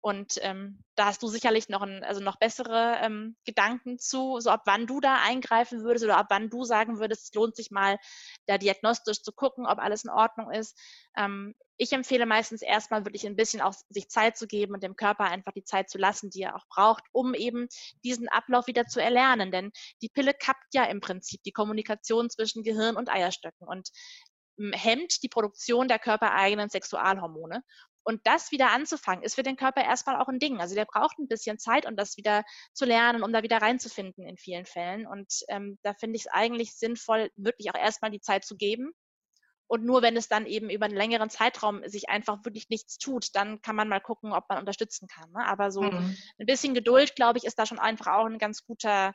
Und 0.05 0.37
ähm, 0.41 0.83
da 0.95 1.05
hast 1.05 1.23
du 1.23 1.27
sicherlich 1.27 1.69
noch, 1.69 1.81
ein, 1.81 2.03
also 2.03 2.19
noch 2.19 2.35
bessere 2.37 2.97
ähm, 3.01 3.37
Gedanken 3.45 3.97
zu, 3.97 4.41
so 4.41 4.49
ab 4.49 4.63
wann 4.65 4.85
du 4.85 4.99
da 4.99 5.21
eingreifen 5.23 5.85
würdest 5.85 6.03
oder 6.03 6.17
ab 6.17 6.25
wann 6.29 6.49
du 6.49 6.65
sagen 6.65 6.99
würdest, 6.99 7.23
es 7.23 7.33
lohnt 7.33 7.55
sich 7.55 7.71
mal, 7.71 7.97
da 8.45 8.57
diagnostisch 8.57 9.21
zu 9.21 9.31
gucken, 9.31 9.65
ob 9.65 9.79
alles 9.79 10.03
in 10.03 10.09
Ordnung 10.09 10.51
ist. 10.51 10.77
Ähm, 11.15 11.55
ich 11.77 11.93
empfehle 11.93 12.25
meistens 12.25 12.61
erstmal 12.61 13.05
wirklich 13.05 13.25
ein 13.25 13.37
bisschen 13.37 13.61
auch 13.61 13.73
sich 13.87 14.09
Zeit 14.09 14.35
zu 14.35 14.45
geben 14.45 14.73
und 14.73 14.83
dem 14.83 14.97
Körper 14.97 15.23
einfach 15.23 15.53
die 15.53 15.63
Zeit 15.63 15.89
zu 15.89 15.97
lassen, 15.97 16.29
die 16.29 16.41
er 16.41 16.57
auch 16.57 16.67
braucht, 16.67 17.05
um 17.13 17.33
eben 17.33 17.69
diesen 18.03 18.27
Ablauf 18.27 18.67
wieder 18.67 18.85
zu 18.87 19.01
erlernen. 19.01 19.51
Denn 19.51 19.71
die 20.01 20.09
Pille 20.09 20.33
kappt 20.33 20.73
ja 20.73 20.83
im 20.83 20.99
Prinzip 20.99 21.41
die 21.43 21.53
Kommunikation 21.53 22.29
zwischen 22.29 22.63
Gehirn 22.63 22.97
und 22.97 23.07
Eierstöcken 23.07 23.69
und 23.69 23.89
hm, 24.57 24.73
hemmt 24.73 25.23
die 25.23 25.29
Produktion 25.29 25.87
der 25.87 25.99
körpereigenen 25.99 26.69
Sexualhormone. 26.69 27.63
Und 28.03 28.25
das 28.25 28.51
wieder 28.51 28.71
anzufangen, 28.71 29.23
ist 29.23 29.35
für 29.35 29.43
den 29.43 29.55
Körper 29.55 29.83
erstmal 29.83 30.19
auch 30.21 30.27
ein 30.27 30.39
Ding. 30.39 30.59
Also 30.59 30.75
der 30.75 30.85
braucht 30.85 31.17
ein 31.19 31.27
bisschen 31.27 31.57
Zeit, 31.57 31.85
um 31.85 31.95
das 31.95 32.17
wieder 32.17 32.43
zu 32.73 32.85
lernen, 32.85 33.23
um 33.23 33.31
da 33.31 33.43
wieder 33.43 33.61
reinzufinden 33.61 34.27
in 34.27 34.37
vielen 34.37 34.65
Fällen. 34.65 35.07
Und 35.07 35.43
ähm, 35.47 35.79
da 35.83 35.93
finde 35.93 36.17
ich 36.17 36.23
es 36.23 36.31
eigentlich 36.31 36.75
sinnvoll, 36.75 37.31
wirklich 37.35 37.71
auch 37.71 37.79
erstmal 37.79 38.11
die 38.11 38.21
Zeit 38.21 38.43
zu 38.43 38.55
geben. 38.57 38.91
Und 39.67 39.85
nur 39.85 40.01
wenn 40.01 40.17
es 40.17 40.27
dann 40.27 40.45
eben 40.45 40.69
über 40.69 40.85
einen 40.85 40.95
längeren 40.95 41.29
Zeitraum 41.29 41.81
sich 41.87 42.09
einfach 42.09 42.43
wirklich 42.43 42.69
nichts 42.69 42.97
tut, 42.97 43.29
dann 43.33 43.61
kann 43.61 43.75
man 43.75 43.87
mal 43.87 44.01
gucken, 44.01 44.33
ob 44.33 44.47
man 44.49 44.59
unterstützen 44.59 45.07
kann. 45.07 45.31
Ne? 45.31 45.45
Aber 45.47 45.71
so 45.71 45.81
mhm. 45.81 46.15
ein 46.37 46.45
bisschen 46.45 46.73
Geduld, 46.73 47.15
glaube 47.15 47.39
ich, 47.39 47.45
ist 47.45 47.57
da 47.57 47.65
schon 47.65 47.79
einfach 47.79 48.07
auch 48.07 48.25
ein 48.25 48.37
ganz 48.37 48.65
guter, 48.65 49.13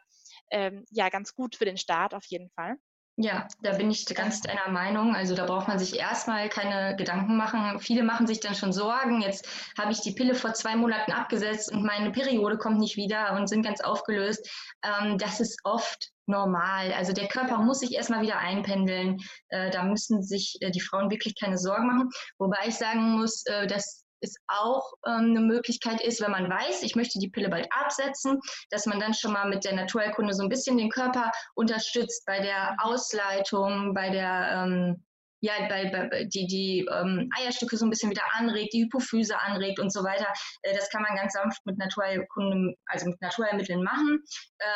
ähm, 0.50 0.84
ja, 0.90 1.10
ganz 1.10 1.34
gut 1.34 1.56
für 1.56 1.64
den 1.64 1.76
Start 1.76 2.14
auf 2.14 2.24
jeden 2.26 2.50
Fall. 2.50 2.76
Ja, 3.20 3.48
da 3.62 3.72
bin 3.72 3.90
ich 3.90 4.06
ganz 4.06 4.42
deiner 4.42 4.68
Meinung. 4.68 5.16
Also 5.16 5.34
da 5.34 5.44
braucht 5.44 5.66
man 5.66 5.80
sich 5.80 5.98
erstmal 5.98 6.48
keine 6.48 6.94
Gedanken 6.94 7.36
machen. 7.36 7.80
Viele 7.80 8.04
machen 8.04 8.28
sich 8.28 8.38
dann 8.38 8.54
schon 8.54 8.72
Sorgen. 8.72 9.22
Jetzt 9.22 9.48
habe 9.76 9.90
ich 9.90 10.00
die 10.00 10.12
Pille 10.12 10.36
vor 10.36 10.54
zwei 10.54 10.76
Monaten 10.76 11.10
abgesetzt 11.10 11.72
und 11.72 11.82
meine 11.82 12.12
Periode 12.12 12.58
kommt 12.58 12.78
nicht 12.78 12.96
wieder 12.96 13.32
und 13.32 13.48
sind 13.48 13.64
ganz 13.64 13.80
aufgelöst. 13.80 14.48
Ähm, 14.84 15.18
das 15.18 15.40
ist 15.40 15.58
oft 15.64 16.12
normal. 16.26 16.92
Also 16.92 17.12
der 17.12 17.26
Körper 17.26 17.58
muss 17.58 17.80
sich 17.80 17.92
erstmal 17.92 18.22
wieder 18.22 18.38
einpendeln. 18.38 19.18
Äh, 19.48 19.70
da 19.70 19.82
müssen 19.82 20.22
sich 20.22 20.56
äh, 20.60 20.70
die 20.70 20.80
Frauen 20.80 21.10
wirklich 21.10 21.34
keine 21.34 21.58
Sorgen 21.58 21.88
machen. 21.88 22.10
Wobei 22.38 22.68
ich 22.68 22.76
sagen 22.76 23.18
muss, 23.18 23.44
äh, 23.46 23.66
dass 23.66 24.04
es 24.20 24.34
auch 24.48 24.92
ähm, 25.06 25.30
eine 25.30 25.40
Möglichkeit 25.40 26.00
ist, 26.00 26.20
wenn 26.20 26.30
man 26.30 26.50
weiß, 26.50 26.82
ich 26.82 26.96
möchte 26.96 27.18
die 27.18 27.30
Pille 27.30 27.48
bald 27.48 27.68
absetzen, 27.70 28.40
dass 28.70 28.86
man 28.86 29.00
dann 29.00 29.14
schon 29.14 29.32
mal 29.32 29.48
mit 29.48 29.64
der 29.64 29.74
Naturheilkunde 29.74 30.34
so 30.34 30.42
ein 30.42 30.48
bisschen 30.48 30.76
den 30.76 30.90
Körper 30.90 31.30
unterstützt 31.54 32.24
bei 32.26 32.40
der 32.40 32.76
Ausleitung, 32.80 33.94
bei 33.94 34.10
der 34.10 34.64
ähm, 34.66 35.04
ja, 35.40 35.52
bei, 35.68 35.88
bei, 35.90 36.24
die, 36.24 36.46
die 36.46 36.88
ähm, 36.90 37.30
Eierstücke 37.38 37.76
so 37.76 37.86
ein 37.86 37.90
bisschen 37.90 38.10
wieder 38.10 38.24
anregt, 38.32 38.72
die 38.72 38.84
Hypophyse 38.84 39.38
anregt 39.38 39.78
und 39.78 39.92
so 39.92 40.02
weiter. 40.02 40.26
Äh, 40.62 40.74
das 40.74 40.90
kann 40.90 41.02
man 41.02 41.16
ganz 41.16 41.32
sanft 41.34 41.64
mit 41.64 41.78
Naturheilkunde, 41.78 42.74
also 42.86 43.06
mit 43.06 43.20
Naturheilmitteln 43.20 43.82
machen, 43.82 44.20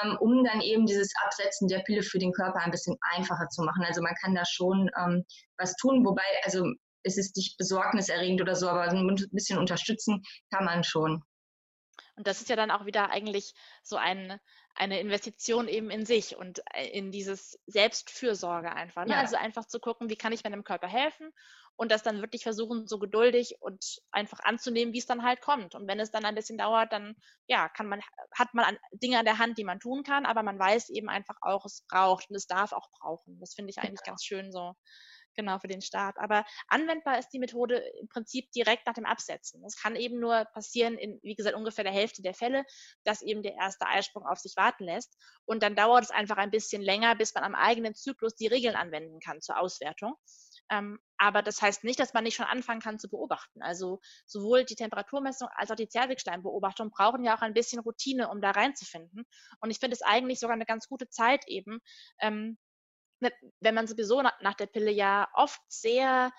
ähm, 0.05 0.17
um 0.21 0.45
dann 0.45 0.61
eben 0.61 0.87
dieses 0.87 1.13
Absetzen 1.25 1.69
der 1.69 1.81
Pille 1.81 2.03
für 2.03 2.19
den 2.19 2.33
Körper 2.33 2.61
ein 2.61 2.71
bisschen 2.71 2.97
einfacher 3.13 3.49
zu 3.49 3.63
machen. 3.63 3.85
Also 3.85 4.03
man 4.03 4.15
kann 4.23 4.35
da 4.35 4.45
schon 4.45 4.89
ähm, 4.99 5.25
was 5.59 5.75
tun, 5.77 6.05
wobei, 6.05 6.23
also 6.45 6.65
es 7.03 7.19
ist 7.19 7.37
nicht 7.37 7.57
besorgniserregend 7.59 8.41
oder 8.41 8.55
so, 8.55 8.69
aber 8.69 8.83
ein 8.83 9.17
bisschen 9.33 9.59
unterstützen 9.59 10.23
kann 10.51 10.65
man 10.65 10.85
schon. 10.85 11.23
Und 12.17 12.27
das 12.27 12.41
ist 12.41 12.51
ja 12.51 12.57
dann 12.57 12.71
auch 12.71 12.85
wieder 12.85 13.11
eigentlich 13.11 13.55
so 13.83 13.97
ein, 13.97 14.39
eine 14.75 15.01
Investition 15.01 15.69
eben 15.69 15.91
in 15.91 16.05
sich 16.05 16.37
und 16.37 16.61
äh, 16.75 16.87
in 16.89 17.11
dieses 17.11 17.59
Selbstfürsorge 17.67 18.73
einfach. 18.73 19.05
Ne? 19.07 19.13
Ja. 19.13 19.21
Also 19.21 19.37
einfach 19.37 19.67
zu 19.67 19.81
gucken, 19.81 20.11
wie 20.11 20.17
kann 20.17 20.33
ich 20.33 20.45
meinem 20.45 20.65
Körper 20.65 20.89
helfen 20.89 21.33
und 21.77 21.91
das 21.91 22.03
dann 22.03 22.21
wirklich 22.21 22.43
versuchen, 22.43 22.87
so 22.87 22.99
geduldig 22.99 23.57
und 23.61 23.83
einfach 24.11 24.41
anzunehmen, 24.41 24.93
wie 24.93 24.99
es 24.99 25.07
dann 25.07 25.23
halt 25.23 25.41
kommt. 25.41 25.75
Und 25.75 25.89
wenn 25.89 26.01
es 26.01 26.11
dann 26.11 26.25
ein 26.25 26.35
bisschen 26.35 26.59
dauert, 26.59 26.93
dann 26.93 27.15
ja, 27.47 27.69
kann 27.69 27.89
man, 27.89 28.03
hat 28.35 28.53
man 28.53 28.77
Dinge 28.93 29.19
an 29.19 29.25
der 29.25 29.39
Hand, 29.39 29.57
die 29.57 29.65
man 29.65 29.81
tun 29.81 30.03
kann, 30.03 30.27
aber 30.27 30.43
man 30.43 30.59
weiß 30.59 30.91
eben 30.91 31.09
einfach 31.09 31.37
auch, 31.41 31.65
es 31.65 31.85
braucht 31.89 32.29
und 32.29 32.37
es 32.37 32.47
darf 32.47 32.73
auch 32.73 32.91
brauchen. 33.01 33.39
Das 33.41 33.55
finde 33.55 33.71
ich 33.71 33.79
eigentlich 33.79 34.01
ja. 34.05 34.13
ganz 34.13 34.23
schön 34.23 34.53
so 34.53 34.75
genau, 35.35 35.59
für 35.59 35.69
den 35.69 35.83
Start. 35.83 36.17
Aber 36.19 36.45
anwendbar 36.69 37.19
ist 37.19 37.31
die 37.31 37.39
Methode 37.39 37.77
im 38.01 38.09
Prinzip 38.09 38.51
direkt 38.53 38.87
nach 38.87 38.95
dem 38.95 39.07
Absetzen. 39.07 39.63
Das 39.63 39.81
kann 39.81 39.97
eben 39.97 40.21
nur 40.21 40.45
passieren 40.47 40.99
in, 40.99 41.19
wie 41.23 41.35
gesagt, 41.35 41.57
ungefähr 41.57 41.85
der 41.85 41.93
Hälfte 41.93 42.23
der 42.23 42.35
Fälle, 42.35 42.65
dass 43.05 43.23
eben 43.23 43.43
der 43.43 43.55
erste 43.55 43.87
Eisprung 43.87 44.27
auf 44.27 44.39
sich 44.39 44.57
warten 44.57 44.85
lässt. 44.85 45.17
Und 45.45 45.63
dann 45.63 45.77
dauert 45.77 46.05
es 46.05 46.11
einfach 46.11 46.37
ein 46.37 46.51
bisschen 46.51 46.83
länger, 46.83 47.15
bis 47.15 47.35
man 47.35 47.45
am 47.45 47.55
eigenen 47.55 47.95
Zyklus 47.95 48.35
die 48.35 48.47
Regeln 48.47 48.77
anwenden 48.77 49.21
kann 49.21 49.41
zur 49.41 49.59
Auswertung. 49.59 50.15
Ähm, 50.71 50.99
aber 51.19 51.43
das 51.43 51.61
heißt 51.61 51.85
nicht, 51.85 52.01
dass 52.01 52.15
man 52.15 52.25
nicht 52.25 52.35
schon 52.35 52.47
anfangen 52.47 52.81
kann 52.81 52.99
zu 52.99 53.09
beobachten. 53.09 53.63
Also 53.63 54.01
sowohl 54.27 54.65
die 54.65 54.75
Temperaturmessung 54.75 55.49
als 55.55 55.71
auch 55.71 55.77
die 55.77 55.89
Zervixschleimbeobachtung 55.89 56.91
brauchen 56.91 57.25
ja 57.25 57.37
auch 57.37 57.43
ein 57.43 57.55
bisschen 57.55 57.81
Routine, 57.81 58.29
um 58.29 58.41
da 58.41 58.51
reinzufinden. 58.53 59.25
Und 59.61 59.71
ich 59.71 59.79
finde 59.79 59.95
es 59.95 60.03
eigentlich 60.03 60.41
sogar 60.41 60.55
eine 60.55 60.65
ganz 60.67 60.89
gute 60.89 61.09
Zeit 61.09 61.47
eben, 61.47 61.81
ähm, 62.21 62.59
wenn 63.61 63.75
man 63.75 63.87
sowieso 63.87 64.23
nach, 64.23 64.55
der 64.55 64.67
Pille 64.67 64.91
ja 64.91 65.29
oft 65.35 65.61
sehr 65.69 66.33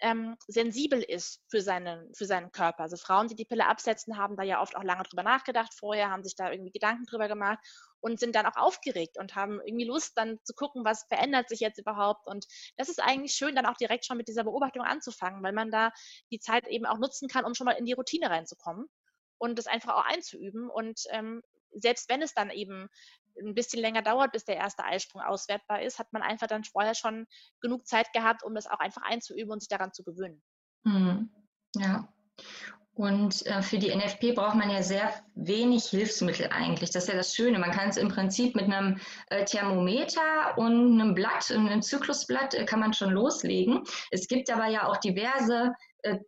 ähm, 0.00 0.36
sensibel 0.46 1.02
ist 1.02 1.42
für 1.48 1.60
seinen, 1.60 2.14
für 2.14 2.24
seinen 2.24 2.52
Körper. 2.52 2.84
Also 2.84 2.96
Frauen, 2.96 3.28
die 3.28 3.34
die 3.34 3.44
Pille 3.44 3.66
absetzen, 3.66 4.16
haben 4.16 4.36
da 4.36 4.44
ja 4.44 4.62
oft 4.62 4.76
auch 4.76 4.84
lange 4.84 5.02
drüber 5.02 5.22
nachgedacht 5.22 5.74
vorher, 5.74 6.10
haben 6.10 6.22
sich 6.22 6.36
da 6.36 6.50
irgendwie 6.50 6.70
Gedanken 6.70 7.04
drüber 7.04 7.28
gemacht 7.28 7.58
und 8.00 8.20
sind 8.20 8.36
dann 8.36 8.46
auch 8.46 8.56
aufgeregt 8.56 9.18
und 9.18 9.34
haben 9.34 9.60
irgendwie 9.64 9.86
Lust, 9.86 10.16
dann 10.16 10.38
zu 10.44 10.54
gucken, 10.54 10.84
was 10.84 11.04
verändert 11.08 11.48
sich 11.48 11.60
jetzt 11.60 11.78
überhaupt. 11.78 12.26
Und 12.26 12.46
das 12.76 12.88
ist 12.88 13.02
eigentlich 13.02 13.32
schön, 13.32 13.56
dann 13.56 13.66
auch 13.66 13.76
direkt 13.76 14.06
schon 14.06 14.16
mit 14.16 14.28
dieser 14.28 14.44
Beobachtung 14.44 14.82
anzufangen, 14.84 15.42
weil 15.42 15.52
man 15.52 15.70
da 15.70 15.90
die 16.30 16.38
Zeit 16.38 16.66
eben 16.68 16.86
auch 16.86 16.98
nutzen 16.98 17.28
kann, 17.28 17.44
um 17.44 17.54
schon 17.54 17.64
mal 17.64 17.72
in 17.72 17.84
die 17.84 17.94
Routine 17.94 18.30
reinzukommen 18.30 18.86
und 19.38 19.58
das 19.58 19.66
einfach 19.66 19.94
auch 19.94 20.04
einzuüben. 20.04 20.70
Und 20.70 21.00
ähm, 21.10 21.42
selbst 21.72 22.08
wenn 22.08 22.22
es 22.22 22.34
dann 22.34 22.50
eben 22.50 22.88
ein 23.40 23.54
bisschen 23.54 23.80
länger 23.80 24.02
dauert, 24.02 24.32
bis 24.32 24.44
der 24.44 24.56
erste 24.56 24.84
Eisprung 24.84 25.22
auswertbar 25.22 25.82
ist, 25.82 25.98
hat 25.98 26.12
man 26.12 26.22
einfach 26.22 26.46
dann 26.46 26.64
vorher 26.64 26.94
schon 26.94 27.26
genug 27.60 27.86
Zeit 27.86 28.12
gehabt, 28.12 28.42
um 28.42 28.54
das 28.54 28.66
auch 28.66 28.80
einfach 28.80 29.02
einzuüben 29.02 29.52
und 29.52 29.60
sich 29.60 29.68
daran 29.68 29.92
zu 29.92 30.02
gewöhnen. 30.02 30.42
Mhm. 30.84 31.30
Ja. 31.76 32.08
Und 32.98 33.46
äh, 33.46 33.62
für 33.62 33.78
die 33.78 33.94
NFP 33.94 34.32
braucht 34.32 34.56
man 34.56 34.70
ja 34.70 34.82
sehr 34.82 35.12
wenig 35.36 35.84
Hilfsmittel 35.84 36.48
eigentlich. 36.50 36.90
Das 36.90 37.04
ist 37.04 37.08
ja 37.08 37.14
das 37.14 37.32
Schöne. 37.32 37.60
Man 37.60 37.70
kann 37.70 37.90
es 37.90 37.96
im 37.96 38.08
Prinzip 38.08 38.56
mit 38.56 38.64
einem 38.64 38.98
äh, 39.28 39.44
Thermometer 39.44 40.58
und 40.58 41.00
einem 41.00 41.14
Blatt, 41.14 41.48
einem 41.52 41.80
Zyklusblatt, 41.80 42.54
äh, 42.54 42.64
kann 42.64 42.80
man 42.80 42.92
schon 42.92 43.10
loslegen. 43.10 43.84
Es 44.10 44.26
gibt 44.26 44.50
aber 44.50 44.66
ja 44.66 44.88
auch 44.88 44.96
diverse 44.96 45.72
äh, 46.02 46.18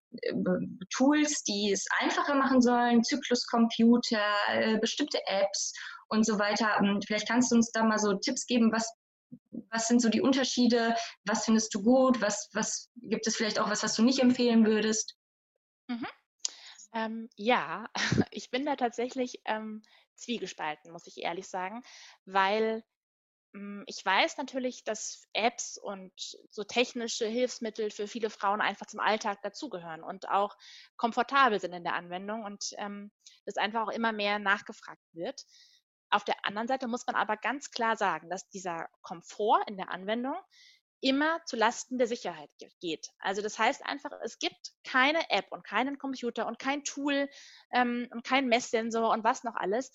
Tools, 0.90 1.42
die 1.42 1.72
es 1.72 1.86
einfacher 1.98 2.36
machen 2.36 2.62
sollen, 2.62 3.02
Zykluscomputer, 3.02 4.22
äh, 4.52 4.78
bestimmte 4.78 5.18
Apps 5.26 5.72
und 6.11 6.24
so 6.24 6.38
weiter. 6.38 6.76
Ähm, 6.78 7.00
vielleicht 7.06 7.28
kannst 7.28 7.50
du 7.50 7.56
uns 7.56 7.72
da 7.72 7.82
mal 7.82 7.98
so 7.98 8.14
Tipps 8.14 8.46
geben, 8.46 8.72
was, 8.72 8.92
was 9.70 9.88
sind 9.88 10.00
so 10.00 10.08
die 10.08 10.20
Unterschiede, 10.20 10.94
was 11.24 11.44
findest 11.44 11.74
du 11.74 11.82
gut, 11.82 12.20
was, 12.20 12.50
was 12.52 12.90
gibt 12.96 13.26
es 13.26 13.36
vielleicht 13.36 13.58
auch 13.58 13.70
was, 13.70 13.82
was 13.82 13.94
du 13.94 14.02
nicht 14.02 14.20
empfehlen 14.20 14.66
würdest? 14.66 15.16
Mhm. 15.88 16.06
Ähm, 16.92 17.28
ja, 17.36 17.88
ich 18.30 18.50
bin 18.50 18.66
da 18.66 18.76
tatsächlich 18.76 19.40
ähm, 19.44 19.82
zwiegespalten, 20.16 20.92
muss 20.92 21.06
ich 21.06 21.18
ehrlich 21.18 21.48
sagen, 21.48 21.82
weil 22.24 22.82
hm, 23.52 23.82
ich 23.86 24.04
weiß 24.04 24.36
natürlich, 24.36 24.84
dass 24.84 25.28
Apps 25.32 25.76
und 25.76 26.12
so 26.50 26.62
technische 26.62 27.26
Hilfsmittel 27.26 27.90
für 27.90 28.06
viele 28.06 28.30
Frauen 28.30 28.61
einfach 28.61 28.86
zum 28.86 29.00
Alltag 29.00 29.42
dazugehören 29.42 30.04
und 30.04 30.28
auch 30.28 30.56
komfortabel 30.96 31.58
sind 31.58 31.72
in 31.72 31.82
der 31.82 31.94
Anwendung 31.94 32.44
und 32.44 32.70
ähm, 32.78 33.11
das 33.46 33.56
einfach 33.56 33.82
auch 33.82 33.92
immer 33.92 34.12
mehr 34.12 34.38
nachgefragt 34.38 35.02
wird. 35.12 35.44
Auf 36.11 36.24
der 36.24 36.44
anderen 36.44 36.68
Seite 36.68 36.88
muss 36.88 37.06
man 37.06 37.16
aber 37.16 37.36
ganz 37.36 37.70
klar 37.70 37.96
sagen, 37.96 38.28
dass 38.30 38.48
dieser 38.48 38.88
Komfort 39.02 39.62
in 39.66 39.76
der 39.76 39.90
Anwendung 39.90 40.36
immer 41.00 41.42
zu 41.46 41.56
Lasten 41.56 41.98
der 41.98 42.06
Sicherheit 42.06 42.50
geht. 42.80 43.08
Also 43.20 43.40
das 43.42 43.58
heißt 43.58 43.84
einfach, 43.86 44.11
es 44.22 44.38
gibt 44.38 44.72
keine 44.84 45.30
App 45.30 45.46
und 45.50 45.64
keinen 45.64 45.98
Computer 45.98 46.46
und 46.46 46.58
kein 46.58 46.84
Tool 46.84 47.28
ähm, 47.72 48.08
und 48.11 48.24
kein 48.24 48.48
Messsensor 48.48 49.11
und 49.11 49.24
was 49.24 49.44
noch 49.44 49.54
alles, 49.54 49.92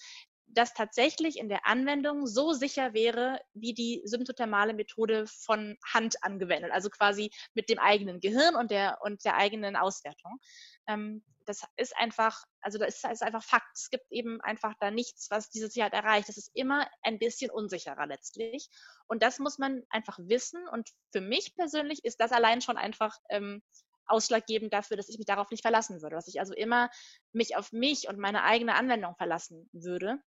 das 0.58 0.74
tatsächlich 0.74 1.38
in 1.38 1.50
der 1.50 1.66
Anwendung 1.68 2.26
so 2.26 2.54
sicher 2.54 2.94
wäre, 2.94 3.40
wie 3.54 3.74
die 3.74 4.02
symptothermale 4.06 4.74
Methode 4.74 5.26
von 5.28 5.78
Hand 5.94 6.24
angewendet, 6.24 6.72
also 6.72 6.90
quasi 6.90 7.32
mit 7.54 7.70
dem 7.70 7.80
eigenen 7.80 8.20
Gehirn 8.20 8.56
und 8.56 8.72
der, 8.72 9.00
und 9.02 9.24
der 9.26 9.36
eigenen 9.36 9.76
Auswertung. 9.76 10.40
Ähm, 10.88 11.24
das 11.46 11.64
ist 11.78 11.96
einfach, 11.98 12.44
also 12.62 12.78
das 12.78 12.96
ist, 12.96 13.06
ist, 13.06 13.24
einfach 13.24 13.44
Fakt. 13.44 13.78
Es 13.78 13.90
gibt 13.90 14.12
eben 14.12 14.42
einfach 14.42 14.74
da 14.80 14.92
nichts, 14.92 15.30
was 15.30 15.50
diese 15.50 15.70
Sicherheit 15.70 15.94
erreicht. 15.94 16.28
Das 16.28 16.38
ist 16.38 16.50
immer 16.54 16.88
ein 17.04 17.20
bisschen 17.20 17.52
unsicherer 17.52 18.08
letztlich. 18.08 18.70
Und 19.08 19.22
das 19.22 19.40
muss 19.40 19.58
man 19.58 19.84
einfach 19.90 20.18
wissen. 20.20 20.68
Und 20.68 20.90
für 21.12 21.22
mich 21.22 21.56
persönlich 21.56 22.04
ist 22.04 22.20
das 22.20 22.32
allein 22.32 22.62
schon 22.62 22.78
einfach 22.78 23.18
ähm, 23.30 23.62
ausschlaggebend 24.08 24.74
dafür, 24.74 24.98
dass 24.98 25.10
ich 25.10 25.18
mich 25.18 25.28
darauf 25.28 25.50
nicht 25.52 25.62
verlassen 25.62 26.02
würde. 26.02 26.16
Dass 26.16 26.28
ich 26.28 26.40
also 26.40 26.54
immer 26.54 26.90
mich 27.32 27.56
auf 27.56 27.72
mich 27.72 28.08
und 28.08 28.18
meine 28.18 28.44
eigene 28.44 28.76
Anwendung 28.76 29.16
verlassen 29.16 29.70
würde. 29.72 30.20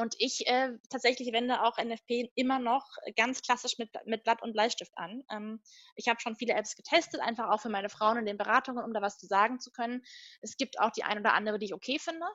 Und 0.00 0.14
ich 0.18 0.46
äh, 0.46 0.70
tatsächlich 0.88 1.30
wende 1.32 1.62
auch 1.62 1.76
NFP 1.76 2.30
immer 2.34 2.58
noch 2.58 2.86
ganz 3.16 3.42
klassisch 3.42 3.76
mit, 3.76 3.90
mit 4.06 4.24
Blatt 4.24 4.42
und 4.42 4.54
Bleistift 4.54 4.92
an. 4.96 5.22
Ähm, 5.30 5.60
ich 5.94 6.08
habe 6.08 6.20
schon 6.20 6.36
viele 6.36 6.54
Apps 6.54 6.74
getestet, 6.74 7.20
einfach 7.20 7.50
auch 7.50 7.60
für 7.60 7.68
meine 7.68 7.90
Frauen 7.90 8.16
in 8.16 8.24
den 8.24 8.38
Beratungen, 8.38 8.82
um 8.82 8.94
da 8.94 9.02
was 9.02 9.18
zu 9.18 9.26
sagen 9.26 9.60
zu 9.60 9.70
können. 9.70 10.02
Es 10.40 10.56
gibt 10.56 10.80
auch 10.80 10.90
die 10.90 11.04
ein 11.04 11.18
oder 11.18 11.34
andere, 11.34 11.58
die 11.58 11.66
ich 11.66 11.74
okay 11.74 11.98
finde. 11.98 12.26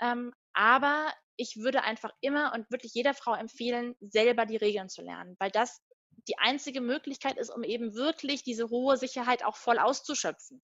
Ähm, 0.00 0.32
aber 0.52 1.12
ich 1.36 1.56
würde 1.56 1.82
einfach 1.82 2.12
immer 2.20 2.52
und 2.54 2.70
wirklich 2.70 2.94
jeder 2.94 3.12
Frau 3.12 3.34
empfehlen, 3.34 3.96
selber 4.00 4.46
die 4.46 4.56
Regeln 4.56 4.88
zu 4.88 5.02
lernen, 5.02 5.34
weil 5.40 5.50
das 5.50 5.82
die 6.28 6.38
einzige 6.38 6.80
Möglichkeit 6.80 7.38
ist, 7.38 7.50
um 7.50 7.64
eben 7.64 7.94
wirklich 7.94 8.44
diese 8.44 8.68
hohe 8.68 8.96
Sicherheit 8.96 9.44
auch 9.44 9.56
voll 9.56 9.80
auszuschöpfen. 9.80 10.62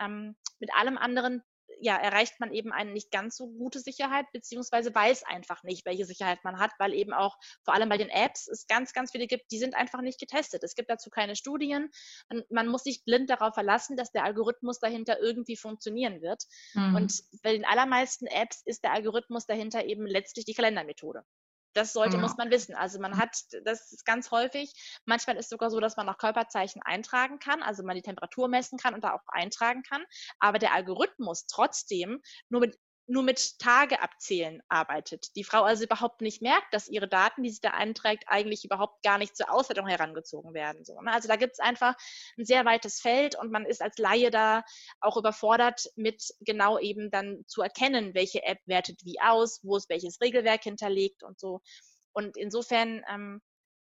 Ähm, 0.00 0.34
mit 0.58 0.74
allem 0.74 0.98
anderen 0.98 1.44
ja, 1.80 1.96
erreicht 1.96 2.40
man 2.40 2.52
eben 2.52 2.72
eine 2.72 2.92
nicht 2.92 3.10
ganz 3.10 3.36
so 3.36 3.48
gute 3.48 3.80
Sicherheit, 3.80 4.26
beziehungsweise 4.32 4.94
weiß 4.94 5.24
einfach 5.24 5.62
nicht, 5.62 5.84
welche 5.84 6.04
Sicherheit 6.04 6.44
man 6.44 6.58
hat, 6.58 6.72
weil 6.78 6.94
eben 6.94 7.12
auch 7.12 7.36
vor 7.64 7.74
allem 7.74 7.88
bei 7.88 7.98
den 7.98 8.08
Apps 8.08 8.48
es 8.48 8.66
ganz, 8.66 8.92
ganz 8.92 9.12
viele 9.12 9.26
gibt, 9.26 9.50
die 9.50 9.58
sind 9.58 9.74
einfach 9.74 10.00
nicht 10.00 10.18
getestet. 10.18 10.62
Es 10.64 10.74
gibt 10.74 10.90
dazu 10.90 11.10
keine 11.10 11.36
Studien. 11.36 11.90
Man, 12.28 12.42
man 12.50 12.68
muss 12.68 12.84
sich 12.84 13.04
blind 13.04 13.30
darauf 13.30 13.54
verlassen, 13.54 13.96
dass 13.96 14.12
der 14.12 14.24
Algorithmus 14.24 14.78
dahinter 14.80 15.20
irgendwie 15.20 15.56
funktionieren 15.56 16.22
wird. 16.22 16.44
Mhm. 16.74 16.94
Und 16.96 17.22
bei 17.42 17.52
den 17.52 17.64
allermeisten 17.64 18.26
Apps 18.26 18.62
ist 18.64 18.84
der 18.84 18.92
Algorithmus 18.92 19.46
dahinter 19.46 19.84
eben 19.84 20.06
letztlich 20.06 20.44
die 20.44 20.54
Kalendermethode. 20.54 21.24
Das 21.74 21.92
sollte, 21.92 22.16
ja. 22.16 22.22
muss 22.22 22.36
man 22.36 22.50
wissen. 22.50 22.74
Also 22.74 23.00
man 23.00 23.18
hat, 23.18 23.36
das 23.64 23.92
ist 23.92 24.06
ganz 24.06 24.30
häufig. 24.30 24.72
Manchmal 25.04 25.36
ist 25.36 25.46
es 25.46 25.50
sogar 25.50 25.70
so, 25.70 25.80
dass 25.80 25.96
man 25.96 26.06
noch 26.06 26.18
Körperzeichen 26.18 26.82
eintragen 26.82 27.38
kann, 27.38 27.62
also 27.62 27.82
man 27.82 27.96
die 27.96 28.02
Temperatur 28.02 28.48
messen 28.48 28.78
kann 28.78 28.94
und 28.94 29.04
da 29.04 29.12
auch 29.12 29.26
eintragen 29.26 29.82
kann. 29.82 30.02
Aber 30.38 30.58
der 30.58 30.72
Algorithmus 30.72 31.46
trotzdem 31.46 32.22
nur 32.48 32.60
mit 32.60 32.78
nur 33.06 33.22
mit 33.22 33.58
Tage 33.58 34.00
abzählen 34.00 34.62
arbeitet. 34.68 35.36
Die 35.36 35.44
Frau 35.44 35.62
also 35.62 35.84
überhaupt 35.84 36.20
nicht 36.20 36.40
merkt, 36.40 36.72
dass 36.72 36.88
ihre 36.88 37.08
Daten, 37.08 37.42
die 37.42 37.50
sie 37.50 37.60
da 37.60 37.70
einträgt, 37.70 38.24
eigentlich 38.26 38.64
überhaupt 38.64 39.02
gar 39.02 39.18
nicht 39.18 39.36
zur 39.36 39.52
Auswertung 39.52 39.86
herangezogen 39.86 40.54
werden. 40.54 40.84
So, 40.84 41.00
ne? 41.00 41.12
Also 41.12 41.28
da 41.28 41.36
gibt 41.36 41.52
es 41.52 41.58
einfach 41.58 41.94
ein 42.38 42.44
sehr 42.44 42.64
weites 42.64 43.00
Feld 43.00 43.36
und 43.38 43.50
man 43.50 43.66
ist 43.66 43.82
als 43.82 43.98
Laie 43.98 44.30
da 44.30 44.64
auch 45.00 45.16
überfordert, 45.16 45.90
mit 45.96 46.34
genau 46.40 46.78
eben 46.78 47.10
dann 47.10 47.44
zu 47.46 47.62
erkennen, 47.62 48.14
welche 48.14 48.42
App 48.42 48.58
wertet 48.66 49.04
wie 49.04 49.20
aus, 49.20 49.60
wo 49.62 49.76
ist 49.76 49.90
welches 49.90 50.20
Regelwerk 50.20 50.62
hinterlegt 50.62 51.22
und 51.22 51.38
so. 51.38 51.60
Und 52.12 52.36
insofern 52.36 53.02
ähm, 53.10 53.42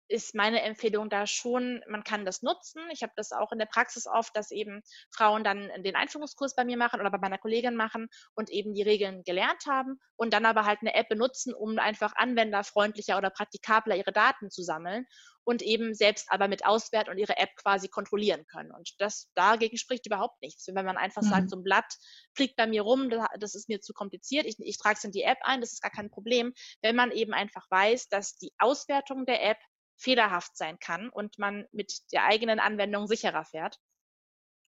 ist 0.09 0.35
meine 0.35 0.63
Empfehlung 0.63 1.11
da 1.11 1.27
schon, 1.27 1.83
man 1.89 2.03
kann 2.03 2.25
das 2.25 2.43
nutzen. 2.43 2.83
Ich 2.91 3.03
habe 3.03 3.13
das 3.17 3.33
auch 3.33 3.53
in 3.53 3.59
der 3.59 3.67
Praxis 3.67 4.07
oft, 4.07 4.35
dass 4.35 4.51
eben 4.51 4.83
Frauen 5.11 5.45
dann 5.45 5.71
den 5.83 5.97
Einführungskurs 5.97 6.55
bei 6.55 6.65
mir 6.65 6.77
machen 6.77 7.01
oder 7.01 7.11
bei 7.11 7.19
meiner 7.19 7.39
Kollegin 7.39 7.77
machen 7.77 8.09
und 8.35 8.51
eben 8.51 8.75
die 8.75 8.83
Regeln 8.83 9.23
gelernt 9.25 9.67
haben 9.67 10.01
und 10.17 10.33
dann 10.33 10.47
aber 10.47 10.65
halt 10.65 10.81
eine 10.81 10.95
App 10.95 11.09
benutzen, 11.09 11.55
um 11.55 11.79
einfach 11.79 12.13
anwenderfreundlicher 12.17 13.19
oder 13.19 13.31
praktikabler 13.31 13.97
ihre 13.97 14.13
Daten 14.13 14.51
zu 14.51 14.63
sammeln 14.63 15.07
und 15.45 15.63
eben 15.63 15.95
selbst 15.95 16.27
aber 16.31 16.47
mit 16.47 16.67
auswerten 16.67 17.11
und 17.11 17.17
ihre 17.17 17.39
App 17.39 17.57
quasi 17.57 17.89
kontrollieren 17.89 18.45
können. 18.47 18.71
Und 18.71 18.95
das 18.99 19.31
dagegen 19.35 19.79
spricht 19.79 20.05
überhaupt 20.05 20.43
nichts. 20.43 20.67
Wenn 20.67 20.85
man 20.85 20.99
einfach 20.99 21.23
mhm. 21.23 21.29
sagt, 21.29 21.51
so 21.51 21.57
ein 21.57 21.65
Blatt 21.65 21.91
fliegt 22.35 22.57
bei 22.57 22.67
mir 22.67 22.83
rum, 22.83 23.09
das 23.39 23.55
ist 23.55 23.69
mir 23.69 23.81
zu 23.81 23.95
kompliziert, 23.95 24.45
ich, 24.45 24.57
ich 24.59 24.77
trage 24.77 24.97
es 24.99 25.05
in 25.05 25.13
die 25.13 25.23
App 25.23 25.39
ein, 25.43 25.63
das 25.63 25.73
ist 25.73 25.81
gar 25.81 25.91
kein 25.91 26.11
Problem. 26.11 26.53
Wenn 26.83 26.97
man 26.97 27.13
eben 27.13 27.33
einfach 27.33 27.65
weiß, 27.71 28.09
dass 28.09 28.37
die 28.37 28.53
Auswertung 28.59 29.25
der 29.25 29.43
App 29.43 29.59
fehlerhaft 29.99 30.57
sein 30.57 30.79
kann 30.79 31.09
und 31.11 31.39
man 31.39 31.67
mit 31.73 31.93
der 32.13 32.25
eigenen 32.25 32.61
Anwendung 32.61 33.07
sicherer 33.07 33.45
fährt. 33.45 33.79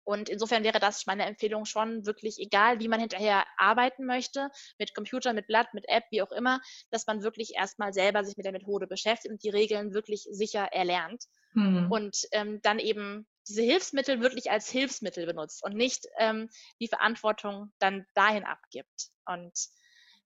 Und 0.06 0.28
insofern 0.30 0.64
wäre 0.64 0.80
das 0.80 1.06
meine 1.06 1.26
Empfehlung 1.26 1.66
schon 1.66 2.06
wirklich, 2.06 2.38
egal 2.40 2.80
wie 2.80 2.90
man 2.90 3.00
hinterher 3.00 3.46
arbeiten 3.58 4.06
möchte, 4.06 4.50
mit 4.78 4.94
Computer, 4.94 5.34
mit 5.34 5.48
Blatt, 5.48 5.74
mit 5.74 5.88
App, 5.88 6.04
wie 6.12 6.22
auch 6.22 6.32
immer, 6.32 6.60
dass 6.92 7.08
man 7.08 7.24
wirklich 7.24 7.56
erstmal 7.56 7.94
selber 7.94 8.24
sich 8.24 8.36
mit 8.36 8.46
der 8.46 8.52
Methode 8.52 8.86
beschäftigt 8.86 9.32
und 9.32 9.44
die 9.44 9.50
Regeln 9.50 9.94
wirklich 9.94 10.28
sicher 10.30 10.66
erlernt. 10.74 11.24
Mhm. 11.54 11.90
Und 11.90 12.28
ähm, 12.32 12.62
dann 12.64 12.80
eben 12.80 13.28
diese 13.48 13.62
Hilfsmittel 13.62 14.22
wirklich 14.22 14.52
als 14.52 14.70
Hilfsmittel 14.70 15.26
benutzt 15.26 15.64
und 15.64 15.76
nicht 15.76 16.08
ähm, 16.18 16.50
die 16.80 16.88
Verantwortung 16.88 17.72
dann 17.80 18.06
dahin 18.14 18.44
abgibt. 18.44 19.10
Und 19.26 19.54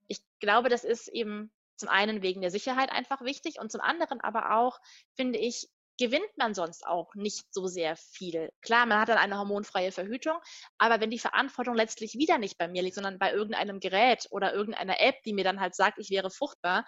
ich 0.07 0.21
glaube, 0.39 0.69
das 0.69 0.83
ist 0.83 1.07
eben 1.07 1.51
zum 1.77 1.89
einen 1.89 2.21
wegen 2.21 2.41
der 2.41 2.51
Sicherheit 2.51 2.91
einfach 2.91 3.21
wichtig 3.21 3.59
und 3.59 3.71
zum 3.71 3.81
anderen 3.81 4.21
aber 4.21 4.57
auch, 4.57 4.79
finde 5.15 5.39
ich, 5.39 5.69
gewinnt 5.97 6.37
man 6.37 6.53
sonst 6.53 6.85
auch 6.85 7.13
nicht 7.15 7.45
so 7.51 7.67
sehr 7.67 7.95
viel. 7.95 8.51
Klar, 8.61 8.85
man 8.85 8.99
hat 8.99 9.09
dann 9.09 9.17
eine 9.17 9.37
hormonfreie 9.37 9.91
Verhütung, 9.91 10.37
aber 10.77 11.01
wenn 11.01 11.09
die 11.09 11.19
Verantwortung 11.19 11.75
letztlich 11.75 12.13
wieder 12.13 12.37
nicht 12.37 12.57
bei 12.57 12.67
mir 12.67 12.83
liegt, 12.83 12.95
sondern 12.95 13.17
bei 13.17 13.33
irgendeinem 13.33 13.79
Gerät 13.79 14.27
oder 14.29 14.53
irgendeiner 14.53 14.99
App, 15.01 15.15
die 15.25 15.33
mir 15.33 15.43
dann 15.43 15.59
halt 15.59 15.75
sagt, 15.75 15.97
ich 15.97 16.09
wäre 16.09 16.29
fruchtbar, 16.29 16.85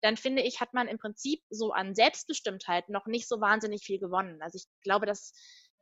dann 0.00 0.16
finde 0.16 0.42
ich, 0.42 0.60
hat 0.60 0.74
man 0.74 0.88
im 0.88 0.98
Prinzip 0.98 1.42
so 1.50 1.72
an 1.72 1.94
Selbstbestimmtheit 1.94 2.88
noch 2.88 3.06
nicht 3.06 3.28
so 3.28 3.40
wahnsinnig 3.40 3.82
viel 3.82 3.98
gewonnen. 3.98 4.40
Also 4.42 4.56
ich 4.56 4.66
glaube, 4.82 5.06
dass 5.06 5.34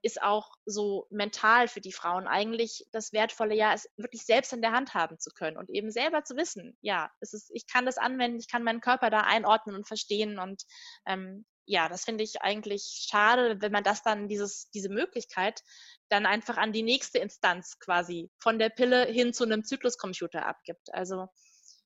ist 0.02 0.22
auch 0.22 0.54
so 0.64 1.06
mental 1.10 1.68
für 1.68 1.80
die 1.80 1.92
Frauen 1.92 2.26
eigentlich 2.26 2.86
das 2.92 3.12
Wertvolle, 3.12 3.54
ja, 3.54 3.72
es 3.74 3.88
wirklich 3.96 4.24
selbst 4.24 4.52
in 4.52 4.62
der 4.62 4.72
Hand 4.72 4.94
haben 4.94 5.18
zu 5.18 5.30
können 5.30 5.56
und 5.56 5.70
eben 5.70 5.90
selber 5.90 6.24
zu 6.24 6.36
wissen, 6.36 6.76
ja, 6.80 7.10
es 7.20 7.32
ist, 7.32 7.50
ich 7.52 7.66
kann 7.66 7.86
das 7.86 7.98
anwenden, 7.98 8.38
ich 8.38 8.48
kann 8.48 8.62
meinen 8.62 8.80
Körper 8.80 9.10
da 9.10 9.20
einordnen 9.20 9.76
und 9.76 9.86
verstehen 9.86 10.38
und 10.38 10.62
ähm, 11.06 11.44
ja, 11.66 11.88
das 11.88 12.04
finde 12.04 12.24
ich 12.24 12.42
eigentlich 12.42 13.06
schade, 13.08 13.60
wenn 13.60 13.70
man 13.70 13.84
das 13.84 14.02
dann, 14.02 14.26
dieses, 14.26 14.70
diese 14.70 14.88
Möglichkeit, 14.88 15.62
dann 16.08 16.26
einfach 16.26 16.56
an 16.56 16.72
die 16.72 16.82
nächste 16.82 17.18
Instanz 17.18 17.78
quasi 17.78 18.28
von 18.38 18.58
der 18.58 18.70
Pille 18.70 19.04
hin 19.04 19.32
zu 19.32 19.44
einem 19.44 19.62
Zykluscomputer 19.62 20.46
abgibt. 20.46 20.92
Also 20.92 21.28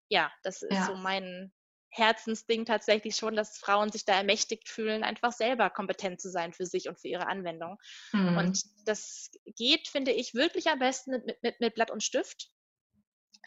ja, 0.09 0.33
das 0.43 0.63
ist 0.63 0.73
ja. 0.73 0.87
so 0.87 0.95
mein, 0.95 1.53
Herzensding 1.97 2.65
tatsächlich 2.65 3.15
schon, 3.15 3.37
dass 3.37 3.59
Frauen 3.59 3.93
sich 3.93 4.05
da 4.05 4.15
ermächtigt 4.15 4.69
fühlen, 4.69 5.05
einfach 5.05 5.33
selber 5.33 5.71
kompetent 5.71 6.21
zu 6.21 6.29
sein 6.29 6.53
für 6.53 6.67
sich 6.67 6.89
und 6.89 6.99
für 6.99 7.07
ihre 7.07 7.29
Anwendung. 7.29 7.79
Mhm. 8.13 8.37
Und 8.37 8.63
das 8.85 9.31
geht, 9.57 9.87
finde 9.87 10.11
ich, 10.11 10.35
wirklich 10.35 10.69
am 10.69 10.81
besten 10.81 11.13
mit, 11.13 11.43
mit, 11.43 11.61
mit 11.61 11.75
Blatt 11.75 11.93
und 11.93 12.03
Stift 12.03 12.51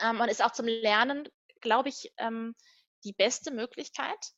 ähm, 0.01 0.21
und 0.21 0.29
ist 0.29 0.41
auch 0.43 0.53
zum 0.53 0.65
Lernen, 0.65 1.27
glaube 1.59 1.89
ich, 1.89 2.13
ähm, 2.17 2.55
die 3.03 3.13
beste 3.13 3.51
Möglichkeit. 3.51 4.31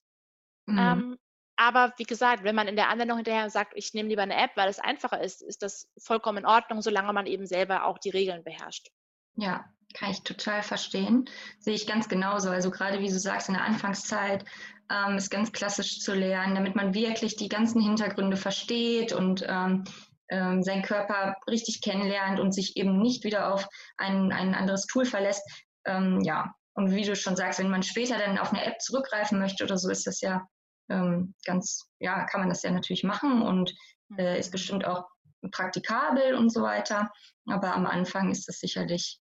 Mhm. 0.65 0.79
Ähm, 0.79 1.19
aber 1.55 1.93
wie 1.97 2.03
gesagt, 2.03 2.43
wenn 2.43 2.55
man 2.55 2.67
in 2.67 2.77
der 2.77 2.89
Anwendung 2.89 3.17
hinterher 3.17 3.49
sagt, 3.51 3.73
ich 3.75 3.93
nehme 3.93 4.09
lieber 4.09 4.23
eine 4.23 4.41
App, 4.41 4.51
weil 4.55 4.69
es 4.69 4.79
einfacher 4.79 5.21
ist, 5.21 5.43
ist 5.43 5.61
das 5.61 5.91
vollkommen 6.01 6.39
in 6.39 6.45
Ordnung, 6.47 6.81
solange 6.81 7.13
man 7.13 7.27
eben 7.27 7.45
selber 7.45 7.85
auch 7.85 7.99
die 7.99 8.09
Regeln 8.09 8.43
beherrscht. 8.43 8.87
Ja, 9.35 9.65
kann 9.93 10.11
ich 10.11 10.23
total 10.23 10.61
verstehen. 10.61 11.25
Sehe 11.59 11.73
ich 11.73 11.87
ganz 11.87 12.09
genauso. 12.09 12.49
Also 12.49 12.71
gerade 12.71 12.99
wie 12.99 13.09
du 13.09 13.19
sagst, 13.19 13.49
in 13.49 13.55
der 13.55 13.63
Anfangszeit 13.63 14.45
ähm, 14.91 15.17
ist 15.17 15.29
ganz 15.29 15.51
klassisch 15.51 15.99
zu 15.99 16.13
lernen, 16.13 16.55
damit 16.55 16.75
man 16.75 16.93
wirklich 16.93 17.35
die 17.35 17.49
ganzen 17.49 17.81
Hintergründe 17.81 18.37
versteht 18.37 19.13
und 19.13 19.45
ähm, 19.47 19.83
ähm, 20.29 20.63
seinen 20.63 20.83
Körper 20.83 21.35
richtig 21.49 21.81
kennenlernt 21.81 22.39
und 22.39 22.53
sich 22.53 22.77
eben 22.77 23.01
nicht 23.01 23.23
wieder 23.23 23.53
auf 23.53 23.67
ein, 23.97 24.31
ein 24.31 24.53
anderes 24.53 24.85
Tool 24.85 25.05
verlässt. 25.05 25.43
Ähm, 25.85 26.21
ja, 26.21 26.53
und 26.73 26.91
wie 26.91 27.03
du 27.03 27.15
schon 27.15 27.35
sagst, 27.35 27.59
wenn 27.59 27.69
man 27.69 27.83
später 27.83 28.17
dann 28.17 28.37
auf 28.37 28.53
eine 28.53 28.63
App 28.63 28.79
zurückgreifen 28.79 29.39
möchte 29.39 29.63
oder 29.63 29.77
so, 29.77 29.89
ist 29.89 30.05
das 30.05 30.21
ja 30.21 30.47
ähm, 30.89 31.33
ganz, 31.45 31.89
ja, 31.99 32.25
kann 32.25 32.41
man 32.41 32.49
das 32.49 32.63
ja 32.63 32.71
natürlich 32.71 33.03
machen 33.03 33.41
und 33.41 33.73
äh, 34.17 34.39
ist 34.39 34.51
bestimmt 34.51 34.85
auch 34.85 35.05
praktikabel 35.51 36.35
und 36.35 36.51
so 36.51 36.61
weiter. 36.61 37.11
Aber 37.47 37.73
am 37.73 37.85
Anfang 37.85 38.31
ist 38.31 38.47
das 38.47 38.59
sicherlich 38.59 39.19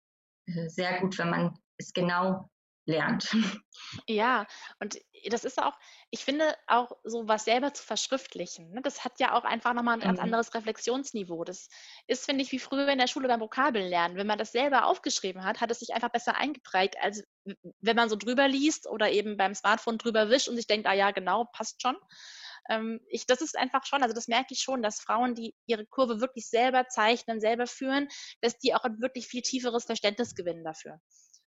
sehr 0.46 1.00
gut, 1.00 1.18
wenn 1.18 1.30
man 1.30 1.58
es 1.78 1.92
genau 1.92 2.48
lernt. 2.86 3.28
Ja, 4.08 4.46
und 4.80 4.98
das 5.28 5.44
ist 5.44 5.62
auch, 5.62 5.74
ich 6.10 6.24
finde 6.24 6.56
auch 6.66 6.92
so 7.04 7.28
was 7.28 7.44
selber 7.44 7.74
zu 7.74 7.84
verschriftlichen, 7.84 8.72
ne, 8.72 8.80
das 8.80 9.04
hat 9.04 9.20
ja 9.20 9.34
auch 9.34 9.44
einfach 9.44 9.74
nochmal 9.74 9.94
ein 9.94 10.00
ganz 10.00 10.18
mhm. 10.18 10.24
anderes 10.24 10.54
Reflexionsniveau. 10.54 11.44
Das 11.44 11.68
ist, 12.06 12.24
finde 12.24 12.42
ich, 12.42 12.52
wie 12.52 12.58
früher 12.58 12.88
in 12.88 12.98
der 12.98 13.06
Schule 13.06 13.28
beim 13.28 13.40
Vokabellernen. 13.40 14.16
Wenn 14.16 14.26
man 14.26 14.38
das 14.38 14.52
selber 14.52 14.86
aufgeschrieben 14.86 15.44
hat, 15.44 15.60
hat 15.60 15.70
es 15.70 15.80
sich 15.80 15.94
einfach 15.94 16.10
besser 16.10 16.36
eingeprägt, 16.36 16.96
als 17.00 17.22
wenn 17.80 17.96
man 17.96 18.08
so 18.08 18.16
drüber 18.16 18.48
liest 18.48 18.88
oder 18.88 19.10
eben 19.10 19.36
beim 19.36 19.54
Smartphone 19.54 19.98
drüber 19.98 20.30
wischt 20.30 20.48
und 20.48 20.56
sich 20.56 20.66
denkt, 20.66 20.86
ah 20.86 20.94
ja, 20.94 21.10
genau, 21.10 21.44
passt 21.52 21.82
schon 21.82 21.96
ähm, 22.68 23.00
ich, 23.08 23.26
das 23.26 23.40
ist 23.40 23.56
einfach 23.56 23.84
schon, 23.84 24.02
also 24.02 24.14
das 24.14 24.28
merke 24.28 24.54
ich 24.54 24.60
schon, 24.60 24.82
dass 24.82 25.00
Frauen, 25.00 25.34
die 25.34 25.54
ihre 25.66 25.86
Kurve 25.86 26.20
wirklich 26.20 26.48
selber 26.48 26.86
zeichnen, 26.88 27.40
selber 27.40 27.66
führen, 27.66 28.08
dass 28.40 28.58
die 28.58 28.74
auch 28.74 28.84
ein 28.84 29.00
wirklich 29.00 29.26
viel 29.26 29.42
tieferes 29.42 29.84
Verständnis 29.84 30.34
gewinnen 30.34 30.64
dafür. 30.64 31.00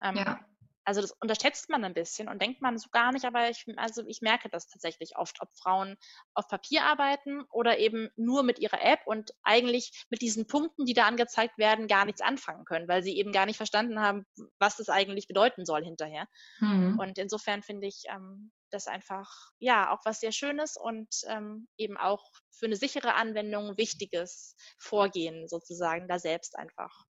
Ähm, 0.01 0.15
ja. 0.17 0.39
Also 0.85 1.01
das 1.01 1.11
unterschätzt 1.19 1.69
man 1.69 1.83
ein 1.85 1.93
bisschen 1.93 2.27
und 2.27 2.41
denkt 2.41 2.61
man 2.61 2.77
so 2.77 2.89
gar 2.91 3.13
nicht, 3.13 3.25
aber 3.25 3.49
ich, 3.49 3.65
also 3.77 4.03
ich 4.05 4.21
merke 4.21 4.49
das 4.49 4.67
tatsächlich 4.67 5.15
oft, 5.15 5.41
ob 5.41 5.49
Frauen 5.55 5.95
auf 6.33 6.47
Papier 6.47 6.83
arbeiten 6.83 7.43
oder 7.51 7.77
eben 7.79 8.09
nur 8.17 8.43
mit 8.43 8.59
ihrer 8.59 8.81
App 8.81 8.99
und 9.05 9.31
eigentlich 9.43 10.05
mit 10.09 10.21
diesen 10.21 10.45
Punkten, 10.45 10.85
die 10.85 10.93
da 10.93 11.05
angezeigt 11.07 11.57
werden, 11.57 11.87
gar 11.87 12.05
nichts 12.05 12.21
anfangen 12.21 12.65
können, 12.65 12.87
weil 12.87 13.01
sie 13.01 13.17
eben 13.17 13.31
gar 13.31 13.45
nicht 13.45 13.57
verstanden 13.57 14.01
haben, 14.01 14.25
was 14.59 14.75
das 14.75 14.89
eigentlich 14.89 15.27
bedeuten 15.27 15.65
soll 15.65 15.83
hinterher. 15.83 16.27
Mhm. 16.59 16.99
Und 16.99 17.17
insofern 17.17 17.63
finde 17.63 17.87
ich 17.87 18.03
ähm, 18.09 18.51
das 18.73 18.87
einfach, 18.87 19.29
ja, 19.59 19.91
auch 19.91 19.99
was 20.05 20.19
sehr 20.19 20.31
Schönes 20.31 20.77
und 20.77 21.07
ähm, 21.27 21.67
eben 21.77 21.97
auch 21.97 22.31
für 22.51 22.65
eine 22.65 22.75
sichere 22.75 23.15
Anwendung 23.15 23.77
wichtiges 23.77 24.55
Vorgehen 24.77 25.47
sozusagen, 25.47 26.07
da 26.07 26.19
selbst 26.19 26.57
einfach 26.57 27.05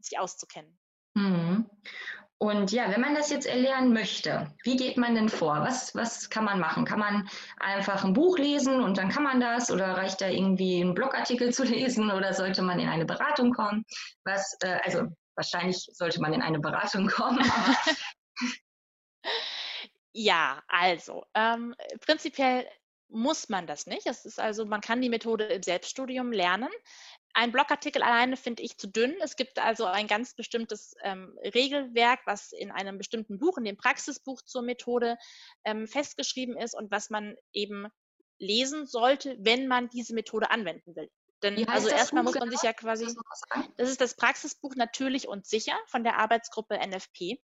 sich 0.00 0.18
auszukennen. 0.18 0.78
Mhm. 1.14 1.70
Und 2.38 2.72
ja, 2.72 2.90
wenn 2.90 3.00
man 3.00 3.14
das 3.14 3.30
jetzt 3.30 3.46
erlernen 3.46 3.92
möchte, 3.92 4.52
wie 4.64 4.76
geht 4.76 4.96
man 4.96 5.14
denn 5.14 5.28
vor? 5.28 5.60
Was, 5.60 5.94
was 5.94 6.28
kann 6.28 6.44
man 6.44 6.58
machen? 6.58 6.84
Kann 6.84 6.98
man 6.98 7.28
einfach 7.60 8.04
ein 8.04 8.14
Buch 8.14 8.36
lesen 8.36 8.82
und 8.82 8.98
dann 8.98 9.10
kann 9.10 9.22
man 9.22 9.38
das? 9.38 9.70
Oder 9.70 9.96
reicht 9.96 10.20
da 10.20 10.26
irgendwie 10.26 10.80
ein 10.80 10.94
Blogartikel 10.94 11.52
zu 11.54 11.62
lesen? 11.62 12.10
Oder 12.10 12.34
sollte 12.34 12.62
man 12.62 12.80
in 12.80 12.88
eine 12.88 13.04
Beratung 13.04 13.52
kommen? 13.52 13.84
Was, 14.24 14.56
äh, 14.64 14.80
also 14.82 15.02
wahrscheinlich 15.36 15.88
sollte 15.92 16.20
man 16.20 16.32
in 16.32 16.42
eine 16.42 16.58
Beratung 16.58 17.06
kommen. 17.06 17.38
ja, 20.12 20.62
also 20.68 21.24
ähm, 21.34 21.74
prinzipiell 22.00 22.66
muss 23.08 23.48
man 23.48 23.66
das 23.66 23.86
nicht. 23.86 24.06
Es 24.06 24.24
ist 24.24 24.40
also, 24.40 24.64
man 24.64 24.80
kann 24.80 25.00
die 25.00 25.08
Methode 25.08 25.44
im 25.44 25.62
Selbststudium 25.62 26.32
lernen. 26.32 26.70
Ein 27.34 27.52
Blogartikel 27.52 28.02
alleine 28.02 28.36
finde 28.36 28.62
ich 28.62 28.78
zu 28.78 28.88
dünn. 28.88 29.14
Es 29.22 29.36
gibt 29.36 29.58
also 29.58 29.84
ein 29.84 30.06
ganz 30.06 30.34
bestimmtes 30.34 30.94
ähm, 31.02 31.38
Regelwerk, 31.42 32.20
was 32.26 32.52
in 32.52 32.70
einem 32.70 32.98
bestimmten 32.98 33.38
Buch, 33.38 33.58
in 33.58 33.64
dem 33.64 33.76
Praxisbuch 33.76 34.42
zur 34.42 34.62
Methode 34.62 35.18
ähm, 35.64 35.86
festgeschrieben 35.86 36.56
ist 36.56 36.74
und 36.74 36.90
was 36.90 37.10
man 37.10 37.36
eben 37.52 37.86
lesen 38.38 38.86
sollte, 38.86 39.36
wenn 39.38 39.68
man 39.68 39.88
diese 39.90 40.14
Methode 40.14 40.50
anwenden 40.50 40.96
will. 40.96 41.10
Denn 41.42 41.68
also 41.68 41.88
erstmal 41.88 42.22
muss 42.22 42.34
man 42.34 42.48
genau? 42.48 42.52
sich 42.52 42.62
ja 42.62 42.72
quasi, 42.72 43.06
das 43.76 43.90
ist 43.90 44.00
das 44.00 44.14
Praxisbuch 44.14 44.74
natürlich 44.76 45.26
und 45.26 45.46
sicher 45.46 45.76
von 45.86 46.04
der 46.04 46.18
Arbeitsgruppe 46.18 46.78
NFP. 46.78 47.40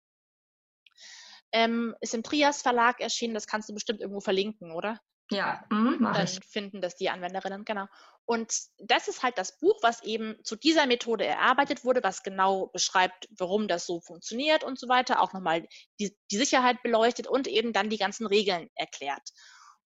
Ähm, 1.52 1.94
ist 2.00 2.14
im 2.14 2.22
Trias 2.22 2.62
Verlag 2.62 3.00
erschienen, 3.00 3.34
das 3.34 3.46
kannst 3.46 3.68
du 3.68 3.74
bestimmt 3.74 4.00
irgendwo 4.00 4.20
verlinken, 4.20 4.72
oder? 4.72 5.00
Ja, 5.30 5.62
mhm, 5.70 5.98
dann 6.00 6.24
ich. 6.24 6.40
finden 6.44 6.80
das 6.80 6.96
die 6.96 7.10
Anwenderinnen, 7.10 7.64
genau. 7.64 7.86
Und 8.24 8.52
das 8.78 9.08
ist 9.08 9.22
halt 9.22 9.38
das 9.38 9.58
Buch, 9.58 9.78
was 9.82 10.02
eben 10.02 10.36
zu 10.44 10.56
dieser 10.56 10.86
Methode 10.86 11.24
erarbeitet 11.24 11.84
wurde, 11.84 12.02
was 12.02 12.22
genau 12.22 12.66
beschreibt, 12.66 13.28
warum 13.38 13.68
das 13.68 13.86
so 13.86 14.00
funktioniert 14.00 14.64
und 14.64 14.78
so 14.78 14.88
weiter, 14.88 15.20
auch 15.22 15.32
nochmal 15.32 15.66
die, 15.98 16.16
die 16.30 16.36
Sicherheit 16.36 16.82
beleuchtet 16.82 17.26
und 17.26 17.46
eben 17.46 17.72
dann 17.72 17.90
die 17.90 17.98
ganzen 17.98 18.26
Regeln 18.26 18.68
erklärt. 18.74 19.30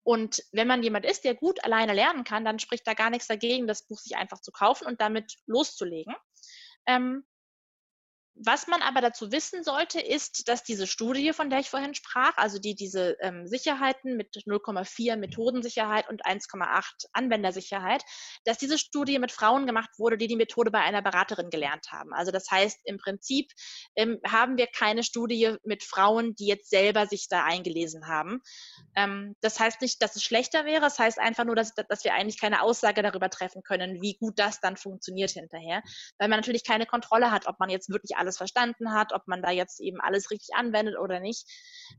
Und 0.04 0.42
wenn 0.50 0.66
man 0.66 0.82
jemand 0.82 1.06
ist, 1.06 1.24
der 1.24 1.36
gut 1.36 1.62
alleine 1.64 1.92
lernen 1.92 2.24
kann, 2.24 2.44
dann 2.44 2.58
spricht 2.58 2.86
da 2.86 2.94
gar 2.94 3.10
nichts 3.10 3.28
dagegen, 3.28 3.68
das 3.68 3.86
Buch 3.86 4.00
sich 4.00 4.16
einfach 4.16 4.40
zu 4.40 4.50
kaufen 4.50 4.86
und 4.86 5.00
damit 5.00 5.36
loszulegen. 5.46 6.14
Ähm, 6.86 7.24
was 8.34 8.66
man 8.66 8.82
aber 8.82 9.00
dazu 9.00 9.30
wissen 9.30 9.62
sollte, 9.62 10.00
ist, 10.00 10.48
dass 10.48 10.64
diese 10.64 10.86
Studie, 10.86 11.32
von 11.32 11.50
der 11.50 11.60
ich 11.60 11.68
vorhin 11.70 11.94
sprach, 11.94 12.36
also 12.36 12.58
die 12.58 12.74
diese 12.74 13.16
ähm, 13.20 13.46
Sicherheiten 13.46 14.16
mit 14.16 14.34
0,4 14.34 15.16
Methodensicherheit 15.16 16.08
und 16.08 16.24
1,8 16.24 17.06
Anwendersicherheit, 17.12 18.02
dass 18.44 18.58
diese 18.58 18.78
Studie 18.78 19.18
mit 19.18 19.32
Frauen 19.32 19.66
gemacht 19.66 19.90
wurde, 19.98 20.16
die 20.16 20.28
die 20.28 20.36
Methode 20.36 20.70
bei 20.70 20.80
einer 20.80 21.02
Beraterin 21.02 21.50
gelernt 21.50 21.92
haben. 21.92 22.12
Also 22.14 22.32
das 22.32 22.50
heißt, 22.50 22.80
im 22.84 22.98
Prinzip 22.98 23.50
ähm, 23.96 24.18
haben 24.26 24.56
wir 24.56 24.66
keine 24.66 25.02
Studie 25.02 25.56
mit 25.64 25.82
Frauen, 25.82 26.34
die 26.34 26.46
jetzt 26.46 26.70
selber 26.70 27.06
sich 27.06 27.28
da 27.28 27.44
eingelesen 27.44 28.08
haben. 28.08 28.40
Ähm, 28.96 29.36
das 29.40 29.60
heißt 29.60 29.82
nicht, 29.82 30.00
dass 30.00 30.16
es 30.16 30.22
schlechter 30.22 30.64
wäre, 30.64 30.86
es 30.86 30.92
das 30.92 30.98
heißt 30.98 31.18
einfach 31.18 31.44
nur, 31.44 31.54
dass, 31.54 31.74
dass 31.74 32.04
wir 32.04 32.14
eigentlich 32.14 32.40
keine 32.40 32.62
Aussage 32.62 33.02
darüber 33.02 33.30
treffen 33.30 33.62
können, 33.62 34.00
wie 34.00 34.14
gut 34.14 34.38
das 34.38 34.60
dann 34.60 34.76
funktioniert 34.76 35.30
hinterher, 35.30 35.82
weil 36.18 36.28
man 36.28 36.38
natürlich 36.38 36.64
keine 36.64 36.86
Kontrolle 36.86 37.30
hat, 37.30 37.46
ob 37.46 37.58
man 37.58 37.70
jetzt 37.70 37.90
wirklich 37.90 38.16
alles 38.16 38.31
verstanden 38.36 38.92
hat, 38.92 39.12
ob 39.12 39.26
man 39.26 39.42
da 39.42 39.50
jetzt 39.50 39.80
eben 39.80 40.00
alles 40.00 40.30
richtig 40.30 40.54
anwendet 40.54 40.98
oder 40.98 41.20
nicht. 41.20 41.46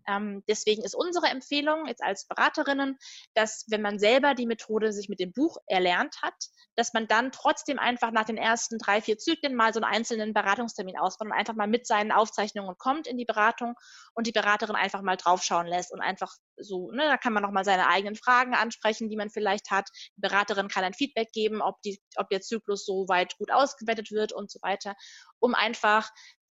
Ähm, 0.08 0.44
deswegen 0.48 0.84
ist 0.84 0.96
unsere 0.96 1.28
Empfehlung 1.28 1.86
jetzt 1.88 2.04
als 2.04 2.26
Beraterinnen, 2.26 2.98
dass 3.34 3.66
wenn 3.70 3.82
man 3.82 4.00
selber 4.00 4.34
die 4.36 4.46
Methode 4.46 4.92
sich 4.94 5.10
mit 5.10 5.20
dem 5.20 5.34
Buch 5.34 5.58
erlernt 5.68 6.22
hat, 6.22 6.36
dass 6.76 6.94
man 6.94 7.08
dann 7.08 7.32
trotzdem 7.32 7.80
einfach 7.80 8.12
nach 8.12 8.26
den 8.26 8.38
ersten 8.38 8.78
drei, 8.78 9.02
vier 9.02 9.18
Zyklen 9.18 9.56
mal 9.56 9.74
so 9.74 9.82
einen 9.82 9.94
einzelnen 9.94 10.34
Beratungstermin 10.34 10.98
ausbaut 10.98 11.28
und 11.28 11.34
einfach 11.34 11.56
mal 11.56 11.68
mit 11.68 11.86
seinen 11.86 12.12
Aufzeichnungen 12.12 12.78
kommt 12.78 13.08
in 13.08 13.18
die 13.18 13.26
Beratung 13.26 13.76
und 14.14 14.28
die 14.28 14.32
Beraterin 14.32 14.76
einfach 14.76 15.02
mal 15.02 15.18
draufschauen 15.18 15.68
lässt 15.68 15.92
und 15.92 16.02
einfach 16.02 16.34
so, 16.58 16.92
ne, 16.92 17.04
da 17.04 17.18
kann 17.18 17.34
man 17.34 17.44
nochmal 17.44 17.66
seine 17.66 17.88
eigenen 17.88 18.16
Fragen 18.16 18.54
ansprechen, 18.54 19.10
die 19.10 19.18
man 19.18 19.30
vielleicht 19.30 19.72
hat. 19.72 19.90
Die 20.18 20.22
Beraterin 20.22 20.68
kann 20.68 20.84
ein 20.84 20.94
Feedback 20.94 21.32
geben, 21.32 21.62
ob, 21.62 21.82
die, 21.82 22.02
ob 22.16 22.30
der 22.30 22.42
Zyklus 22.42 22.86
so 22.86 23.08
weit 23.08 23.38
gut 23.38 23.52
ausgewertet 23.52 24.12
wird 24.12 24.34
und 24.34 24.52
so 24.52 24.60
weiter, 24.62 24.96
um 25.40 25.56
einfach 25.56 26.10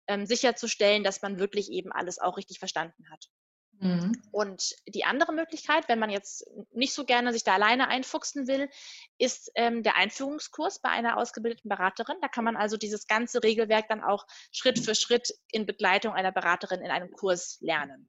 ähm, 0.08 0.26
sicherzustellen, 0.26 1.04
dass 1.04 1.22
man 1.22 1.38
wirklich 1.38 1.70
eben 1.70 1.92
alles 1.92 2.18
auch 2.18 2.36
richtig 2.36 2.58
verstanden 2.58 3.10
hat. 3.10 3.26
Mhm. 3.82 4.12
Und 4.30 4.76
die 4.86 5.04
andere 5.04 5.32
Möglichkeit, 5.32 5.88
wenn 5.88 5.98
man 5.98 6.08
jetzt 6.08 6.48
nicht 6.72 6.94
so 6.94 7.04
gerne 7.04 7.32
sich 7.32 7.42
da 7.42 7.54
alleine 7.54 7.88
einfuchsen 7.88 8.46
will, 8.46 8.70
ist 9.18 9.50
ähm, 9.56 9.82
der 9.82 9.96
Einführungskurs 9.96 10.78
bei 10.78 10.90
einer 10.90 11.16
ausgebildeten 11.16 11.68
Beraterin. 11.68 12.16
Da 12.22 12.28
kann 12.28 12.44
man 12.44 12.56
also 12.56 12.76
dieses 12.76 13.08
ganze 13.08 13.42
Regelwerk 13.42 13.88
dann 13.88 14.00
auch 14.00 14.24
Schritt 14.52 14.78
für 14.78 14.94
Schritt 14.94 15.34
in 15.50 15.66
Begleitung 15.66 16.14
einer 16.14 16.30
Beraterin 16.30 16.80
in 16.80 16.92
einem 16.92 17.10
Kurs 17.10 17.58
lernen. 17.60 18.08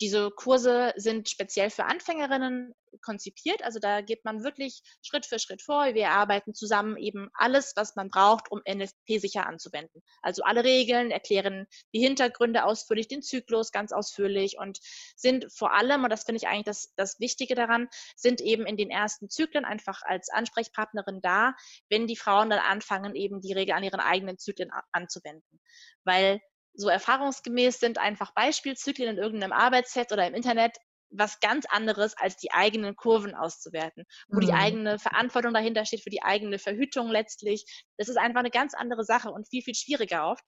Diese 0.00 0.30
Kurse 0.30 0.92
sind 0.96 1.28
speziell 1.28 1.70
für 1.70 1.84
Anfängerinnen 1.84 2.74
konzipiert. 3.02 3.62
Also 3.62 3.78
da 3.78 4.00
geht 4.00 4.24
man 4.24 4.44
wirklich 4.44 4.82
Schritt 5.02 5.26
für 5.26 5.38
Schritt 5.38 5.62
vor. 5.62 5.94
Wir 5.94 6.10
arbeiten 6.10 6.54
zusammen 6.54 6.96
eben 6.96 7.30
alles, 7.34 7.72
was 7.76 7.96
man 7.96 8.08
braucht, 8.08 8.50
um 8.50 8.60
NFP 8.68 9.18
sicher 9.18 9.46
anzuwenden. 9.46 10.02
Also 10.22 10.42
alle 10.42 10.64
Regeln, 10.64 11.10
erklären 11.10 11.66
die 11.92 12.00
Hintergründe 12.00 12.64
ausführlich, 12.64 13.08
den 13.08 13.22
Zyklus 13.22 13.72
ganz 13.72 13.92
ausführlich 13.92 14.58
und 14.58 14.78
sind 15.16 15.46
vor 15.52 15.74
allem, 15.74 16.04
und 16.04 16.10
das 16.10 16.24
finde 16.24 16.38
ich 16.38 16.48
eigentlich 16.48 16.64
das, 16.64 16.92
das 16.96 17.20
Wichtige 17.20 17.54
daran, 17.54 17.88
sind 18.16 18.40
eben 18.40 18.66
in 18.66 18.76
den 18.76 18.90
ersten 18.90 19.28
Zyklen 19.28 19.64
einfach 19.64 20.02
als 20.02 20.28
Ansprechpartnerin 20.30 21.20
da, 21.20 21.54
wenn 21.88 22.06
die 22.06 22.16
Frauen 22.16 22.50
dann 22.50 22.60
anfangen, 22.60 23.14
eben 23.14 23.40
die 23.40 23.52
Regel 23.52 23.74
an 23.74 23.84
ihren 23.84 24.00
eigenen 24.00 24.38
Zyklen 24.38 24.70
anzuwenden. 24.92 25.60
Weil 26.04 26.40
so 26.74 26.88
erfahrungsgemäß 26.88 27.80
sind 27.80 27.98
einfach 27.98 28.32
Beispielzyklen 28.34 29.10
in 29.10 29.18
irgendeinem 29.18 29.52
Arbeitsset 29.52 30.12
oder 30.12 30.26
im 30.26 30.34
Internet 30.34 30.76
was 31.10 31.40
ganz 31.40 31.64
anderes, 31.66 32.16
als 32.16 32.36
die 32.36 32.52
eigenen 32.52 32.94
Kurven 32.94 33.34
auszuwerten, 33.34 34.04
wo 34.28 34.36
mhm. 34.36 34.46
die 34.46 34.52
eigene 34.52 34.98
Verantwortung 34.98 35.54
dahinter 35.54 35.84
steht 35.84 36.02
für 36.02 36.10
die 36.10 36.22
eigene 36.22 36.58
Verhütung 36.58 37.08
letztlich. 37.08 37.64
Das 37.96 38.08
ist 38.08 38.18
einfach 38.18 38.40
eine 38.40 38.50
ganz 38.50 38.74
andere 38.74 39.04
Sache 39.04 39.30
und 39.30 39.48
viel, 39.48 39.62
viel 39.62 39.74
schwieriger 39.74 40.30
oft. 40.30 40.44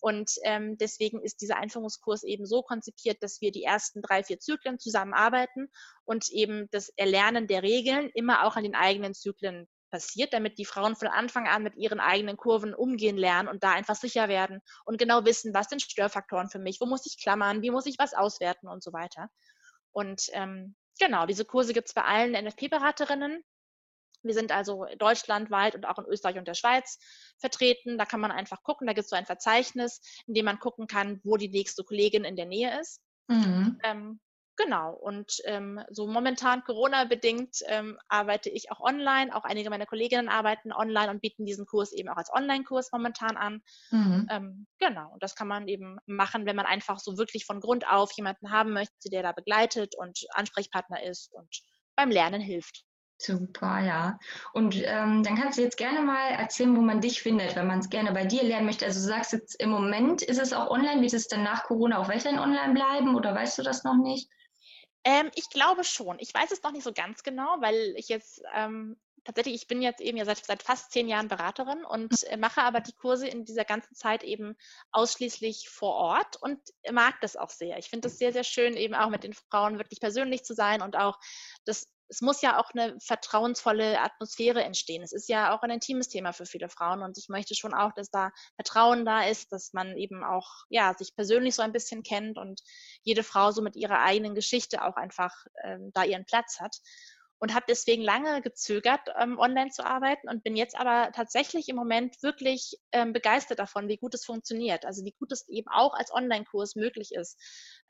Und 0.00 0.32
ähm, 0.44 0.78
deswegen 0.78 1.22
ist 1.22 1.42
dieser 1.42 1.58
Einführungskurs 1.58 2.22
eben 2.22 2.46
so 2.46 2.62
konzipiert, 2.62 3.22
dass 3.22 3.40
wir 3.40 3.52
die 3.52 3.64
ersten 3.64 4.00
drei, 4.00 4.22
vier 4.22 4.40
Zyklen 4.40 4.78
zusammenarbeiten 4.78 5.68
und 6.04 6.30
eben 6.30 6.68
das 6.70 6.88
Erlernen 6.96 7.46
der 7.46 7.62
Regeln 7.62 8.10
immer 8.14 8.46
auch 8.46 8.56
an 8.56 8.64
den 8.64 8.74
eigenen 8.74 9.12
Zyklen 9.12 9.68
passiert, 9.90 10.32
damit 10.32 10.58
die 10.58 10.64
Frauen 10.64 10.96
von 10.96 11.08
Anfang 11.08 11.46
an 11.46 11.62
mit 11.62 11.76
ihren 11.76 12.00
eigenen 12.00 12.36
Kurven 12.36 12.74
umgehen 12.74 13.16
lernen 13.16 13.48
und 13.48 13.62
da 13.62 13.72
einfach 13.72 13.96
sicher 13.96 14.28
werden 14.28 14.60
und 14.84 14.98
genau 14.98 15.24
wissen, 15.24 15.54
was 15.54 15.68
sind 15.68 15.82
Störfaktoren 15.82 16.48
für 16.48 16.58
mich, 16.58 16.80
wo 16.80 16.86
muss 16.86 17.06
ich 17.06 17.20
klammern, 17.20 17.62
wie 17.62 17.70
muss 17.70 17.86
ich 17.86 17.98
was 17.98 18.14
auswerten 18.14 18.68
und 18.68 18.82
so 18.82 18.92
weiter. 18.92 19.28
Und 19.92 20.28
ähm, 20.32 20.74
genau, 20.98 21.26
diese 21.26 21.44
Kurse 21.44 21.72
gibt 21.72 21.88
es 21.88 21.94
bei 21.94 22.04
allen 22.04 22.32
NFP-Beraterinnen. 22.32 23.42
Wir 24.22 24.34
sind 24.34 24.52
also 24.52 24.86
deutschlandweit 24.98 25.74
und 25.74 25.86
auch 25.86 25.98
in 25.98 26.04
Österreich 26.04 26.36
und 26.36 26.46
der 26.46 26.54
Schweiz 26.54 26.98
vertreten. 27.38 27.96
Da 27.96 28.04
kann 28.04 28.20
man 28.20 28.30
einfach 28.30 28.62
gucken, 28.62 28.86
da 28.86 28.92
gibt 28.92 29.04
es 29.04 29.10
so 29.10 29.16
ein 29.16 29.26
Verzeichnis, 29.26 30.00
in 30.26 30.34
dem 30.34 30.44
man 30.44 30.58
gucken 30.58 30.86
kann, 30.86 31.20
wo 31.24 31.36
die 31.36 31.48
nächste 31.48 31.84
Kollegin 31.84 32.24
in 32.24 32.36
der 32.36 32.46
Nähe 32.46 32.78
ist. 32.80 33.00
Mhm. 33.28 33.78
Ähm, 33.82 34.20
Genau, 34.62 34.92
und 34.92 35.40
ähm, 35.44 35.80
so 35.90 36.06
momentan 36.06 36.62
Corona-bedingt 36.64 37.60
ähm, 37.66 37.98
arbeite 38.08 38.50
ich 38.50 38.70
auch 38.70 38.80
online. 38.80 39.34
Auch 39.34 39.44
einige 39.44 39.70
meiner 39.70 39.86
Kolleginnen 39.86 40.28
arbeiten 40.28 40.72
online 40.72 41.10
und 41.10 41.22
bieten 41.22 41.46
diesen 41.46 41.64
Kurs 41.64 41.92
eben 41.92 42.10
auch 42.10 42.16
als 42.16 42.30
Online-Kurs 42.32 42.92
momentan 42.92 43.38
an. 43.38 43.62
Mhm. 43.90 44.26
Ähm, 44.30 44.66
genau, 44.78 45.12
und 45.12 45.22
das 45.22 45.34
kann 45.34 45.48
man 45.48 45.66
eben 45.66 45.98
machen, 46.04 46.44
wenn 46.44 46.56
man 46.56 46.66
einfach 46.66 46.98
so 46.98 47.16
wirklich 47.16 47.46
von 47.46 47.60
Grund 47.60 47.88
auf 47.88 48.12
jemanden 48.12 48.50
haben 48.50 48.72
möchte, 48.72 49.08
der 49.10 49.22
da 49.22 49.32
begleitet 49.32 49.94
und 49.96 50.26
Ansprechpartner 50.34 51.02
ist 51.04 51.32
und 51.32 51.62
beim 51.96 52.10
Lernen 52.10 52.42
hilft. 52.42 52.84
Super, 53.16 53.80
ja. 53.80 54.18
Und 54.52 54.76
ähm, 54.76 55.22
dann 55.22 55.36
kannst 55.36 55.58
du 55.58 55.62
jetzt 55.62 55.76
gerne 55.76 56.02
mal 56.02 56.32
erzählen, 56.32 56.76
wo 56.76 56.80
man 56.80 57.00
dich 57.00 57.22
findet, 57.22 57.56
wenn 57.56 57.66
man 57.66 57.78
es 57.78 57.88
gerne 57.88 58.12
bei 58.12 58.24
dir 58.24 58.42
lernen 58.42 58.66
möchte. 58.66 58.84
Also 58.84 59.00
du 59.00 59.06
sagst 59.06 59.32
jetzt 59.32 59.60
im 59.60 59.70
Moment 59.70 60.22
ist 60.22 60.38
es 60.38 60.52
auch 60.52 60.70
online, 60.70 61.00
wird 61.00 61.12
es 61.14 61.28
dann 61.28 61.44
nach 61.44 61.64
Corona 61.64 61.98
auch 61.98 62.08
weiterhin 62.08 62.38
online 62.38 62.74
bleiben 62.74 63.14
oder 63.14 63.34
weißt 63.34 63.58
du 63.58 63.62
das 63.62 63.84
noch 63.84 63.96
nicht? 63.96 64.28
Ähm, 65.04 65.30
ich 65.34 65.48
glaube 65.50 65.84
schon. 65.84 66.18
Ich 66.18 66.34
weiß 66.34 66.50
es 66.50 66.62
noch 66.62 66.72
nicht 66.72 66.84
so 66.84 66.92
ganz 66.92 67.22
genau, 67.22 67.56
weil 67.60 67.94
ich 67.96 68.08
jetzt 68.08 68.42
ähm, 68.54 68.96
tatsächlich, 69.24 69.54
ich 69.54 69.68
bin 69.68 69.82
jetzt 69.82 70.00
eben 70.00 70.18
ja 70.18 70.24
seit, 70.24 70.44
seit 70.44 70.62
fast 70.62 70.92
zehn 70.92 71.08
Jahren 71.08 71.28
Beraterin 71.28 71.84
und 71.84 72.22
äh, 72.24 72.36
mache 72.36 72.62
aber 72.62 72.80
die 72.80 72.92
Kurse 72.92 73.28
in 73.28 73.44
dieser 73.44 73.64
ganzen 73.64 73.94
Zeit 73.94 74.22
eben 74.22 74.56
ausschließlich 74.92 75.68
vor 75.68 75.94
Ort 75.94 76.36
und 76.40 76.58
mag 76.92 77.20
das 77.20 77.36
auch 77.36 77.50
sehr. 77.50 77.78
Ich 77.78 77.88
finde 77.88 78.08
es 78.08 78.18
sehr, 78.18 78.32
sehr 78.32 78.44
schön, 78.44 78.76
eben 78.76 78.94
auch 78.94 79.10
mit 79.10 79.24
den 79.24 79.34
Frauen 79.34 79.78
wirklich 79.78 80.00
persönlich 80.00 80.44
zu 80.44 80.54
sein 80.54 80.82
und 80.82 80.96
auch 80.96 81.18
das 81.64 81.88
es 82.10 82.20
muss 82.20 82.42
ja 82.42 82.58
auch 82.58 82.70
eine 82.74 82.98
vertrauensvolle 83.00 84.00
Atmosphäre 84.00 84.62
entstehen. 84.64 85.02
Es 85.02 85.12
ist 85.12 85.28
ja 85.28 85.54
auch 85.54 85.62
ein 85.62 85.70
intimes 85.70 86.08
Thema 86.08 86.32
für 86.32 86.44
viele 86.44 86.68
Frauen 86.68 87.02
und 87.02 87.16
ich 87.16 87.28
möchte 87.28 87.54
schon 87.54 87.72
auch, 87.72 87.92
dass 87.92 88.10
da 88.10 88.32
Vertrauen 88.56 89.04
da 89.04 89.22
ist, 89.22 89.52
dass 89.52 89.72
man 89.72 89.96
eben 89.96 90.24
auch 90.24 90.64
ja 90.68 90.92
sich 90.98 91.14
persönlich 91.14 91.54
so 91.54 91.62
ein 91.62 91.72
bisschen 91.72 92.02
kennt 92.02 92.36
und 92.36 92.60
jede 93.02 93.22
Frau 93.22 93.52
so 93.52 93.62
mit 93.62 93.76
ihrer 93.76 94.00
eigenen 94.00 94.34
Geschichte 94.34 94.84
auch 94.84 94.96
einfach 94.96 95.32
ähm, 95.64 95.92
da 95.94 96.04
ihren 96.04 96.24
Platz 96.24 96.58
hat 96.60 96.76
und 97.40 97.54
habe 97.54 97.64
deswegen 97.68 98.02
lange 98.02 98.42
gezögert, 98.42 99.00
ähm, 99.18 99.38
online 99.38 99.70
zu 99.70 99.84
arbeiten 99.84 100.28
und 100.28 100.44
bin 100.44 100.56
jetzt 100.56 100.78
aber 100.78 101.10
tatsächlich 101.12 101.68
im 101.68 101.76
Moment 101.76 102.22
wirklich 102.22 102.76
ähm, 102.92 103.14
begeistert 103.14 103.58
davon, 103.58 103.88
wie 103.88 103.96
gut 103.96 104.14
es 104.14 104.26
funktioniert. 104.26 104.84
Also 104.84 105.04
wie 105.04 105.14
gut 105.18 105.32
es 105.32 105.48
eben 105.48 105.68
auch 105.68 105.94
als 105.94 106.12
Online-Kurs 106.12 106.76
möglich 106.76 107.12
ist. 107.12 107.40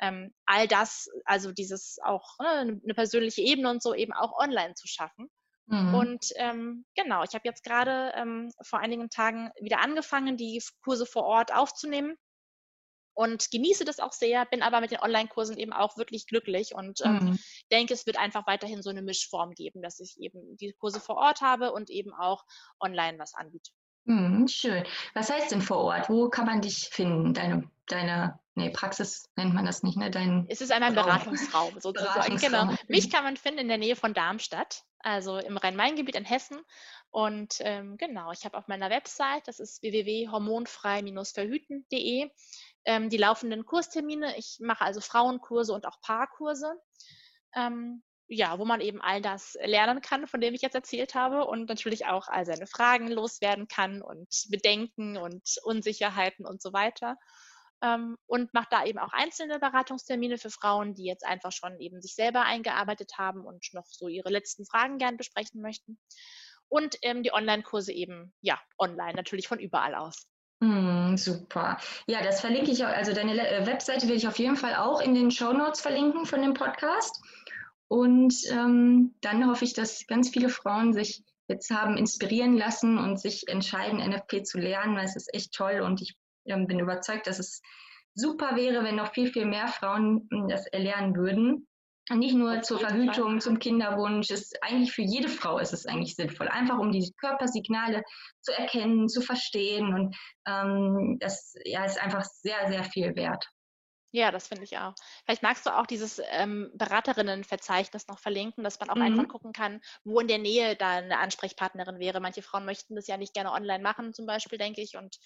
Ähm, 0.00 0.32
all 0.46 0.68
das, 0.68 1.08
also 1.24 1.50
dieses 1.50 1.98
auch 2.02 2.38
ne, 2.38 2.80
eine 2.82 2.94
persönliche 2.94 3.42
Ebene 3.42 3.70
und 3.70 3.82
so 3.82 3.92
eben 3.92 4.12
auch 4.12 4.38
online 4.38 4.74
zu 4.74 4.86
schaffen. 4.86 5.28
Mhm. 5.66 5.94
Und 5.94 6.26
ähm, 6.36 6.84
genau, 6.94 7.24
ich 7.24 7.34
habe 7.34 7.42
jetzt 7.44 7.64
gerade 7.64 8.12
ähm, 8.14 8.52
vor 8.62 8.78
einigen 8.78 9.10
Tagen 9.10 9.50
wieder 9.60 9.80
angefangen, 9.80 10.36
die 10.36 10.62
Kurse 10.84 11.06
vor 11.06 11.24
Ort 11.24 11.52
aufzunehmen 11.52 12.16
und 13.14 13.50
genieße 13.50 13.84
das 13.84 14.00
auch 14.00 14.12
sehr, 14.12 14.46
bin 14.46 14.62
aber 14.62 14.80
mit 14.80 14.90
den 14.90 15.00
Online-Kursen 15.00 15.58
eben 15.58 15.72
auch 15.72 15.96
wirklich 15.96 16.26
glücklich 16.26 16.74
und 16.74 17.00
ähm, 17.04 17.12
mhm. 17.12 17.38
denke, 17.70 17.94
es 17.94 18.06
wird 18.06 18.18
einfach 18.18 18.46
weiterhin 18.46 18.82
so 18.82 18.90
eine 18.90 19.02
Mischform 19.02 19.52
geben, 19.52 19.82
dass 19.82 20.00
ich 20.00 20.18
eben 20.20 20.56
die 20.56 20.72
Kurse 20.72 21.00
vor 21.00 21.16
Ort 21.16 21.40
habe 21.40 21.72
und 21.72 21.90
eben 21.90 22.12
auch 22.14 22.44
online 22.80 23.18
was 23.18 23.34
anbiete. 23.34 23.70
Mhm, 24.04 24.48
schön. 24.48 24.84
Was 25.14 25.30
heißt 25.30 25.52
denn 25.52 25.62
vor 25.62 25.78
Ort? 25.78 26.08
Wo 26.08 26.28
kann 26.28 26.46
man 26.46 26.60
dich 26.60 26.88
finden? 26.90 27.34
Deine, 27.34 27.70
deine 27.86 28.38
nee, 28.54 28.70
Praxis 28.70 29.28
nennt 29.36 29.54
man 29.54 29.64
das 29.64 29.82
nicht, 29.82 29.96
ne? 29.96 30.10
Dein 30.10 30.46
es 30.48 30.60
ist 30.60 30.72
einmal 30.72 30.90
ein 30.90 30.94
Beratungsraum 30.94 31.74
sozusagen. 31.80 32.14
Beratungsraum. 32.14 32.68
Genau. 32.68 32.80
Mich 32.88 33.10
kann 33.10 33.24
man 33.24 33.36
finden 33.36 33.60
in 33.60 33.68
der 33.68 33.78
Nähe 33.78 33.96
von 33.96 34.14
Darmstadt, 34.14 34.84
also 34.98 35.38
im 35.38 35.56
Rhein-Main-Gebiet 35.56 36.16
in 36.16 36.24
Hessen. 36.24 36.58
Und 37.10 37.56
ähm, 37.60 37.96
genau, 37.98 38.32
ich 38.32 38.44
habe 38.44 38.56
auf 38.56 38.68
meiner 38.68 38.90
Website, 38.90 39.48
das 39.48 39.58
ist 39.60 39.82
www.hormonfrei-verhüten.de, 39.82 42.30
ähm, 42.84 43.10
die 43.10 43.16
laufenden 43.16 43.64
Kurstermine. 43.64 44.36
Ich 44.38 44.58
mache 44.60 44.84
also 44.84 45.00
Frauenkurse 45.00 45.72
und 45.72 45.86
auch 45.86 46.00
Paarkurse. 46.00 46.74
Ähm, 47.54 48.02
ja, 48.32 48.60
wo 48.60 48.64
man 48.64 48.80
eben 48.80 49.00
all 49.00 49.20
das 49.20 49.58
lernen 49.60 50.00
kann, 50.00 50.28
von 50.28 50.40
dem 50.40 50.54
ich 50.54 50.62
jetzt 50.62 50.76
erzählt 50.76 51.16
habe 51.16 51.46
und 51.46 51.68
natürlich 51.68 52.06
auch 52.06 52.28
all 52.28 52.46
seine 52.46 52.68
Fragen 52.68 53.08
loswerden 53.08 53.66
kann 53.66 54.02
und 54.02 54.28
Bedenken 54.50 55.16
und 55.16 55.42
Unsicherheiten 55.64 56.46
und 56.46 56.62
so 56.62 56.72
weiter. 56.72 57.16
Ähm, 57.82 58.16
und 58.26 58.54
mache 58.54 58.68
da 58.70 58.84
eben 58.84 59.00
auch 59.00 59.12
einzelne 59.12 59.58
Beratungstermine 59.58 60.38
für 60.38 60.50
Frauen, 60.50 60.94
die 60.94 61.06
jetzt 61.06 61.26
einfach 61.26 61.50
schon 61.50 61.80
eben 61.80 62.00
sich 62.00 62.14
selber 62.14 62.42
eingearbeitet 62.42 63.18
haben 63.18 63.44
und 63.44 63.66
noch 63.72 63.86
so 63.86 64.06
ihre 64.06 64.30
letzten 64.30 64.64
Fragen 64.64 64.98
gern 64.98 65.16
besprechen 65.16 65.60
möchten. 65.60 65.98
Und 66.68 66.98
ähm, 67.02 67.24
die 67.24 67.32
Online-Kurse 67.32 67.92
eben, 67.92 68.32
ja, 68.42 68.60
online, 68.78 69.14
natürlich 69.14 69.48
von 69.48 69.58
überall 69.58 69.96
aus. 69.96 70.28
Mm, 70.60 71.16
super. 71.16 71.78
Ja, 72.06 72.22
das 72.22 72.40
verlinke 72.40 72.70
ich 72.70 72.84
auch. 72.84 72.90
Also 72.90 73.14
deine 73.14 73.32
äh, 73.48 73.66
Webseite 73.66 74.08
will 74.08 74.16
ich 74.16 74.28
auf 74.28 74.38
jeden 74.38 74.56
Fall 74.56 74.76
auch 74.76 75.00
in 75.00 75.14
den 75.14 75.30
Show 75.30 75.52
Notes 75.52 75.80
verlinken 75.80 76.26
von 76.26 76.42
dem 76.42 76.54
Podcast. 76.54 77.22
Und 77.88 78.34
ähm, 78.50 79.14
dann 79.20 79.48
hoffe 79.48 79.64
ich, 79.64 79.72
dass 79.72 80.06
ganz 80.06 80.28
viele 80.28 80.48
Frauen 80.48 80.92
sich 80.92 81.24
jetzt 81.48 81.70
haben 81.70 81.96
inspirieren 81.96 82.56
lassen 82.56 82.98
und 82.98 83.18
sich 83.18 83.48
entscheiden, 83.48 83.98
NFP 83.98 84.44
zu 84.44 84.58
lernen, 84.58 84.96
weil 84.96 85.04
es 85.04 85.16
ist 85.16 85.34
echt 85.34 85.52
toll 85.52 85.80
und 85.80 86.00
ich 86.00 86.16
ähm, 86.44 86.66
bin 86.68 86.78
überzeugt, 86.78 87.26
dass 87.26 87.40
es 87.40 87.60
super 88.14 88.54
wäre, 88.54 88.84
wenn 88.84 88.96
noch 88.96 89.12
viel, 89.12 89.32
viel 89.32 89.46
mehr 89.46 89.66
Frauen 89.66 90.28
hm, 90.30 90.48
das 90.48 90.66
erlernen 90.66 91.16
würden. 91.16 91.66
Nicht 92.10 92.34
nur 92.34 92.62
zur 92.62 92.80
Verhütung, 92.80 93.40
zum 93.40 93.58
Kinderwunsch, 93.58 94.30
ist 94.30 94.60
eigentlich 94.62 94.92
für 94.92 95.02
jede 95.02 95.28
Frau 95.28 95.58
ist 95.58 95.72
es 95.72 95.86
eigentlich 95.86 96.16
sinnvoll, 96.16 96.48
einfach 96.48 96.78
um 96.78 96.90
die 96.90 97.12
Körpersignale 97.18 98.02
zu 98.40 98.52
erkennen, 98.52 99.08
zu 99.08 99.20
verstehen 99.20 99.94
und 99.94 100.16
ähm, 100.46 101.18
das 101.20 101.54
ja, 101.64 101.84
ist 101.84 102.02
einfach 102.02 102.24
sehr, 102.24 102.68
sehr 102.68 102.84
viel 102.84 103.14
wert. 103.14 103.46
Ja, 104.12 104.32
das 104.32 104.48
finde 104.48 104.64
ich 104.64 104.76
auch. 104.76 104.94
Vielleicht 105.24 105.42
magst 105.42 105.66
du 105.66 105.76
auch 105.76 105.86
dieses 105.86 106.20
ähm, 106.30 106.70
Beraterinnenverzeichnis 106.74 108.08
noch 108.08 108.18
verlinken, 108.18 108.64
dass 108.64 108.80
man 108.80 108.90
auch 108.90 108.96
mhm. 108.96 109.02
einfach 109.02 109.28
gucken 109.28 109.52
kann, 109.52 109.80
wo 110.02 110.18
in 110.18 110.26
der 110.26 110.38
Nähe 110.38 110.74
da 110.74 110.96
eine 110.96 111.18
Ansprechpartnerin 111.18 112.00
wäre. 112.00 112.20
Manche 112.20 112.42
Frauen 112.42 112.64
möchten 112.64 112.96
das 112.96 113.06
ja 113.06 113.16
nicht 113.16 113.34
gerne 113.34 113.52
online 113.52 113.82
machen, 113.82 114.12
zum 114.12 114.26
Beispiel, 114.26 114.58
denke 114.58 114.80
ich, 114.80 114.96
und 114.96 115.16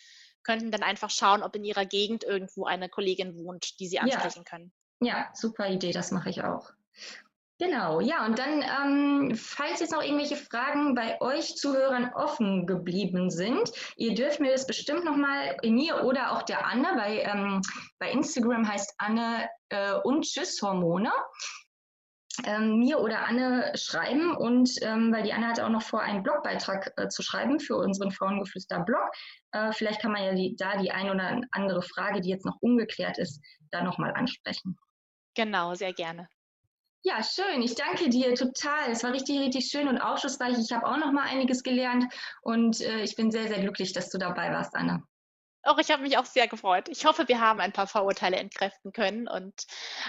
könnten 0.43 0.71
dann 0.71 0.83
einfach 0.83 1.09
schauen, 1.09 1.43
ob 1.43 1.57
in 1.57 1.65
ihrer 1.65 1.87
Gegend 1.87 2.25
irgendwo 2.25 2.67
eine 2.67 2.91
Kollegin 2.91 3.39
wohnt, 3.39 3.81
die 3.81 3.89
sie 3.89 4.01
ansprechen 4.01 4.45
ja. 4.45 4.51
können. 4.51 4.73
Ja, 5.01 5.31
super 5.35 5.69
Idee, 5.69 5.93
das 5.93 6.11
mache 6.11 6.31
ich 6.31 6.43
auch. 6.43 6.73
Genau, 7.61 8.01
ja, 8.01 8.27
und 8.27 8.37
dann, 8.37 8.63
ähm, 8.63 9.37
falls 9.37 9.79
jetzt 9.79 9.93
noch 9.93 10.03
irgendwelche 10.03 10.37
Fragen 10.37 10.97
bei 10.97 11.21
euch 11.21 11.55
Zuhörern 11.57 12.13
offen 12.13 12.67
geblieben 12.67 13.31
sind, 13.31 13.71
ihr 13.97 14.15
dürft 14.15 14.41
mir 14.41 14.51
das 14.51 14.67
bestimmt 14.67 15.05
nochmal 15.05 15.57
mir 15.63 16.03
oder 16.03 16.33
auch 16.33 16.43
der 16.43 16.67
Anne, 16.67 16.89
bei, 16.97 17.23
ähm, 17.23 17.63
bei 18.01 18.11
Instagram 18.11 18.69
heißt 18.69 18.95
Anne 18.99 19.49
äh, 19.69 19.93
und 20.03 20.25
Tschüss 20.25 20.61
Hormone, 20.63 21.13
ähm, 22.45 22.81
mir 22.81 22.99
oder 22.99 23.25
Anne 23.25 23.71
schreiben 23.77 24.37
und 24.37 24.71
ähm, 24.83 25.13
weil 25.13 25.23
die 25.23 25.33
Anne 25.33 25.47
hatte 25.47 25.65
auch 25.65 25.71
noch 25.71 25.83
vor, 25.83 26.01
einen 26.01 26.25
Blogbeitrag 26.25 26.93
äh, 26.97 27.09
zu 27.09 27.23
schreiben 27.23 27.61
für 27.61 27.77
unseren 27.77 28.11
Frauengeflüster-Blog. 28.11 29.13
Äh, 29.53 29.71
vielleicht 29.71 30.01
kann 30.01 30.11
man 30.11 30.25
ja 30.25 30.35
die, 30.35 30.57
da 30.57 30.77
die 30.77 30.91
ein 30.91 31.09
oder 31.09 31.41
andere 31.53 31.83
Frage, 31.83 32.21
die 32.21 32.31
jetzt 32.31 32.45
noch 32.45 32.57
ungeklärt 32.61 33.19
ist, 33.19 33.41
da 33.71 33.85
nochmal 33.85 34.13
ansprechen. 34.15 34.77
Genau, 35.35 35.75
sehr 35.75 35.93
gerne. 35.93 36.29
Ja, 37.03 37.23
schön. 37.23 37.61
Ich 37.61 37.75
danke 37.75 38.09
dir 38.09 38.35
total. 38.35 38.91
Es 38.91 39.05
war 39.05 39.13
richtig, 39.13 39.39
richtig 39.39 39.67
schön 39.67 39.89
und 39.89 39.99
aufschlussreich. 39.99 40.57
Ich 40.59 40.73
habe 40.73 40.87
auch 40.87 40.97
noch 40.97 41.13
mal 41.13 41.25
einiges 41.25 41.63
gelernt 41.63 42.07
und 42.41 42.81
äh, 42.81 43.03
ich 43.03 43.15
bin 43.15 43.31
sehr, 43.31 43.47
sehr 43.49 43.61
glücklich, 43.61 43.93
dass 43.93 44.09
du 44.09 44.17
dabei 44.17 44.51
warst, 44.53 44.75
Anna. 44.75 45.03
Auch 45.65 45.79
ich 45.79 45.91
habe 45.91 46.03
mich 46.03 46.17
auch 46.17 46.25
sehr 46.25 46.49
gefreut. 46.49 46.89
Ich 46.89 47.05
hoffe, 47.05 47.29
wir 47.29 47.41
haben 47.41 47.61
ein 47.61 47.73
paar 47.73 47.87
Vorurteile 47.87 48.37
entkräften 48.37 48.93
können 48.93 49.29
und 49.29 49.67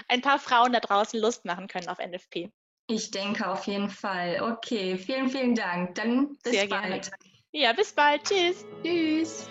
ein 0.08 0.22
paar 0.22 0.38
Frauen 0.38 0.72
da 0.72 0.80
draußen 0.80 1.20
Lust 1.20 1.44
machen 1.44 1.68
können 1.68 1.88
auf 1.88 1.98
NFP. 1.98 2.50
Ich 2.88 3.10
denke 3.10 3.46
auf 3.46 3.66
jeden 3.66 3.90
Fall. 3.90 4.40
Okay, 4.40 4.96
vielen, 4.96 5.28
vielen 5.28 5.54
Dank. 5.54 5.96
Dann 5.96 6.36
bis 6.42 6.52
sehr 6.52 6.68
bald. 6.68 6.82
Gerne. 6.82 7.10
Ja, 7.52 7.72
bis 7.72 7.92
bald. 7.92 8.22
Tschüss. 8.24 8.64
Tschüss. 8.82 9.48